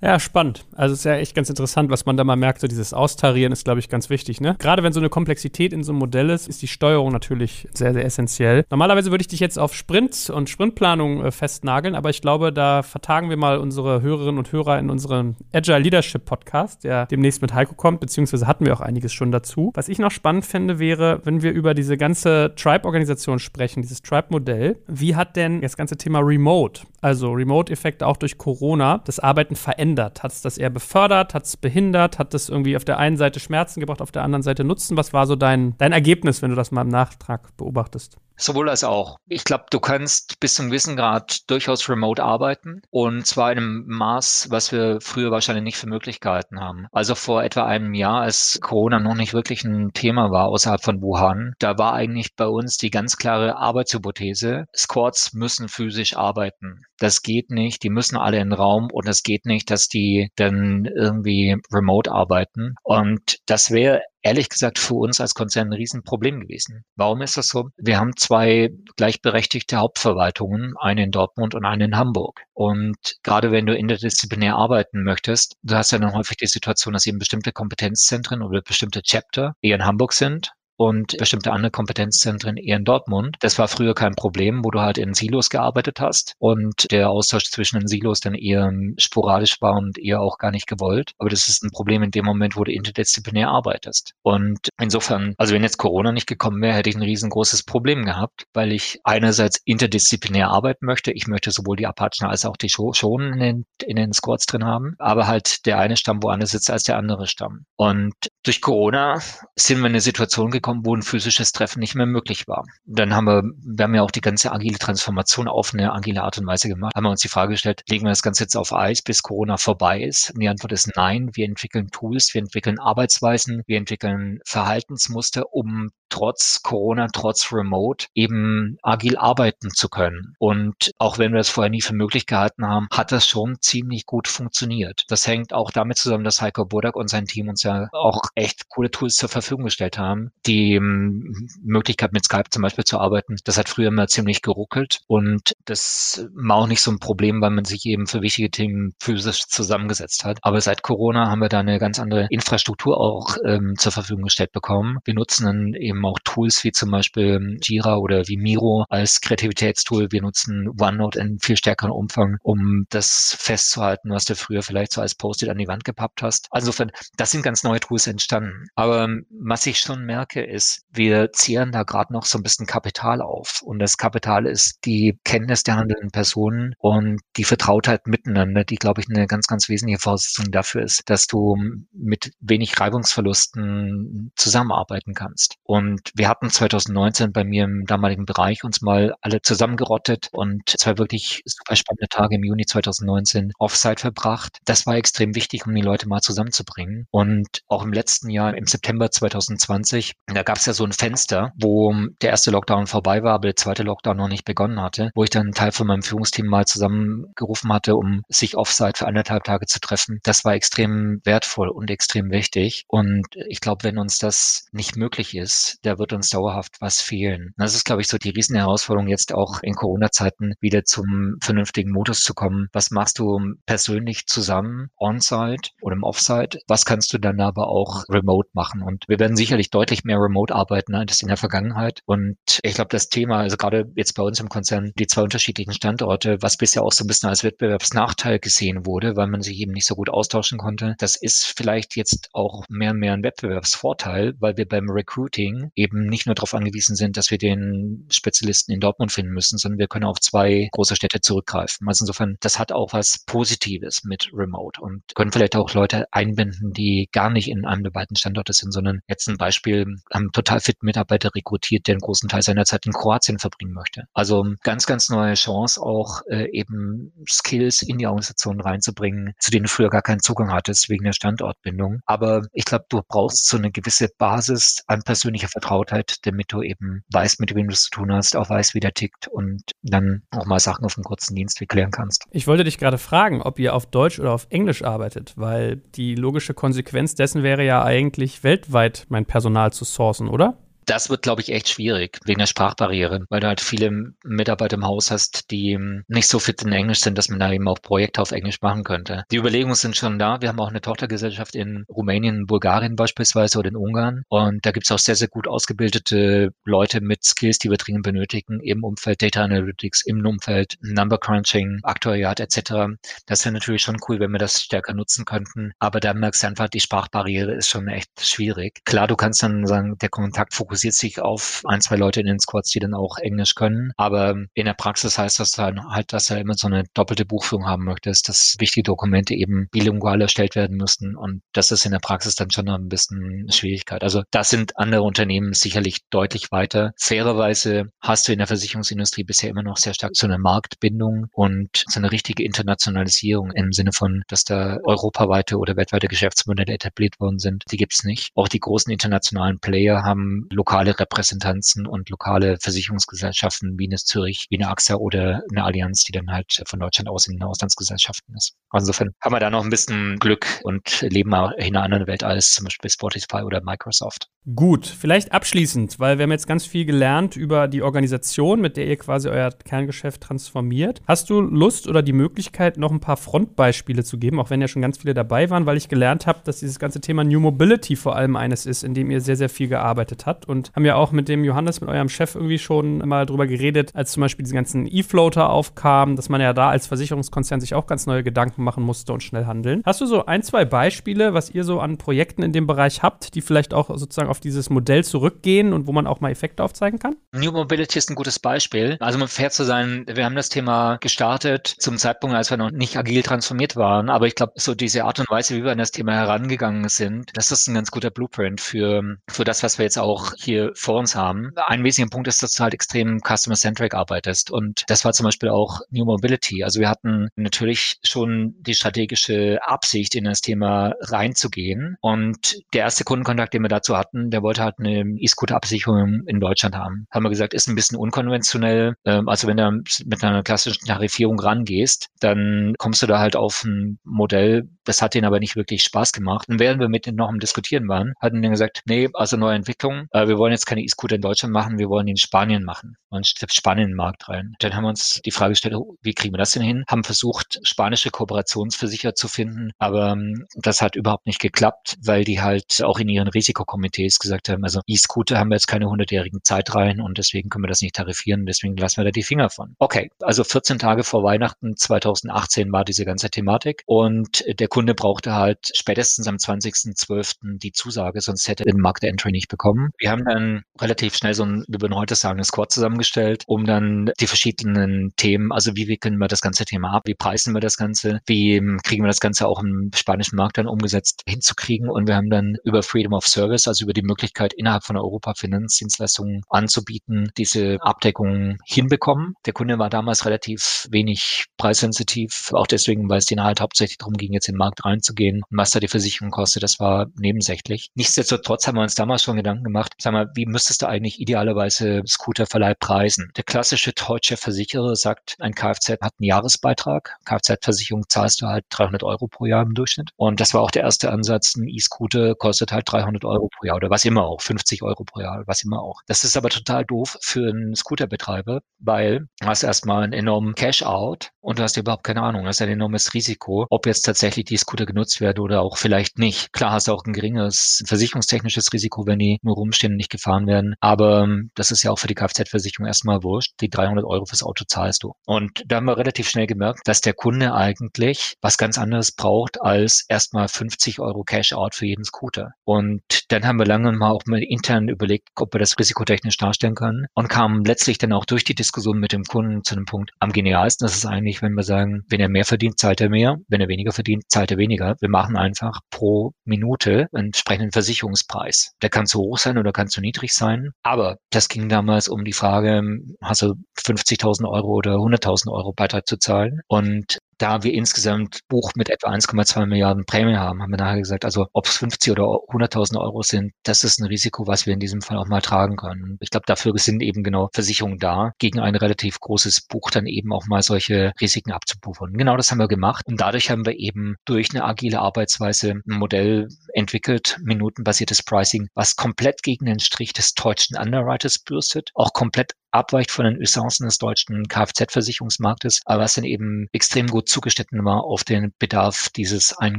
Ja, 0.00 0.20
spannend. 0.20 0.64
Also 0.76 0.92
es 0.92 1.00
ist 1.00 1.04
ja 1.04 1.16
echt 1.16 1.34
ganz 1.34 1.50
interessant, 1.50 1.90
was 1.90 2.06
man 2.06 2.16
da 2.16 2.22
mal 2.22 2.36
merkt. 2.36 2.60
So 2.60 2.68
dieses 2.68 2.94
Austarieren 2.94 3.52
ist, 3.52 3.64
glaube 3.64 3.80
ich, 3.80 3.88
ganz 3.88 4.10
wichtig. 4.10 4.40
Ne? 4.40 4.54
Gerade 4.58 4.84
wenn 4.84 4.92
so 4.92 5.00
eine 5.00 5.08
Komplexität 5.08 5.72
in 5.72 5.82
so 5.82 5.90
einem 5.90 5.98
Modell 5.98 6.30
ist, 6.30 6.46
ist 6.46 6.62
die 6.62 6.68
Steuerung 6.68 7.12
natürlich 7.12 7.66
sehr, 7.74 7.92
sehr 7.92 8.04
essentiell. 8.04 8.64
Normalerweise 8.70 9.10
würde 9.10 9.22
ich 9.22 9.28
dich 9.28 9.40
jetzt 9.40 9.58
auf 9.58 9.74
Sprint 9.74 10.30
und 10.30 10.48
Sprintplanung 10.48 11.24
äh, 11.24 11.30
festnageln, 11.32 11.96
aber 11.96 12.10
ich 12.10 12.22
glaube, 12.22 12.52
da 12.52 12.82
vertagen 12.82 13.28
wir 13.28 13.36
mal 13.36 13.58
unsere 13.58 14.00
Hörerinnen 14.00 14.38
und 14.38 14.52
Hörer 14.52 14.78
in 14.78 14.88
unseren 14.88 15.36
Agile 15.52 15.80
Leadership 15.80 16.24
Podcast, 16.24 16.84
der 16.84 17.06
demnächst 17.06 17.42
mit 17.42 17.52
Heiko 17.52 17.74
kommt, 17.74 17.98
beziehungsweise 17.98 18.46
hatten 18.46 18.66
wir 18.66 18.74
auch 18.74 18.80
einiges 18.80 19.12
schon 19.12 19.32
dazu. 19.32 19.72
Was 19.74 19.88
ich 19.88 19.98
noch 19.98 20.12
spannend 20.12 20.46
finde, 20.46 20.78
wäre, 20.78 21.20
wenn 21.24 21.42
wir 21.42 21.50
über 21.50 21.74
diese 21.74 21.96
ganze 21.96 22.52
Tribe-Organisation 22.56 23.40
sprechen, 23.40 23.82
dieses 23.82 24.02
Tribe-Modell. 24.02 24.76
Wie 24.86 25.16
hat 25.16 25.34
denn 25.34 25.60
das 25.60 25.76
ganze 25.76 25.96
Thema 25.96 26.20
Remote, 26.20 26.82
also 27.00 27.32
Remote-Effekte 27.32 28.06
auch 28.06 28.16
durch 28.16 28.38
Corona, 28.38 29.02
das 29.04 29.18
Arbeiten 29.18 29.56
verändert? 29.56 29.87
Verändert? 29.88 30.22
Hat 30.22 30.32
es 30.32 30.42
das 30.42 30.58
eher 30.58 30.70
befördert? 30.70 31.34
Hat 31.34 31.44
es 31.44 31.56
behindert? 31.56 32.18
Hat 32.18 32.34
es 32.34 32.48
irgendwie 32.48 32.76
auf 32.76 32.84
der 32.84 32.98
einen 32.98 33.16
Seite 33.16 33.40
Schmerzen 33.40 33.80
gebracht, 33.80 34.02
auf 34.02 34.12
der 34.12 34.22
anderen 34.22 34.42
Seite 34.42 34.64
Nutzen? 34.64 34.96
Was 34.96 35.12
war 35.12 35.26
so 35.26 35.36
dein, 35.36 35.76
dein 35.78 35.92
Ergebnis, 35.92 36.42
wenn 36.42 36.50
du 36.50 36.56
das 36.56 36.70
mal 36.70 36.82
im 36.82 36.88
Nachtrag 36.88 37.56
beobachtest? 37.56 38.18
Sowohl 38.38 38.68
als 38.68 38.84
auch. 38.84 39.18
Ich 39.26 39.44
glaube, 39.44 39.64
du 39.70 39.80
kannst 39.80 40.38
bis 40.38 40.54
zum 40.54 40.68
gewissen 40.68 40.96
Grad 40.96 41.50
durchaus 41.50 41.88
remote 41.88 42.22
arbeiten 42.22 42.82
und 42.90 43.26
zwar 43.26 43.50
in 43.52 43.58
einem 43.58 43.84
Maß, 43.88 44.46
was 44.50 44.70
wir 44.70 45.00
früher 45.00 45.30
wahrscheinlich 45.32 45.64
nicht 45.64 45.76
für 45.76 45.88
möglich 45.88 46.20
gehalten 46.20 46.60
haben. 46.60 46.86
Also 46.92 47.16
vor 47.16 47.42
etwa 47.42 47.66
einem 47.66 47.94
Jahr, 47.94 48.22
als 48.22 48.60
Corona 48.62 49.00
noch 49.00 49.16
nicht 49.16 49.34
wirklich 49.34 49.64
ein 49.64 49.90
Thema 49.92 50.30
war 50.30 50.48
außerhalb 50.48 50.82
von 50.82 51.02
Wuhan, 51.02 51.54
da 51.58 51.78
war 51.78 51.94
eigentlich 51.94 52.36
bei 52.36 52.46
uns 52.46 52.76
die 52.76 52.90
ganz 52.90 53.16
klare 53.16 53.56
Arbeitshypothese, 53.56 54.66
Squads 54.74 55.32
müssen 55.32 55.68
physisch 55.68 56.16
arbeiten. 56.16 56.82
Das 56.98 57.22
geht 57.22 57.50
nicht, 57.50 57.82
die 57.82 57.90
müssen 57.90 58.16
alle 58.16 58.38
in 58.38 58.50
den 58.50 58.58
Raum 58.58 58.88
und 58.92 59.08
es 59.08 59.22
geht 59.22 59.46
nicht, 59.46 59.70
dass 59.70 59.88
die 59.88 60.30
dann 60.36 60.84
irgendwie 60.84 61.56
remote 61.72 62.10
arbeiten. 62.10 62.74
Und 62.82 63.38
das 63.46 63.70
wäre 63.70 64.02
ehrlich 64.22 64.48
gesagt 64.48 64.78
für 64.78 64.94
uns 64.94 65.20
als 65.20 65.34
Konzern 65.34 65.68
ein 65.68 65.74
Riesenproblem 65.74 66.40
gewesen. 66.40 66.84
Warum 66.96 67.22
ist 67.22 67.36
das 67.36 67.48
so? 67.48 67.70
Wir 67.76 67.98
haben 67.98 68.16
zwei 68.16 68.70
gleichberechtigte 68.96 69.76
Hauptverwaltungen, 69.76 70.74
eine 70.78 71.04
in 71.04 71.10
Dortmund 71.10 71.54
und 71.54 71.64
eine 71.64 71.84
in 71.84 71.96
Hamburg. 71.96 72.42
Und 72.52 72.96
gerade 73.22 73.50
wenn 73.52 73.66
du 73.66 73.76
interdisziplinär 73.76 74.56
arbeiten 74.56 75.02
möchtest, 75.02 75.56
du 75.62 75.74
hast 75.74 75.92
ja 75.92 75.98
dann 75.98 76.14
häufig 76.14 76.36
die 76.36 76.46
Situation, 76.46 76.94
dass 76.94 77.06
eben 77.06 77.18
bestimmte 77.18 77.52
Kompetenzzentren 77.52 78.42
oder 78.42 78.62
bestimmte 78.62 79.02
Chapter 79.02 79.54
eher 79.60 79.76
in 79.76 79.84
Hamburg 79.84 80.12
sind 80.12 80.52
und 80.78 81.16
bestimmte 81.18 81.52
andere 81.52 81.70
Kompetenzzentren 81.70 82.56
eher 82.56 82.76
in 82.76 82.84
Dortmund. 82.84 83.36
Das 83.40 83.58
war 83.58 83.68
früher 83.68 83.94
kein 83.94 84.14
Problem, 84.14 84.64
wo 84.64 84.70
du 84.70 84.80
halt 84.80 84.96
in 84.96 85.12
Silos 85.12 85.50
gearbeitet 85.50 86.00
hast 86.00 86.34
und 86.38 86.90
der 86.92 87.10
Austausch 87.10 87.50
zwischen 87.50 87.80
den 87.80 87.88
Silos 87.88 88.20
dann 88.20 88.34
eher 88.34 88.72
sporadisch 88.96 89.60
war 89.60 89.76
und 89.76 89.98
eher 89.98 90.20
auch 90.20 90.38
gar 90.38 90.52
nicht 90.52 90.68
gewollt. 90.68 91.12
Aber 91.18 91.28
das 91.28 91.48
ist 91.48 91.64
ein 91.64 91.70
Problem 91.70 92.02
in 92.02 92.12
dem 92.12 92.24
Moment, 92.24 92.56
wo 92.56 92.62
du 92.62 92.72
interdisziplinär 92.72 93.48
arbeitest. 93.48 94.14
Und 94.22 94.68
insofern, 94.80 95.34
also 95.36 95.52
wenn 95.52 95.64
jetzt 95.64 95.78
Corona 95.78 96.12
nicht 96.12 96.28
gekommen 96.28 96.62
wäre, 96.62 96.74
hätte 96.74 96.90
ich 96.90 96.96
ein 96.96 97.02
riesengroßes 97.02 97.64
Problem 97.64 98.04
gehabt, 98.04 98.44
weil 98.54 98.72
ich 98.72 99.00
einerseits 99.02 99.60
interdisziplinär 99.64 100.48
arbeiten 100.48 100.86
möchte. 100.86 101.10
Ich 101.12 101.26
möchte 101.26 101.50
sowohl 101.50 101.76
die 101.76 101.86
Apachen 101.86 102.28
als 102.28 102.44
auch 102.44 102.56
die 102.56 102.68
Schonen 102.68 103.32
in 103.32 103.40
den, 103.40 103.66
in 103.84 103.96
den 103.96 104.12
Squads 104.12 104.46
drin 104.46 104.64
haben, 104.64 104.94
aber 104.98 105.26
halt 105.26 105.66
der 105.66 105.78
eine 105.80 105.96
Stamm 105.96 106.22
woanders 106.22 106.50
sitzt 106.50 106.70
als 106.70 106.84
der 106.84 106.98
andere 106.98 107.26
Stamm. 107.26 107.64
Und 107.76 108.14
durch 108.44 108.60
Corona 108.60 109.20
sind 109.56 109.80
wir 109.80 109.86
in 109.86 109.92
eine 109.92 110.00
Situation 110.00 110.50
gekommen, 110.50 110.67
gekommen, 110.68 110.86
wo 110.86 110.94
ein 110.94 111.02
physisches 111.02 111.52
Treffen 111.52 111.80
nicht 111.80 111.94
mehr 111.94 112.06
möglich 112.06 112.46
war. 112.46 112.64
Dann 112.84 113.14
haben 113.14 113.26
wir, 113.26 113.42
wir 113.42 113.84
haben 113.84 113.94
ja 113.94 114.02
auch 114.02 114.10
die 114.10 114.20
ganze 114.20 114.52
agile 114.52 114.78
Transformation 114.78 115.48
auf 115.48 115.72
eine 115.72 115.92
agile 115.92 116.22
Art 116.22 116.38
und 116.38 116.46
Weise 116.46 116.68
gemacht, 116.68 116.94
haben 116.94 117.04
wir 117.04 117.10
uns 117.10 117.22
die 117.22 117.28
Frage 117.28 117.52
gestellt, 117.52 117.82
legen 117.88 118.04
wir 118.04 118.10
das 118.10 118.22
Ganze 118.22 118.44
jetzt 118.44 118.56
auf 118.56 118.72
Eis, 118.72 119.02
bis 119.02 119.22
Corona 119.22 119.56
vorbei 119.56 120.02
ist? 120.02 120.30
Und 120.32 120.40
die 120.40 120.48
Antwort 120.48 120.72
ist 120.72 120.90
nein. 120.96 121.30
Wir 121.34 121.46
entwickeln 121.46 121.88
Tools, 121.90 122.34
wir 122.34 122.40
entwickeln 122.40 122.78
Arbeitsweisen, 122.78 123.62
wir 123.66 123.78
entwickeln 123.78 124.40
Verhaltensmuster, 124.44 125.52
um 125.52 125.90
trotz 126.08 126.62
Corona, 126.62 127.08
trotz 127.12 127.52
Remote 127.52 128.06
eben 128.14 128.78
agil 128.82 129.16
arbeiten 129.16 129.70
zu 129.70 129.88
können. 129.88 130.34
Und 130.38 130.92
auch 130.98 131.18
wenn 131.18 131.32
wir 131.32 131.38
das 131.38 131.48
vorher 131.48 131.70
nie 131.70 131.80
für 131.80 131.94
möglich 131.94 132.26
gehalten 132.26 132.66
haben, 132.66 132.88
hat 132.92 133.12
das 133.12 133.26
schon 133.26 133.56
ziemlich 133.60 134.06
gut 134.06 134.28
funktioniert. 134.28 135.04
Das 135.08 135.26
hängt 135.26 135.52
auch 135.52 135.70
damit 135.70 135.98
zusammen, 135.98 136.24
dass 136.24 136.40
Heiko 136.40 136.64
Burdak 136.64 136.96
und 136.96 137.08
sein 137.08 137.26
Team 137.26 137.48
uns 137.48 137.62
ja 137.62 137.88
auch 137.92 138.22
echt 138.34 138.68
coole 138.68 138.90
Tools 138.90 139.16
zur 139.16 139.28
Verfügung 139.28 139.64
gestellt 139.64 139.98
haben. 139.98 140.30
Die 140.46 140.74
ähm, 140.74 141.48
Möglichkeit 141.62 142.12
mit 142.12 142.24
Skype 142.24 142.50
zum 142.50 142.62
Beispiel 142.62 142.84
zu 142.84 142.98
arbeiten, 142.98 143.36
das 143.44 143.58
hat 143.58 143.68
früher 143.68 143.88
immer 143.88 144.08
ziemlich 144.08 144.42
geruckelt 144.42 145.00
und 145.06 145.54
das 145.64 146.26
war 146.34 146.56
auch 146.56 146.66
nicht 146.66 146.82
so 146.82 146.90
ein 146.90 146.98
Problem, 146.98 147.40
weil 147.40 147.50
man 147.50 147.64
sich 147.64 147.84
eben 147.86 148.06
für 148.06 148.22
wichtige 148.22 148.50
Themen 148.50 148.94
physisch 149.00 149.46
zusammengesetzt 149.46 150.24
hat. 150.24 150.38
Aber 150.42 150.60
seit 150.60 150.82
Corona 150.82 151.28
haben 151.28 151.40
wir 151.40 151.48
da 151.48 151.60
eine 151.60 151.78
ganz 151.78 151.98
andere 151.98 152.26
Infrastruktur 152.30 152.98
auch 152.98 153.36
ähm, 153.44 153.74
zur 153.76 153.92
Verfügung 153.92 154.24
gestellt 154.24 154.52
bekommen. 154.52 154.98
Wir 155.04 155.14
nutzen 155.14 155.44
dann 155.44 155.74
eben 155.74 155.97
auch 156.04 156.18
Tools 156.24 156.64
wie 156.64 156.72
zum 156.72 156.90
Beispiel 156.90 157.58
Jira 157.62 157.96
oder 157.96 158.26
wie 158.28 158.36
Miro 158.36 158.84
als 158.88 159.20
Kreativitätstool. 159.20 160.08
Wir 160.10 160.22
nutzen 160.22 160.70
OneNote 160.78 161.18
in 161.20 161.38
viel 161.40 161.56
stärkeren 161.56 161.92
Umfang, 161.92 162.36
um 162.42 162.86
das 162.90 163.36
festzuhalten, 163.38 164.10
was 164.10 164.24
du 164.24 164.34
früher 164.34 164.62
vielleicht 164.62 164.92
so 164.92 165.00
als 165.00 165.14
Post-it 165.14 165.48
an 165.48 165.58
die 165.58 165.68
Wand 165.68 165.84
gepappt 165.84 166.22
hast. 166.22 166.48
Also 166.50 166.72
das 167.16 167.30
sind 167.30 167.42
ganz 167.42 167.62
neue 167.64 167.80
Tools 167.80 168.06
entstanden. 168.06 168.68
Aber 168.74 169.04
ähm, 169.04 169.26
was 169.30 169.66
ich 169.66 169.80
schon 169.80 170.04
merke, 170.04 170.42
ist, 170.42 170.82
wir 170.90 171.32
zehren 171.32 171.72
da 171.72 171.82
gerade 171.82 172.12
noch 172.12 172.24
so 172.24 172.38
ein 172.38 172.42
bisschen 172.42 172.66
Kapital 172.66 173.20
auf. 173.22 173.62
Und 173.62 173.78
das 173.78 173.96
Kapital 173.96 174.46
ist 174.46 174.78
die 174.84 175.18
Kenntnis 175.24 175.62
der 175.62 175.76
handelnden 175.76 176.10
Personen 176.10 176.74
und 176.78 177.20
die 177.36 177.44
Vertrautheit 177.44 178.06
miteinander, 178.06 178.64
die, 178.64 178.76
glaube 178.76 179.00
ich, 179.00 179.08
eine 179.08 179.26
ganz, 179.26 179.46
ganz 179.46 179.68
wesentliche 179.68 180.00
Voraussetzung 180.00 180.50
dafür 180.50 180.82
ist, 180.82 181.02
dass 181.06 181.26
du 181.26 181.56
mit 181.92 182.32
wenig 182.40 182.78
Reibungsverlusten 182.78 184.32
zusammenarbeiten 184.36 185.14
kannst. 185.14 185.56
Und 185.62 185.87
wir 186.14 186.28
hatten 186.28 186.50
2019 186.50 187.32
bei 187.32 187.44
mir 187.44 187.64
im 187.64 187.84
damaligen 187.86 188.24
Bereich 188.24 188.64
uns 188.64 188.80
mal 188.80 189.14
alle 189.20 189.42
zusammengerottet 189.42 190.28
und 190.32 190.62
zwei 190.68 190.98
wirklich 190.98 191.42
super 191.44 191.76
spannende 191.76 192.08
Tage 192.08 192.36
im 192.36 192.44
Juni 192.44 192.66
2019 192.66 193.52
Offsite 193.58 194.00
verbracht. 194.00 194.58
Das 194.64 194.86
war 194.86 194.96
extrem 194.96 195.34
wichtig, 195.34 195.66
um 195.66 195.74
die 195.74 195.82
Leute 195.82 196.08
mal 196.08 196.20
zusammenzubringen. 196.20 197.06
Und 197.10 197.62
auch 197.68 197.84
im 197.84 197.92
letzten 197.92 198.30
Jahr, 198.30 198.56
im 198.56 198.66
September 198.66 199.10
2020, 199.10 200.14
da 200.26 200.42
gab 200.42 200.58
es 200.58 200.66
ja 200.66 200.72
so 200.72 200.84
ein 200.84 200.92
Fenster, 200.92 201.52
wo 201.60 201.94
der 202.22 202.30
erste 202.30 202.50
Lockdown 202.50 202.86
vorbei 202.86 203.22
war, 203.22 203.34
aber 203.34 203.48
der 203.48 203.56
zweite 203.56 203.82
Lockdown 203.82 204.16
noch 204.16 204.28
nicht 204.28 204.44
begonnen 204.44 204.80
hatte, 204.80 205.10
wo 205.14 205.24
ich 205.24 205.30
dann 205.30 205.42
einen 205.42 205.54
Teil 205.54 205.72
von 205.72 205.86
meinem 205.86 206.02
Führungsteam 206.02 206.46
mal 206.46 206.66
zusammengerufen 206.66 207.72
hatte, 207.72 207.96
um 207.96 208.22
sich 208.28 208.56
Offsite 208.56 208.98
für 208.98 209.06
anderthalb 209.06 209.44
Tage 209.44 209.66
zu 209.66 209.80
treffen. 209.80 210.20
Das 210.22 210.44
war 210.44 210.54
extrem 210.54 211.20
wertvoll 211.24 211.68
und 211.68 211.90
extrem 211.90 212.30
wichtig. 212.30 212.84
Und 212.88 213.26
ich 213.48 213.60
glaube, 213.60 213.84
wenn 213.84 213.98
uns 213.98 214.18
das 214.18 214.66
nicht 214.72 214.96
möglich 214.96 215.36
ist, 215.36 215.77
da 215.82 215.98
wird 215.98 216.12
uns 216.12 216.30
dauerhaft 216.30 216.76
was 216.80 217.00
fehlen. 217.00 217.54
Das 217.56 217.74
ist, 217.74 217.84
glaube 217.84 218.02
ich, 218.02 218.08
so 218.08 218.18
die 218.18 218.30
Riesenherausforderung 218.30 219.08
jetzt 219.08 219.32
auch 219.32 219.62
in 219.62 219.74
Corona-Zeiten 219.74 220.54
wieder 220.60 220.84
zum 220.84 221.36
vernünftigen 221.40 221.92
Modus 221.92 222.20
zu 222.22 222.34
kommen. 222.34 222.68
Was 222.72 222.90
machst 222.90 223.18
du 223.18 223.38
persönlich 223.66 224.26
zusammen, 224.26 224.88
on-site 224.98 225.70
oder 225.80 225.96
im 225.96 226.02
Offsite? 226.02 226.58
Was 226.66 226.84
kannst 226.84 227.12
du 227.12 227.18
dann 227.18 227.40
aber 227.40 227.68
auch 227.68 228.04
remote 228.08 228.48
machen? 228.52 228.82
Und 228.82 229.04
wir 229.08 229.18
werden 229.18 229.36
sicherlich 229.36 229.70
deutlich 229.70 230.04
mehr 230.04 230.18
remote 230.18 230.54
arbeiten 230.54 230.94
als 230.94 231.22
in 231.22 231.28
der 231.28 231.36
Vergangenheit. 231.36 232.00
Und 232.06 232.36
ich 232.62 232.74
glaube, 232.74 232.90
das 232.90 233.08
Thema, 233.08 233.38
also 233.38 233.56
gerade 233.56 233.90
jetzt 233.96 234.14
bei 234.14 234.22
uns 234.22 234.40
im 234.40 234.48
Konzern, 234.48 234.92
die 234.98 235.06
zwei 235.06 235.22
unterschiedlichen 235.22 235.72
Standorte, 235.72 236.38
was 236.40 236.56
bisher 236.56 236.82
auch 236.82 236.92
so 236.92 237.04
ein 237.04 237.06
bisschen 237.06 237.28
als 237.28 237.44
Wettbewerbsnachteil 237.44 238.38
gesehen 238.38 238.86
wurde, 238.86 239.16
weil 239.16 239.28
man 239.28 239.42
sich 239.42 239.58
eben 239.58 239.72
nicht 239.72 239.86
so 239.86 239.94
gut 239.94 240.10
austauschen 240.10 240.58
konnte, 240.58 240.94
das 240.98 241.16
ist 241.16 241.52
vielleicht 241.56 241.96
jetzt 241.96 242.28
auch 242.32 242.64
mehr 242.68 242.90
und 242.92 242.98
mehr 242.98 243.12
ein 243.12 243.22
Wettbewerbsvorteil, 243.22 244.34
weil 244.38 244.56
wir 244.56 244.66
beim 244.66 244.90
Recruiting 244.90 245.67
eben 245.74 246.06
nicht 246.06 246.26
nur 246.26 246.34
darauf 246.34 246.54
angewiesen 246.54 246.96
sind, 246.96 247.16
dass 247.16 247.30
wir 247.30 247.38
den 247.38 248.06
Spezialisten 248.10 248.72
in 248.72 248.80
Dortmund 248.80 249.12
finden 249.12 249.32
müssen, 249.32 249.58
sondern 249.58 249.78
wir 249.78 249.88
können 249.88 250.04
auf 250.04 250.20
zwei 250.20 250.68
große 250.72 250.96
Städte 250.96 251.20
zurückgreifen. 251.20 251.86
Also 251.88 252.04
insofern, 252.04 252.36
das 252.40 252.58
hat 252.58 252.72
auch 252.72 252.92
was 252.92 253.24
Positives 253.26 254.04
mit 254.04 254.30
Remote 254.32 254.80
und 254.80 255.02
können 255.14 255.32
vielleicht 255.32 255.56
auch 255.56 255.72
Leute 255.74 256.06
einbinden, 256.12 256.72
die 256.72 257.08
gar 257.12 257.30
nicht 257.30 257.48
in 257.48 257.64
einem 257.64 257.82
der 257.82 257.90
beiden 257.90 258.16
Standorte 258.16 258.52
sind, 258.52 258.72
sondern 258.72 259.00
jetzt 259.08 259.28
ein 259.28 259.36
Beispiel, 259.36 259.86
haben 260.12 260.30
total 260.32 260.60
fit 260.60 260.82
Mitarbeiter 260.82 261.30
rekrutiert, 261.34 261.86
der 261.86 261.94
einen 261.94 262.00
großen 262.00 262.28
Teil 262.28 262.42
seiner 262.42 262.64
Zeit 262.64 262.86
in 262.86 262.92
Kroatien 262.92 263.38
verbringen 263.38 263.72
möchte. 263.72 264.04
Also 264.12 264.44
ganz, 264.62 264.86
ganz 264.86 265.08
neue 265.08 265.34
Chance 265.34 265.80
auch 265.80 266.22
äh, 266.28 266.48
eben 266.52 267.12
Skills 267.28 267.82
in 267.82 267.98
die 267.98 268.06
Organisation 268.06 268.60
reinzubringen, 268.60 269.34
zu 269.38 269.50
denen 269.50 269.64
du 269.64 269.68
früher 269.68 269.90
gar 269.90 270.02
keinen 270.02 270.20
Zugang 270.20 270.52
hattest 270.52 270.88
wegen 270.88 271.04
der 271.04 271.12
Standortbindung. 271.12 272.00
Aber 272.06 272.42
ich 272.52 272.64
glaube, 272.64 272.86
du 272.88 273.00
brauchst 273.06 273.46
so 273.46 273.56
eine 273.56 273.70
gewisse 273.70 274.08
Basis 274.18 274.82
an 274.86 275.02
persönlicher 275.02 275.48
Vertrautheit, 275.60 276.16
damit 276.22 276.52
du 276.52 276.62
eben 276.62 277.02
weißt, 277.12 277.40
mit 277.40 277.54
wem 277.54 277.66
du 277.68 277.72
es 277.72 277.82
zu 277.82 277.90
tun 277.90 278.12
hast, 278.12 278.36
auch 278.36 278.48
weißt, 278.48 278.74
wie 278.74 278.80
der 278.80 278.94
tickt 278.94 279.28
und 279.28 279.62
dann 279.82 280.22
auch 280.30 280.46
mal 280.46 280.60
Sachen 280.60 280.84
auf 280.84 280.94
dem 280.94 281.04
kurzen 281.04 281.34
Dienst 281.34 281.58
klären 281.68 281.90
kannst. 281.90 282.24
Ich 282.30 282.46
wollte 282.46 282.64
dich 282.64 282.78
gerade 282.78 282.98
fragen, 282.98 283.42
ob 283.42 283.58
ihr 283.58 283.74
auf 283.74 283.86
Deutsch 283.86 284.20
oder 284.20 284.32
auf 284.32 284.46
Englisch 284.50 284.82
arbeitet, 284.82 285.34
weil 285.36 285.76
die 285.76 286.14
logische 286.14 286.54
Konsequenz 286.54 287.14
dessen 287.14 287.42
wäre 287.42 287.64
ja 287.64 287.82
eigentlich 287.82 288.44
weltweit 288.44 289.06
mein 289.08 289.26
Personal 289.26 289.72
zu 289.72 289.84
sourcen, 289.84 290.28
oder? 290.28 290.58
Das 290.88 291.10
wird, 291.10 291.20
glaube 291.20 291.42
ich, 291.42 291.52
echt 291.52 291.68
schwierig 291.68 292.18
wegen 292.24 292.38
der 292.38 292.46
Sprachbarriere, 292.46 293.26
weil 293.28 293.40
du 293.40 293.46
halt 293.46 293.60
viele 293.60 294.14
Mitarbeiter 294.24 294.76
im 294.76 294.86
Haus 294.86 295.10
hast, 295.10 295.50
die 295.50 295.74
hm, 295.74 296.04
nicht 296.08 296.28
so 296.28 296.38
fit 296.38 296.62
in 296.62 296.72
Englisch 296.72 297.00
sind, 297.00 297.18
dass 297.18 297.28
man 297.28 297.38
da 297.38 297.52
eben 297.52 297.68
auch 297.68 297.82
Projekte 297.82 298.22
auf 298.22 298.32
Englisch 298.32 298.62
machen 298.62 298.84
könnte. 298.84 299.24
Die 299.30 299.36
Überlegungen 299.36 299.74
sind 299.74 299.98
schon 299.98 300.18
da. 300.18 300.40
Wir 300.40 300.48
haben 300.48 300.58
auch 300.60 300.70
eine 300.70 300.80
Tochtergesellschaft 300.80 301.54
in 301.54 301.84
Rumänien, 301.90 302.46
Bulgarien 302.46 302.96
beispielsweise 302.96 303.58
oder 303.58 303.68
in 303.68 303.76
Ungarn. 303.76 304.22
Und 304.28 304.64
da 304.64 304.70
gibt 304.70 304.86
es 304.86 304.90
auch 304.92 304.98
sehr, 304.98 305.14
sehr 305.14 305.28
gut 305.28 305.46
ausgebildete 305.46 306.54
Leute 306.64 307.02
mit 307.02 307.22
Skills, 307.22 307.58
die 307.58 307.68
wir 307.68 307.76
dringend 307.76 308.04
benötigen, 308.04 308.58
im 308.60 308.82
Umfeld 308.82 309.20
Data 309.20 309.44
Analytics, 309.44 310.06
im 310.06 310.24
Umfeld 310.24 310.78
Number 310.80 311.18
Crunching, 311.18 311.80
Aktuariat 311.82 312.40
etc. 312.40 312.96
Das 313.26 313.44
wäre 313.44 313.52
natürlich 313.52 313.82
schon 313.82 313.98
cool, 314.08 314.20
wenn 314.20 314.30
wir 314.30 314.38
das 314.38 314.62
stärker 314.62 314.94
nutzen 314.94 315.26
könnten. 315.26 315.72
Aber 315.78 316.00
da 316.00 316.14
merkst 316.14 316.44
du 316.44 316.46
einfach, 316.46 316.70
die 316.70 316.80
Sprachbarriere 316.80 317.52
ist 317.52 317.68
schon 317.68 317.88
echt 317.88 318.08
schwierig. 318.22 318.80
Klar, 318.86 319.06
du 319.06 319.16
kannst 319.16 319.42
dann 319.42 319.66
sagen, 319.66 319.98
der 319.98 320.08
Kontakt 320.08 320.54
fokussiert 320.78 320.94
sich 320.94 321.20
auf 321.20 321.62
ein, 321.64 321.80
zwei 321.80 321.96
Leute 321.96 322.20
in 322.20 322.26
den 322.26 322.38
Squads, 322.38 322.70
die 322.70 322.78
dann 322.78 322.94
auch 322.94 323.18
Englisch 323.18 323.54
können. 323.54 323.90
Aber 323.96 324.36
in 324.54 324.64
der 324.64 324.74
Praxis 324.74 325.18
heißt 325.18 325.40
das 325.40 325.50
dann 325.50 325.84
halt, 325.90 326.12
dass 326.12 326.30
er 326.30 326.38
immer 326.38 326.54
so 326.54 326.68
eine 326.68 326.84
doppelte 326.94 327.24
Buchführung 327.24 327.66
haben 327.66 327.84
möchtest, 327.84 328.28
dass 328.28 328.54
wichtige 328.60 328.84
Dokumente 328.84 329.34
eben 329.34 329.66
bilingual 329.72 330.20
erstellt 330.20 330.54
werden 330.54 330.76
müssen. 330.76 331.16
Und 331.16 331.42
das 331.52 331.72
ist 331.72 331.84
in 331.84 331.92
der 331.92 331.98
Praxis 331.98 332.36
dann 332.36 332.50
schon 332.50 332.68
ein 332.68 332.88
bisschen 332.88 333.48
Schwierigkeit. 333.50 334.04
Also 334.04 334.22
das 334.30 334.50
sind 334.50 334.78
andere 334.78 335.02
Unternehmen 335.02 335.52
sicherlich 335.52 335.98
deutlich 336.10 336.52
weiter. 336.52 336.92
Fairerweise 336.96 337.86
hast 338.00 338.28
du 338.28 338.32
in 338.32 338.38
der 338.38 338.46
Versicherungsindustrie 338.46 339.24
bisher 339.24 339.50
immer 339.50 339.64
noch 339.64 339.78
sehr 339.78 339.94
stark 339.94 340.12
so 340.14 340.26
eine 340.26 340.38
Marktbindung 340.38 341.26
und 341.32 341.84
so 341.88 341.98
eine 341.98 342.12
richtige 342.12 342.44
Internationalisierung 342.44 343.50
im 343.52 343.72
Sinne 343.72 343.92
von, 343.92 344.22
dass 344.28 344.44
da 344.44 344.78
europaweite 344.84 345.56
oder 345.58 345.76
weltweite 345.76 346.06
Geschäftsmodelle 346.06 346.74
etabliert 346.74 347.18
worden 347.18 347.40
sind. 347.40 347.64
Die 347.72 347.76
gibt's 347.76 348.04
nicht. 348.04 348.30
Auch 348.36 348.48
die 348.48 348.60
großen 348.60 348.92
internationalen 348.92 349.58
Player 349.58 350.02
haben 350.04 350.46
lokale 350.68 350.98
Repräsentanzen 350.98 351.86
und 351.86 352.10
lokale 352.10 352.58
Versicherungsgesellschaften 352.60 353.78
wie 353.78 353.86
eine 353.86 353.96
Zürich, 353.96 354.48
wie 354.50 354.58
eine 354.58 354.68
AXA 354.68 354.96
oder 354.96 355.42
eine 355.50 355.64
Allianz, 355.64 356.04
die 356.04 356.12
dann 356.12 356.30
halt 356.30 356.62
von 356.66 356.78
Deutschland 356.78 357.08
aus 357.08 357.26
in 357.26 357.36
den 357.36 357.42
Auslandsgesellschaften 357.42 358.34
ist. 358.36 358.52
Also 358.68 358.84
insofern 358.84 359.14
haben 359.22 359.32
wir 359.32 359.40
da 359.40 359.48
noch 359.48 359.64
ein 359.64 359.70
bisschen 359.70 360.18
Glück 360.18 360.46
und 360.64 361.00
leben 361.00 361.32
auch 361.32 361.52
in 361.52 361.74
einer 361.74 361.84
anderen 361.84 362.06
Welt 362.06 362.22
als 362.22 362.52
zum 362.52 362.64
Beispiel 362.64 362.90
Spotify 362.90 363.42
oder 363.44 363.62
Microsoft. 363.62 364.28
Gut, 364.54 364.86
vielleicht 364.86 365.32
abschließend, 365.32 366.00
weil 366.00 366.16
wir 366.16 366.22
haben 366.22 366.30
jetzt 366.30 366.46
ganz 366.46 366.64
viel 366.64 366.86
gelernt 366.86 367.36
über 367.36 367.68
die 367.68 367.82
Organisation, 367.82 368.62
mit 368.62 368.78
der 368.78 368.86
ihr 368.86 368.96
quasi 368.96 369.28
euer 369.28 369.50
Kerngeschäft 369.50 370.22
transformiert. 370.22 371.02
Hast 371.06 371.28
du 371.28 371.42
Lust 371.42 371.86
oder 371.86 372.00
die 372.00 372.14
Möglichkeit, 372.14 372.78
noch 372.78 372.90
ein 372.90 373.00
paar 373.00 373.18
Frontbeispiele 373.18 374.04
zu 374.04 374.16
geben, 374.16 374.40
auch 374.40 374.48
wenn 374.48 374.62
ja 374.62 374.68
schon 374.68 374.80
ganz 374.80 374.96
viele 374.98 375.12
dabei 375.12 375.50
waren, 375.50 375.66
weil 375.66 375.76
ich 375.76 375.90
gelernt 375.90 376.26
habe, 376.26 376.38
dass 376.44 376.60
dieses 376.60 376.78
ganze 376.78 377.02
Thema 377.02 377.24
New 377.24 377.40
Mobility 377.40 377.94
vor 377.94 378.16
allem 378.16 378.36
eines 378.36 378.64
ist, 378.64 378.84
in 378.84 378.94
dem 378.94 379.10
ihr 379.10 379.20
sehr, 379.20 379.36
sehr 379.36 379.50
viel 379.50 379.68
gearbeitet 379.68 380.24
habt 380.24 380.48
und 380.48 380.72
haben 380.74 380.86
ja 380.86 380.94
auch 380.94 381.12
mit 381.12 381.28
dem 381.28 381.44
Johannes, 381.44 381.82
mit 381.82 381.90
eurem 381.90 382.08
Chef 382.08 382.34
irgendwie 382.34 382.58
schon 382.58 383.06
mal 383.06 383.26
drüber 383.26 383.46
geredet, 383.46 383.90
als 383.94 384.12
zum 384.12 384.22
Beispiel 384.22 384.44
diese 384.44 384.54
ganzen 384.54 384.86
E-Floater 384.86 385.50
aufkamen, 385.50 386.16
dass 386.16 386.30
man 386.30 386.40
ja 386.40 386.54
da 386.54 386.70
als 386.70 386.86
Versicherungskonzern 386.86 387.60
sich 387.60 387.74
auch 387.74 387.86
ganz 387.86 388.06
neue 388.06 388.22
Gedanken 388.24 388.64
machen 388.64 388.82
musste 388.82 389.12
und 389.12 389.22
schnell 389.22 389.44
handeln. 389.44 389.82
Hast 389.84 390.00
du 390.00 390.06
so 390.06 390.24
ein, 390.24 390.42
zwei 390.42 390.64
Beispiele, 390.64 391.34
was 391.34 391.50
ihr 391.50 391.64
so 391.64 391.80
an 391.80 391.98
Projekten 391.98 392.42
in 392.42 392.54
dem 392.54 392.66
Bereich 392.66 393.02
habt, 393.02 393.34
die 393.34 393.42
vielleicht 393.42 393.74
auch 393.74 393.90
sozusagen 393.94 394.30
auf 394.30 394.37
dieses 394.40 394.70
Modell 394.70 395.04
zurückgehen 395.04 395.72
und 395.72 395.86
wo 395.86 395.92
man 395.92 396.06
auch 396.06 396.20
mal 396.20 396.30
Effekte 396.30 396.62
aufzeigen 396.62 396.98
kann? 396.98 397.16
New 397.32 397.52
Mobility 397.52 397.98
ist 397.98 398.10
ein 398.10 398.14
gutes 398.14 398.38
Beispiel. 398.38 398.96
Also 399.00 399.20
um 399.20 399.28
fair 399.28 399.50
zu 399.50 399.64
sein, 399.64 400.04
wir 400.08 400.24
haben 400.24 400.36
das 400.36 400.48
Thema 400.48 400.96
gestartet 400.96 401.66
zum 401.66 401.98
Zeitpunkt, 401.98 402.36
als 402.36 402.50
wir 402.50 402.56
noch 402.56 402.70
nicht 402.70 402.96
agil 402.96 403.22
transformiert 403.22 403.76
waren. 403.76 404.10
Aber 404.10 404.26
ich 404.26 404.34
glaube, 404.34 404.52
so 404.56 404.74
diese 404.74 405.04
Art 405.04 405.18
und 405.18 405.30
Weise, 405.30 405.56
wie 405.56 405.64
wir 405.64 405.72
an 405.72 405.78
das 405.78 405.90
Thema 405.90 406.12
herangegangen 406.12 406.88
sind, 406.88 407.30
das 407.34 407.50
ist 407.50 407.68
ein 407.68 407.74
ganz 407.74 407.90
guter 407.90 408.10
Blueprint 408.10 408.60
für, 408.60 409.16
für 409.28 409.44
das, 409.44 409.62
was 409.62 409.78
wir 409.78 409.84
jetzt 409.84 409.98
auch 409.98 410.32
hier 410.36 410.72
vor 410.74 410.98
uns 410.98 411.14
haben. 411.14 411.52
Ein 411.66 411.84
wesentlicher 411.84 412.10
Punkt 412.10 412.28
ist, 412.28 412.42
dass 412.42 412.52
du 412.52 412.62
halt 412.62 412.74
extrem 412.74 413.20
customer-centric 413.20 413.94
arbeitest. 413.94 414.50
Und 414.50 414.84
das 414.88 415.04
war 415.04 415.12
zum 415.12 415.24
Beispiel 415.24 415.48
auch 415.48 415.80
New 415.90 416.04
Mobility. 416.04 416.64
Also 416.64 416.80
wir 416.80 416.88
hatten 416.88 417.28
natürlich 417.36 417.98
schon 418.02 418.54
die 418.60 418.74
strategische 418.74 419.58
Absicht, 419.62 420.14
in 420.14 420.24
das 420.24 420.40
Thema 420.40 420.94
reinzugehen. 421.00 421.96
Und 422.00 422.60
der 422.74 422.82
erste 422.82 423.04
Kundenkontakt, 423.04 423.54
den 423.54 423.62
wir 423.62 423.68
dazu 423.68 423.96
hatten, 423.96 424.17
der 424.26 424.42
wollte 424.42 424.62
halt 424.62 424.76
eine 424.78 425.04
E-Scooter-Absicherung 425.18 426.22
in 426.26 426.40
Deutschland 426.40 426.74
haben. 426.74 427.06
Haben 427.10 427.24
wir 427.24 427.30
gesagt, 427.30 427.54
ist 427.54 427.68
ein 427.68 427.74
bisschen 427.74 427.98
unkonventionell. 427.98 428.94
Ähm, 429.04 429.28
also 429.28 429.46
wenn 429.46 429.56
du 429.56 429.82
mit 430.04 430.22
einer 430.24 430.42
klassischen 430.42 430.86
Tarifierung 430.86 431.38
rangehst, 431.38 432.08
dann 432.20 432.74
kommst 432.78 433.02
du 433.02 433.06
da 433.06 433.18
halt 433.18 433.36
auf 433.36 433.64
ein 433.64 433.98
Modell, 434.04 434.68
das 434.84 435.02
hat 435.02 435.14
denen 435.14 435.26
aber 435.26 435.38
nicht 435.38 435.56
wirklich 435.56 435.82
Spaß 435.82 436.12
gemacht. 436.12 436.48
Und 436.48 436.58
während 436.58 436.80
wir 436.80 436.88
mit 436.88 437.06
denen 437.06 437.16
noch 437.16 437.28
am 437.28 437.38
Diskutieren 437.38 437.88
waren, 437.88 438.14
hatten 438.20 438.42
die 438.42 438.48
gesagt, 438.48 438.82
nee, 438.86 439.08
also 439.14 439.36
neue 439.36 439.56
Entwicklung, 439.56 440.06
äh, 440.12 440.28
wir 440.28 440.38
wollen 440.38 440.52
jetzt 440.52 440.66
keine 440.66 440.82
E-Scooter 440.82 441.16
in 441.16 441.22
Deutschland 441.22 441.52
machen, 441.52 441.78
wir 441.78 441.88
wollen 441.88 442.08
in 442.08 442.16
Spanien 442.16 442.64
machen. 442.64 442.96
Und 443.10 443.26
Spanien 443.26 443.84
in 443.84 443.90
den 443.92 443.96
Markt 443.96 444.28
rein. 444.28 444.54
Dann 444.58 444.74
haben 444.74 444.84
wir 444.84 444.90
uns 444.90 445.20
die 445.24 445.30
Frage 445.30 445.52
gestellt, 445.52 445.74
oh, 445.74 445.96
wie 446.02 446.12
kriegen 446.12 446.34
wir 446.34 446.38
das 446.38 446.52
denn 446.52 446.62
hin? 446.62 446.84
Haben 446.88 447.04
versucht, 447.04 447.58
spanische 447.62 448.10
Kooperationsversicherer 448.10 449.14
zu 449.14 449.28
finden, 449.28 449.70
aber 449.78 450.12
ähm, 450.12 450.46
das 450.56 450.82
hat 450.82 450.96
überhaupt 450.96 451.26
nicht 451.26 451.40
geklappt, 451.40 451.96
weil 452.02 452.24
die 452.24 452.40
halt 452.40 452.82
auch 452.82 452.98
in 452.98 453.08
ihren 453.08 453.28
Risikokomitees 453.28 454.07
gesagt 454.16 454.48
haben, 454.48 454.64
also 454.64 454.80
E-Scooter 454.86 455.38
haben 455.38 455.50
wir 455.50 455.56
jetzt 455.56 455.66
keine 455.66 455.88
hundertjährigen 455.88 456.40
Zeitreihen 456.42 457.00
und 457.00 457.18
deswegen 457.18 457.48
können 457.48 457.64
wir 457.64 457.68
das 457.68 457.82
nicht 457.82 457.96
tarifieren, 457.96 458.46
deswegen 458.46 458.76
lassen 458.76 458.98
wir 458.98 459.04
da 459.04 459.10
die 459.10 459.22
Finger 459.22 459.50
von. 459.50 459.74
Okay, 459.78 460.10
also 460.22 460.44
14 460.44 460.78
Tage 460.78 461.04
vor 461.04 461.22
Weihnachten 461.22 461.76
2018 461.76 462.72
war 462.72 462.84
diese 462.84 463.04
ganze 463.04 463.30
Thematik 463.30 463.82
und 463.86 464.44
der 464.48 464.68
Kunde 464.68 464.94
brauchte 464.94 465.34
halt 465.34 465.70
spätestens 465.74 466.26
am 466.26 466.36
20.12. 466.36 467.58
die 467.58 467.72
Zusage, 467.72 468.20
sonst 468.20 468.48
hätte 468.48 468.64
er 468.64 468.72
den 468.72 468.80
Markt 468.80 469.04
Entry 469.04 469.32
nicht 469.32 469.48
bekommen. 469.48 469.90
Wir 469.98 470.10
haben 470.10 470.24
dann 470.24 470.62
relativ 470.80 471.16
schnell 471.16 471.34
so 471.34 471.44
ein, 471.44 471.64
wir 471.68 471.80
würden 471.80 471.94
heute 471.94 472.14
sagen, 472.14 472.38
ein 472.38 472.44
Squad 472.44 472.70
zusammengestellt, 472.70 473.44
um 473.46 473.64
dann 473.64 474.10
die 474.20 474.26
verschiedenen 474.26 475.12
Themen, 475.16 475.52
also 475.52 475.74
wie 475.74 475.88
wickeln 475.88 476.18
wir 476.18 476.28
das 476.28 476.40
ganze 476.40 476.64
Thema 476.64 476.92
ab, 476.92 477.02
wie 477.06 477.14
preisen 477.14 477.54
wir 477.54 477.60
das 477.60 477.76
Ganze, 477.76 478.20
wie 478.26 478.56
ähm, 478.56 478.78
kriegen 478.82 479.02
wir 479.02 479.08
das 479.08 479.20
Ganze 479.20 479.48
auch 479.48 479.62
im 479.62 479.90
spanischen 479.94 480.36
Markt 480.36 480.58
dann 480.58 480.66
umgesetzt 480.66 481.22
hinzukriegen 481.26 481.88
und 481.88 482.06
wir 482.06 482.16
haben 482.16 482.30
dann 482.30 482.56
über 482.64 482.82
Freedom 482.82 483.12
of 483.12 483.26
Service, 483.26 483.66
also 483.68 483.84
über 483.84 483.92
die 484.00 484.06
Möglichkeit 484.06 484.52
innerhalb 484.52 484.84
von 484.84 484.96
Europa 484.96 485.34
Finanzdienstleistungen 485.34 486.42
anzubieten, 486.48 487.30
diese 487.36 487.78
Abdeckung 487.80 488.58
hinbekommen. 488.64 489.34
Der 489.46 489.52
Kunde 489.52 489.78
war 489.78 489.90
damals 489.90 490.24
relativ 490.24 490.86
wenig 490.90 491.46
preissensitiv, 491.56 492.50
auch 492.52 492.66
deswegen, 492.66 493.08
weil 493.08 493.18
es 493.18 493.26
denen 493.26 493.44
halt 493.44 493.60
hauptsächlich 493.60 493.98
darum 493.98 494.14
ging, 494.14 494.32
jetzt 494.32 494.48
in 494.48 494.54
den 494.54 494.58
Markt 494.58 494.84
reinzugehen 494.84 495.42
und 495.48 495.58
was 495.58 495.70
da 495.70 495.80
die 495.80 495.88
Versicherung 495.88 496.30
kostet, 496.30 496.62
das 496.62 496.78
war 496.78 497.06
nebensächlich. 497.16 497.90
Nichtsdestotrotz 497.94 498.66
haben 498.66 498.76
wir 498.76 498.82
uns 498.82 498.94
damals 498.94 499.22
schon 499.22 499.36
Gedanken 499.36 499.64
gemacht, 499.64 499.92
sag 499.98 500.12
mal, 500.12 500.30
wie 500.34 500.46
müsstest 500.46 500.82
du 500.82 500.86
eigentlich 500.86 501.20
idealerweise 501.20 502.02
Scooterverleih 502.06 502.74
preisen? 502.74 503.30
Der 503.36 503.44
klassische 503.44 503.92
deutsche 503.92 504.36
Versicherer 504.36 504.94
sagt, 504.96 505.36
ein 505.40 505.54
Kfz 505.54 505.90
hat 505.90 506.14
einen 506.18 506.26
Jahresbeitrag. 506.26 507.16
Kfz-Versicherung 507.24 508.04
zahlst 508.08 508.42
du 508.42 508.46
halt 508.46 508.64
300 508.70 509.02
Euro 509.02 509.26
pro 509.26 509.46
Jahr 509.46 509.62
im 509.62 509.74
Durchschnitt. 509.74 510.10
Und 510.16 510.40
das 510.40 510.54
war 510.54 510.62
auch 510.62 510.70
der 510.70 510.82
erste 510.82 511.10
Ansatz. 511.10 511.56
Ein 511.56 511.68
E-Scooter 511.68 512.34
kostet 512.34 512.72
halt 512.72 512.90
300 512.90 513.24
Euro 513.24 513.48
pro 513.48 513.66
Jahr 513.66 513.76
oder 513.76 513.87
was 513.90 514.04
immer 514.04 514.24
auch, 514.24 514.40
50 514.40 514.82
Euro 514.82 515.04
pro 515.04 515.20
Jahr, 515.20 515.42
was 515.46 515.64
immer 515.64 515.82
auch. 515.82 516.02
Das 516.06 516.24
ist 516.24 516.36
aber 516.36 516.48
total 516.48 516.84
doof 516.84 517.18
für 517.20 517.48
einen 517.48 517.74
Scooterbetreiber, 517.74 518.60
weil 518.78 519.26
du 519.40 519.46
hast 519.46 519.62
erstmal 519.62 520.04
einen 520.04 520.12
enormen 520.12 520.54
Cash-out 520.54 521.30
und 521.40 521.58
du 521.58 521.62
hast 521.62 521.76
überhaupt 521.76 522.04
keine 522.04 522.22
Ahnung. 522.22 522.44
Das 522.44 522.56
ist 522.56 522.62
ein 522.62 522.68
enormes 522.68 523.14
Risiko, 523.14 523.66
ob 523.70 523.86
jetzt 523.86 524.02
tatsächlich 524.02 524.46
die 524.46 524.56
Scooter 524.56 524.86
genutzt 524.86 525.20
werden 525.20 525.40
oder 525.40 525.62
auch 525.62 525.76
vielleicht 525.76 526.18
nicht. 526.18 526.52
Klar 526.52 526.72
hast 526.72 526.88
du 526.88 526.92
auch 526.92 527.04
ein 527.04 527.12
geringes 527.12 527.82
versicherungstechnisches 527.86 528.72
Risiko, 528.72 529.06
wenn 529.06 529.18
die 529.18 529.38
nur 529.42 529.54
rumstehen 529.54 529.92
und 529.92 529.96
nicht 529.96 530.10
gefahren 530.10 530.46
werden. 530.46 530.74
Aber 530.80 531.22
ähm, 531.22 531.50
das 531.54 531.70
ist 531.70 531.82
ja 531.82 531.90
auch 531.90 531.98
für 531.98 532.06
die 532.06 532.14
Kfz-Versicherung 532.14 532.86
erstmal 532.86 533.22
wurscht. 533.22 533.54
Die 533.60 533.70
300 533.70 534.04
Euro 534.04 534.26
fürs 534.26 534.42
Auto 534.42 534.64
zahlst 534.66 535.02
du. 535.02 535.14
Und 535.26 535.62
da 535.66 535.76
haben 535.76 535.86
wir 535.86 535.96
relativ 535.96 536.28
schnell 536.28 536.46
gemerkt, 536.46 536.80
dass 536.84 537.00
der 537.00 537.14
Kunde 537.14 537.54
eigentlich 537.54 538.34
was 538.40 538.58
ganz 538.58 538.78
anderes 538.78 539.12
braucht 539.12 539.60
als 539.62 540.04
erstmal 540.08 540.48
50 540.48 541.00
Euro 541.00 541.22
Cash-out 541.22 541.74
für 541.74 541.86
jeden 541.86 542.04
Scooter. 542.04 542.52
Und 542.64 543.02
dann 543.28 543.46
haben 543.46 543.58
wir 543.58 543.66
lange 543.66 543.77
mal 543.82 544.10
auch 544.10 544.22
mal 544.26 544.42
intern 544.42 544.88
überlegt, 544.88 545.28
ob 545.36 545.54
wir 545.54 545.58
das 545.58 545.78
risikotechnisch 545.78 546.36
darstellen 546.36 546.74
können 546.74 547.06
und 547.14 547.28
kamen 547.28 547.64
letztlich 547.64 547.98
dann 547.98 548.12
auch 548.12 548.24
durch 548.24 548.44
die 548.44 548.54
Diskussion 548.54 548.98
mit 548.98 549.12
dem 549.12 549.24
Kunden 549.24 549.64
zu 549.64 549.74
einem 549.74 549.84
Punkt, 549.84 550.10
am 550.18 550.32
genialsten 550.32 550.86
ist 550.86 550.96
es 550.96 551.06
eigentlich, 551.06 551.42
wenn 551.42 551.54
wir 551.54 551.62
sagen, 551.62 552.02
wenn 552.08 552.20
er 552.20 552.28
mehr 552.28 552.44
verdient, 552.44 552.78
zahlt 552.78 553.00
er 553.00 553.08
mehr, 553.08 553.36
wenn 553.48 553.60
er 553.60 553.68
weniger 553.68 553.92
verdient, 553.92 554.24
zahlt 554.28 554.50
er 554.50 554.58
weniger. 554.58 554.96
Wir 555.00 555.08
machen 555.08 555.36
einfach 555.36 555.80
pro 555.90 556.32
Minute 556.44 557.08
einen 557.12 557.26
entsprechenden 557.26 557.72
Versicherungspreis. 557.72 558.72
Der 558.82 558.90
kann 558.90 559.06
zu 559.06 559.20
hoch 559.20 559.38
sein 559.38 559.58
oder 559.58 559.72
kann 559.72 559.88
zu 559.88 560.00
niedrig 560.00 560.32
sein, 560.32 560.70
aber 560.82 561.18
das 561.30 561.48
ging 561.48 561.68
damals 561.68 562.08
um 562.08 562.24
die 562.24 562.32
Frage, 562.32 562.82
hast 563.22 563.42
du 563.42 563.54
50.000 563.78 564.48
Euro 564.48 564.74
oder 564.74 564.96
100.000 564.96 565.50
Euro 565.52 565.72
Beitrag 565.72 566.06
zu 566.06 566.18
zahlen 566.18 566.60
und 566.68 567.18
da 567.38 567.62
wir 567.62 567.72
insgesamt 567.72 568.40
Buch 568.48 568.72
mit 568.74 568.90
etwa 568.90 569.10
1,2 569.10 569.66
Milliarden 569.66 570.04
Prämie 570.04 570.36
haben, 570.36 570.62
haben 570.62 570.70
wir 570.70 570.76
nachher 570.76 570.98
gesagt, 570.98 571.24
also 571.24 571.46
ob 571.52 571.66
es 571.66 571.76
50 571.76 572.12
oder 572.12 572.24
100.000 572.24 573.00
Euro 573.00 573.22
sind, 573.22 573.52
das 573.62 573.84
ist 573.84 574.00
ein 574.00 574.06
Risiko, 574.06 574.46
was 574.46 574.66
wir 574.66 574.74
in 574.74 574.80
diesem 574.80 575.00
Fall 575.00 575.16
auch 575.16 575.28
mal 575.28 575.40
tragen 575.40 575.76
können. 575.76 576.18
Ich 576.20 576.30
glaube, 576.30 576.46
dafür 576.46 576.72
sind 576.76 577.02
eben 577.02 577.22
genau 577.22 577.48
Versicherungen 577.52 577.98
da, 577.98 578.32
gegen 578.38 578.58
ein 578.58 578.74
relativ 578.74 579.20
großes 579.20 579.66
Buch 579.68 579.90
dann 579.90 580.06
eben 580.06 580.32
auch 580.32 580.46
mal 580.46 580.62
solche 580.62 581.12
Risiken 581.20 581.52
abzupuffern. 581.52 582.12
Genau 582.12 582.36
das 582.36 582.50
haben 582.50 582.58
wir 582.58 582.68
gemacht 582.68 583.06
und 583.06 583.20
dadurch 583.20 583.50
haben 583.50 583.64
wir 583.64 583.78
eben 583.78 584.16
durch 584.24 584.50
eine 584.50 584.64
agile 584.64 585.00
Arbeitsweise 585.00 585.70
ein 585.70 585.98
Modell 585.98 586.48
entwickelt, 586.74 587.38
minutenbasiertes 587.42 588.22
Pricing, 588.22 588.68
was 588.74 588.96
komplett 588.96 589.42
gegen 589.42 589.66
den 589.66 589.80
Strich 589.80 590.12
des 590.12 590.34
deutschen 590.34 590.76
Underwriters 590.76 591.38
bürstet, 591.38 591.90
auch 591.94 592.12
komplett 592.12 592.52
abweicht 592.70 593.10
von 593.10 593.24
den 593.24 593.38
Usancen 593.38 593.86
des 593.86 593.98
deutschen 593.98 594.48
Kfz-Versicherungsmarktes, 594.48 595.82
aber 595.84 596.02
was 596.02 596.14
dann 596.14 596.24
eben 596.24 596.66
extrem 596.72 597.06
gut 597.06 597.28
zugeschnitten 597.28 597.84
war 597.84 598.04
auf 598.04 598.24
den 598.24 598.52
Bedarf 598.58 599.08
dieses 599.16 599.56
einen 599.56 599.78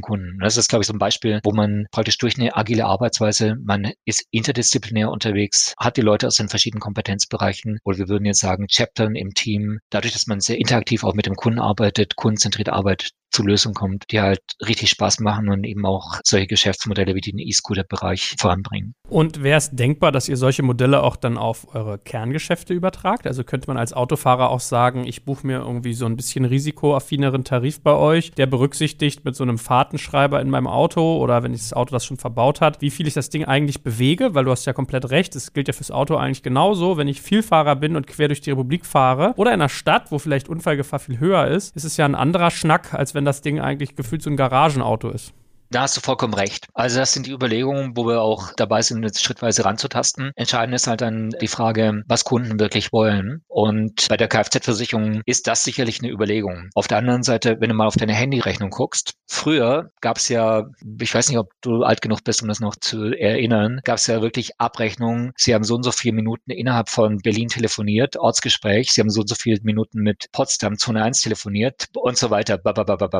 Kunden. 0.00 0.38
Das 0.40 0.56
ist, 0.56 0.68
glaube 0.68 0.82
ich, 0.82 0.86
so 0.86 0.92
ein 0.92 0.98
Beispiel, 0.98 1.40
wo 1.44 1.52
man 1.52 1.86
praktisch 1.90 2.18
durch 2.18 2.38
eine 2.38 2.56
agile 2.56 2.86
Arbeitsweise, 2.86 3.56
man 3.62 3.92
ist 4.04 4.24
interdisziplinär 4.30 5.10
unterwegs, 5.10 5.74
hat 5.78 5.96
die 5.96 6.02
Leute 6.02 6.26
aus 6.26 6.36
den 6.36 6.48
verschiedenen 6.48 6.80
Kompetenzbereichen 6.80 7.78
oder 7.84 7.98
wir 7.98 8.08
würden 8.08 8.24
jetzt 8.24 8.40
sagen 8.40 8.66
Chaptern 8.68 9.14
im 9.14 9.34
Team, 9.34 9.80
dadurch, 9.90 10.12
dass 10.12 10.26
man 10.26 10.40
sehr 10.40 10.58
interaktiv 10.58 11.04
auch 11.04 11.14
mit 11.14 11.26
dem 11.26 11.36
Kunden 11.36 11.60
arbeitet, 11.60 12.16
kundenzentriert 12.16 12.68
arbeitet, 12.68 13.12
zu 13.30 13.42
Lösungen 13.42 13.74
kommt, 13.74 14.04
die 14.10 14.20
halt 14.20 14.42
richtig 14.66 14.90
Spaß 14.90 15.20
machen 15.20 15.48
und 15.48 15.64
eben 15.64 15.84
auch 15.86 16.20
solche 16.24 16.46
Geschäftsmodelle 16.46 17.14
wie 17.14 17.20
den 17.20 17.38
E-Scooter-Bereich 17.38 18.36
voranbringen. 18.38 18.94
Und 19.08 19.42
wäre 19.42 19.58
es 19.58 19.70
denkbar, 19.70 20.12
dass 20.12 20.28
ihr 20.28 20.36
solche 20.36 20.62
Modelle 20.62 21.02
auch 21.02 21.16
dann 21.16 21.36
auf 21.36 21.74
eure 21.74 21.98
Kerngeschäfte 21.98 22.74
übertragt? 22.74 23.26
Also 23.26 23.44
könnte 23.44 23.68
man 23.68 23.76
als 23.76 23.92
Autofahrer 23.92 24.50
auch 24.50 24.60
sagen, 24.60 25.04
ich 25.04 25.24
buche 25.24 25.46
mir 25.46 25.58
irgendwie 25.58 25.94
so 25.94 26.06
ein 26.06 26.16
bisschen 26.16 26.44
risikoaffineren 26.44 27.44
Tarif 27.44 27.80
bei 27.80 27.94
euch, 27.94 28.32
der 28.32 28.46
berücksichtigt 28.46 29.24
mit 29.24 29.34
so 29.34 29.42
einem 29.42 29.58
Fahrtenschreiber 29.58 30.40
in 30.40 30.50
meinem 30.50 30.66
Auto 30.66 31.18
oder 31.18 31.42
wenn 31.42 31.52
das 31.52 31.72
Auto 31.72 31.92
das 31.92 32.04
schon 32.04 32.18
verbaut 32.18 32.60
hat, 32.60 32.80
wie 32.80 32.90
viel 32.90 33.06
ich 33.06 33.14
das 33.14 33.30
Ding 33.30 33.44
eigentlich 33.44 33.82
bewege, 33.82 34.34
weil 34.34 34.44
du 34.44 34.50
hast 34.50 34.64
ja 34.64 34.72
komplett 34.72 35.10
recht, 35.10 35.34
das 35.34 35.52
gilt 35.52 35.68
ja 35.68 35.74
fürs 35.74 35.90
Auto 35.90 36.16
eigentlich 36.16 36.42
genauso. 36.42 36.96
Wenn 36.96 37.08
ich 37.08 37.20
Vielfahrer 37.20 37.76
bin 37.76 37.96
und 37.96 38.06
quer 38.06 38.28
durch 38.28 38.40
die 38.40 38.50
Republik 38.50 38.86
fahre 38.86 39.34
oder 39.36 39.50
in 39.50 39.60
einer 39.60 39.68
Stadt, 39.68 40.10
wo 40.10 40.18
vielleicht 40.18 40.48
Unfallgefahr 40.48 40.98
viel 40.98 41.18
höher 41.18 41.46
ist, 41.48 41.74
ist 41.76 41.84
es 41.84 41.96
ja 41.96 42.04
ein 42.04 42.14
anderer 42.14 42.50
Schnack, 42.50 42.94
als 42.94 43.14
wenn 43.14 43.19
wenn 43.20 43.26
das 43.26 43.42
Ding 43.42 43.60
eigentlich 43.60 43.96
gefühlt 43.96 44.22
so 44.22 44.30
ein 44.30 44.38
Garagenauto 44.38 45.10
ist. 45.10 45.34
Da 45.72 45.82
hast 45.82 45.96
du 45.96 46.00
vollkommen 46.00 46.34
recht. 46.34 46.66
Also 46.74 46.98
das 46.98 47.12
sind 47.12 47.26
die 47.26 47.30
Überlegungen, 47.30 47.96
wo 47.96 48.04
wir 48.04 48.22
auch 48.22 48.52
dabei 48.56 48.82
sind, 48.82 49.04
jetzt 49.04 49.22
schrittweise 49.22 49.64
ranzutasten. 49.64 50.32
Entscheidend 50.34 50.74
ist 50.74 50.88
halt 50.88 51.00
dann 51.00 51.30
die 51.40 51.46
Frage, 51.46 52.02
was 52.08 52.24
Kunden 52.24 52.58
wirklich 52.58 52.92
wollen. 52.92 53.44
Und 53.46 54.08
bei 54.08 54.16
der 54.16 54.26
Kfz-Versicherung 54.26 55.22
ist 55.26 55.46
das 55.46 55.62
sicherlich 55.62 56.00
eine 56.00 56.10
Überlegung. 56.10 56.70
Auf 56.74 56.88
der 56.88 56.98
anderen 56.98 57.22
Seite, 57.22 57.58
wenn 57.60 57.68
du 57.68 57.76
mal 57.76 57.86
auf 57.86 57.94
deine 57.94 58.14
Handyrechnung 58.14 58.70
guckst, 58.70 59.12
früher 59.28 59.92
gab 60.00 60.16
es 60.16 60.28
ja, 60.28 60.64
ich 61.00 61.14
weiß 61.14 61.28
nicht, 61.28 61.38
ob 61.38 61.52
du 61.60 61.84
alt 61.84 62.02
genug 62.02 62.24
bist, 62.24 62.42
um 62.42 62.48
das 62.48 62.58
noch 62.58 62.74
zu 62.74 63.12
erinnern, 63.12 63.80
gab 63.84 63.98
es 63.98 64.08
ja 64.08 64.22
wirklich 64.22 64.58
Abrechnungen. 64.58 65.30
Sie 65.36 65.54
haben 65.54 65.62
so 65.62 65.76
und 65.76 65.84
so 65.84 65.92
viele 65.92 66.16
Minuten 66.16 66.50
innerhalb 66.50 66.88
von 66.88 67.18
Berlin 67.18 67.46
telefoniert, 67.46 68.16
Ortsgespräch. 68.16 68.90
Sie 68.90 69.00
haben 69.00 69.10
so 69.10 69.20
und 69.20 69.28
so 69.28 69.36
viele 69.36 69.60
Minuten 69.62 70.00
mit 70.00 70.32
Potsdam 70.32 70.78
Zone 70.78 71.00
1 71.00 71.20
telefoniert 71.20 71.86
und 71.94 72.18
so 72.18 72.30
weiter, 72.30 72.58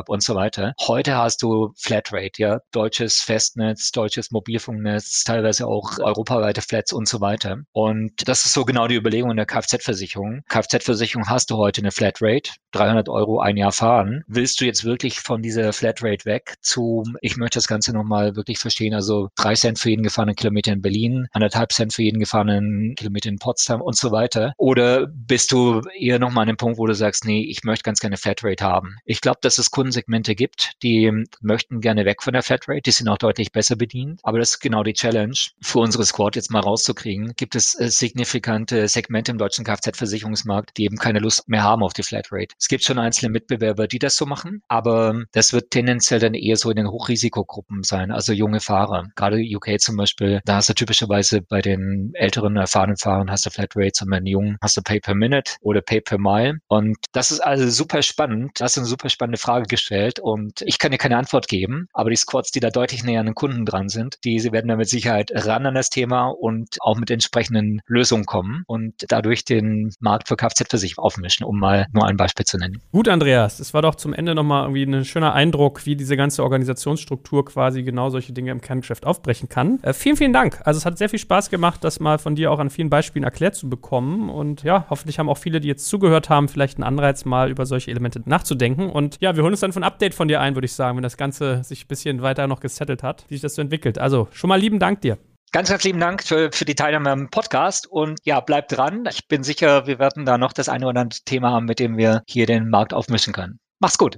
und 0.07 0.21
so 0.21 0.35
weiter. 0.35 0.73
Heute 0.85 1.15
hast 1.15 1.43
du 1.43 1.71
Flatrate 1.77 2.40
ja, 2.41 2.59
deutsches 2.71 3.21
Festnetz, 3.21 3.91
deutsches 3.91 4.31
Mobilfunknetz, 4.31 5.23
teilweise 5.23 5.67
auch 5.67 5.99
europaweite 5.99 6.61
Flats 6.61 6.91
und 6.91 7.07
so 7.07 7.21
weiter. 7.21 7.59
Und 7.71 8.27
das 8.27 8.45
ist 8.45 8.53
so 8.53 8.65
genau 8.65 8.87
die 8.87 8.95
Überlegung 8.95 9.29
in 9.29 9.37
der 9.37 9.45
Kfz-Versicherung. 9.45 10.41
Kfz-Versicherung 10.49 11.29
hast 11.29 11.51
du 11.51 11.57
heute 11.57 11.81
eine 11.81 11.91
Flatrate, 11.91 12.51
300 12.71 13.09
Euro 13.09 13.39
ein 13.39 13.57
Jahr 13.57 13.71
fahren. 13.71 14.23
Willst 14.27 14.59
du 14.59 14.65
jetzt 14.65 14.83
wirklich 14.83 15.19
von 15.19 15.43
dieser 15.43 15.71
Flatrate 15.71 16.25
weg 16.25 16.55
zu, 16.61 17.03
ich 17.21 17.37
möchte 17.37 17.59
das 17.59 17.67
Ganze 17.67 17.93
nochmal 17.93 18.35
wirklich 18.35 18.57
verstehen, 18.57 18.95
also 18.95 19.29
drei 19.35 19.53
Cent 19.53 19.77
für 19.77 19.91
jeden 19.91 20.03
gefahrenen 20.03 20.35
Kilometer 20.35 20.73
in 20.73 20.81
Berlin, 20.81 21.27
anderthalb 21.31 21.71
Cent 21.71 21.93
für 21.93 22.01
jeden 22.01 22.19
gefahrenen 22.19 22.95
Kilometer 22.95 23.29
in 23.29 23.37
Potsdam 23.37 23.81
und 23.81 23.95
so 23.95 24.11
weiter? 24.11 24.53
Oder 24.57 25.05
bist 25.07 25.51
du 25.51 25.81
eher 25.95 26.17
nochmal 26.17 26.43
an 26.43 26.47
dem 26.47 26.57
Punkt, 26.57 26.79
wo 26.79 26.87
du 26.87 26.95
sagst, 26.95 27.25
nee, 27.25 27.45
ich 27.47 27.63
möchte 27.63 27.83
ganz 27.83 27.99
gerne 27.99 28.17
Flatrate 28.17 28.63
haben? 28.63 28.95
Ich 29.05 29.21
glaube, 29.21 29.37
dass 29.41 29.59
es 29.59 29.69
Kundensegmente 29.69 30.33
gibt, 30.33 30.71
die 30.81 31.11
möchten 31.41 31.81
gerne 31.81 32.05
weg 32.05 32.23
von 32.23 32.30
von 32.31 32.35
der 32.35 32.43
Flatrate. 32.43 32.81
Die 32.85 32.91
sind 32.91 33.09
auch 33.09 33.17
deutlich 33.17 33.51
besser 33.51 33.75
bedient. 33.75 34.21
Aber 34.23 34.39
das 34.39 34.51
ist 34.51 34.59
genau 34.61 34.83
die 34.83 34.93
Challenge 34.93 35.35
für 35.61 35.79
unsere 35.79 36.05
Squad 36.05 36.37
jetzt 36.37 36.49
mal 36.49 36.61
rauszukriegen. 36.61 37.33
Gibt 37.35 37.55
es 37.55 37.77
äh, 37.77 37.89
signifikante 37.89 38.87
Segmente 38.87 39.33
im 39.33 39.37
deutschen 39.37 39.65
Kfz-Versicherungsmarkt, 39.65 40.77
die 40.77 40.85
eben 40.85 40.95
keine 40.95 41.19
Lust 41.19 41.49
mehr 41.49 41.63
haben 41.63 41.83
auf 41.83 41.91
die 41.91 42.03
Flatrate? 42.03 42.55
Es 42.57 42.69
gibt 42.69 42.85
schon 42.85 42.99
einzelne 42.99 43.31
Mitbewerber, 43.31 43.87
die 43.87 43.99
das 43.99 44.15
so 44.15 44.25
machen, 44.25 44.63
aber 44.69 45.25
das 45.33 45.51
wird 45.51 45.71
tendenziell 45.71 46.21
dann 46.21 46.33
eher 46.33 46.55
so 46.55 46.69
in 46.69 46.77
den 46.77 46.87
Hochrisikogruppen 46.87 47.83
sein, 47.83 48.11
also 48.11 48.31
junge 48.31 48.61
Fahrer. 48.61 49.09
Gerade 49.15 49.37
UK 49.37 49.81
zum 49.81 49.97
Beispiel, 49.97 50.39
da 50.45 50.55
hast 50.55 50.69
du 50.69 50.73
typischerweise 50.73 51.41
bei 51.41 51.61
den 51.61 52.11
älteren, 52.13 52.55
erfahrenen 52.55 52.95
Fahrern 52.95 53.29
hast 53.29 53.45
du 53.45 53.49
Flatrates 53.49 54.01
und 54.03 54.09
bei 54.09 54.19
den 54.19 54.27
jungen 54.27 54.57
hast 54.61 54.77
du 54.77 54.81
Pay 54.81 55.01
per 55.01 55.15
Minute 55.15 55.55
oder 55.59 55.81
Pay 55.81 55.99
per 55.99 56.17
Mile. 56.17 56.59
Und 56.67 56.97
das 57.11 57.31
ist 57.31 57.41
also 57.41 57.67
super 57.69 58.01
spannend. 58.01 58.57
Du 58.57 58.63
hast 58.63 58.77
eine 58.77 58.87
super 58.87 59.09
spannende 59.09 59.37
Frage 59.37 59.65
gestellt 59.65 60.19
und 60.19 60.61
ich 60.61 60.79
kann 60.79 60.91
dir 60.91 60.97
keine 60.97 61.17
Antwort 61.17 61.49
geben, 61.49 61.89
aber 61.93 62.09
die 62.09 62.20
Squads, 62.21 62.51
die 62.51 62.59
da 62.59 62.69
deutlich 62.69 63.03
näher 63.03 63.19
an 63.19 63.25
den 63.27 63.35
Kunden 63.35 63.65
dran 63.65 63.89
sind, 63.89 64.17
die 64.23 64.41
werden 64.51 64.67
da 64.67 64.75
mit 64.75 64.89
Sicherheit 64.89 65.31
ran 65.33 65.65
an 65.65 65.75
das 65.75 65.89
Thema 65.89 66.27
und 66.27 66.77
auch 66.79 66.97
mit 66.97 67.11
entsprechenden 67.11 67.81
Lösungen 67.87 68.25
kommen 68.25 68.63
und 68.67 68.93
dadurch 69.09 69.45
den 69.45 69.91
Markt 69.99 70.27
für 70.27 70.35
Kfz 70.35 70.63
für 70.69 70.77
sich 70.77 70.97
aufmischen, 70.97 71.45
um 71.45 71.59
mal 71.59 71.87
nur 71.93 72.05
ein 72.05 72.17
Beispiel 72.17 72.45
zu 72.45 72.57
nennen. 72.57 72.81
Gut, 72.91 73.07
Andreas, 73.07 73.59
es 73.59 73.73
war 73.73 73.81
doch 73.81 73.95
zum 73.95 74.13
Ende 74.13 74.35
nochmal 74.35 74.63
irgendwie 74.63 74.83
ein 74.83 75.05
schöner 75.05 75.33
Eindruck, 75.33 75.85
wie 75.85 75.95
diese 75.95 76.17
ganze 76.17 76.43
Organisationsstruktur 76.43 77.45
quasi 77.45 77.83
genau 77.83 78.09
solche 78.09 78.33
Dinge 78.33 78.51
im 78.51 78.61
Kerngeschäft 78.61 79.05
aufbrechen 79.05 79.49
kann. 79.49 79.79
Äh, 79.83 79.93
vielen, 79.93 80.17
vielen 80.17 80.33
Dank. 80.33 80.61
Also 80.65 80.77
es 80.77 80.85
hat 80.85 80.97
sehr 80.97 81.09
viel 81.09 81.19
Spaß 81.19 81.49
gemacht, 81.49 81.83
das 81.83 81.99
mal 81.99 82.17
von 82.17 82.35
dir 82.35 82.51
auch 82.51 82.59
an 82.59 82.69
vielen 82.69 82.89
Beispielen 82.89 83.23
erklärt 83.23 83.55
zu 83.55 83.69
bekommen. 83.69 84.29
Und 84.29 84.63
ja, 84.63 84.85
hoffentlich 84.89 85.19
haben 85.19 85.29
auch 85.29 85.37
viele, 85.37 85.59
die 85.59 85.67
jetzt 85.67 85.87
zugehört 85.87 86.29
haben, 86.29 86.47
vielleicht 86.47 86.77
einen 86.77 86.83
Anreiz, 86.83 87.25
mal 87.25 87.49
über 87.49 87.65
solche 87.65 87.91
Elemente 87.91 88.21
nachzudenken. 88.25 88.89
Und 88.89 89.17
ja, 89.19 89.35
wir 89.35 89.43
holen 89.43 89.53
uns 89.53 89.61
dann 89.61 89.73
von 89.73 89.83
Update 89.83 90.13
von 90.13 90.27
dir 90.27 90.41
ein, 90.41 90.55
würde 90.55 90.65
ich 90.65 90.73
sagen, 90.73 90.97
wenn 90.97 91.03
das 91.03 91.17
Ganze 91.17 91.63
sich 91.63 91.85
ein 91.85 91.87
bisschen 91.87 92.00
weiter 92.05 92.47
noch 92.47 92.59
gesettelt 92.59 93.03
hat, 93.03 93.25
wie 93.27 93.35
sich 93.35 93.41
das 93.41 93.55
so 93.55 93.61
entwickelt. 93.61 93.97
Also 93.97 94.27
schon 94.31 94.47
mal 94.47 94.59
lieben 94.59 94.79
Dank 94.79 95.01
dir. 95.01 95.17
Ganz 95.53 95.69
herzlichen 95.69 95.99
Dank 95.99 96.23
für, 96.23 96.49
für 96.53 96.63
die 96.63 96.75
Teilnahme 96.75 97.09
am 97.09 97.29
Podcast 97.29 97.85
und 97.85 98.19
ja, 98.23 98.39
bleibt 98.39 98.71
dran. 98.71 99.03
Ich 99.09 99.27
bin 99.27 99.43
sicher, 99.43 99.85
wir 99.85 99.99
werden 99.99 100.25
da 100.25 100.37
noch 100.37 100.53
das 100.53 100.69
eine 100.69 100.87
oder 100.87 101.01
andere 101.01 101.19
Thema 101.25 101.51
haben, 101.51 101.65
mit 101.65 101.79
dem 101.79 101.97
wir 101.97 102.21
hier 102.27 102.45
den 102.45 102.69
Markt 102.69 102.93
aufmischen 102.93 103.33
können. 103.33 103.59
Mach's 103.79 103.97
gut. 103.97 104.17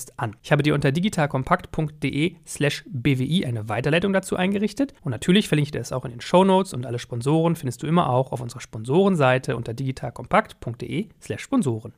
selbst 0.01 0.19
an. 0.19 0.35
Ich 0.41 0.51
habe 0.51 0.63
dir 0.63 0.73
unter 0.73 0.91
digitalkompakt.de 0.91 2.35
slash 2.45 2.83
bwi 2.87 3.45
eine 3.45 3.69
Weiterleitung 3.69 4.13
dazu 4.13 4.35
eingerichtet 4.35 4.93
und 5.03 5.11
natürlich 5.11 5.47
verlinke 5.47 5.67
ich 5.67 5.71
dir 5.71 5.79
es 5.79 5.91
auch 5.91 6.05
in 6.05 6.11
den 6.11 6.21
Show 6.21 6.43
Notes 6.43 6.73
und 6.73 6.85
alle 6.85 6.99
Sponsoren 6.99 7.55
findest 7.55 7.83
du 7.83 7.87
immer 7.87 8.09
auch 8.09 8.31
auf 8.31 8.41
unserer 8.41 8.61
Sponsorenseite 8.61 9.55
unter 9.55 9.73
digitalkompakt.de 9.73 11.09
slash 11.21 11.41
Sponsoren. 11.41 11.93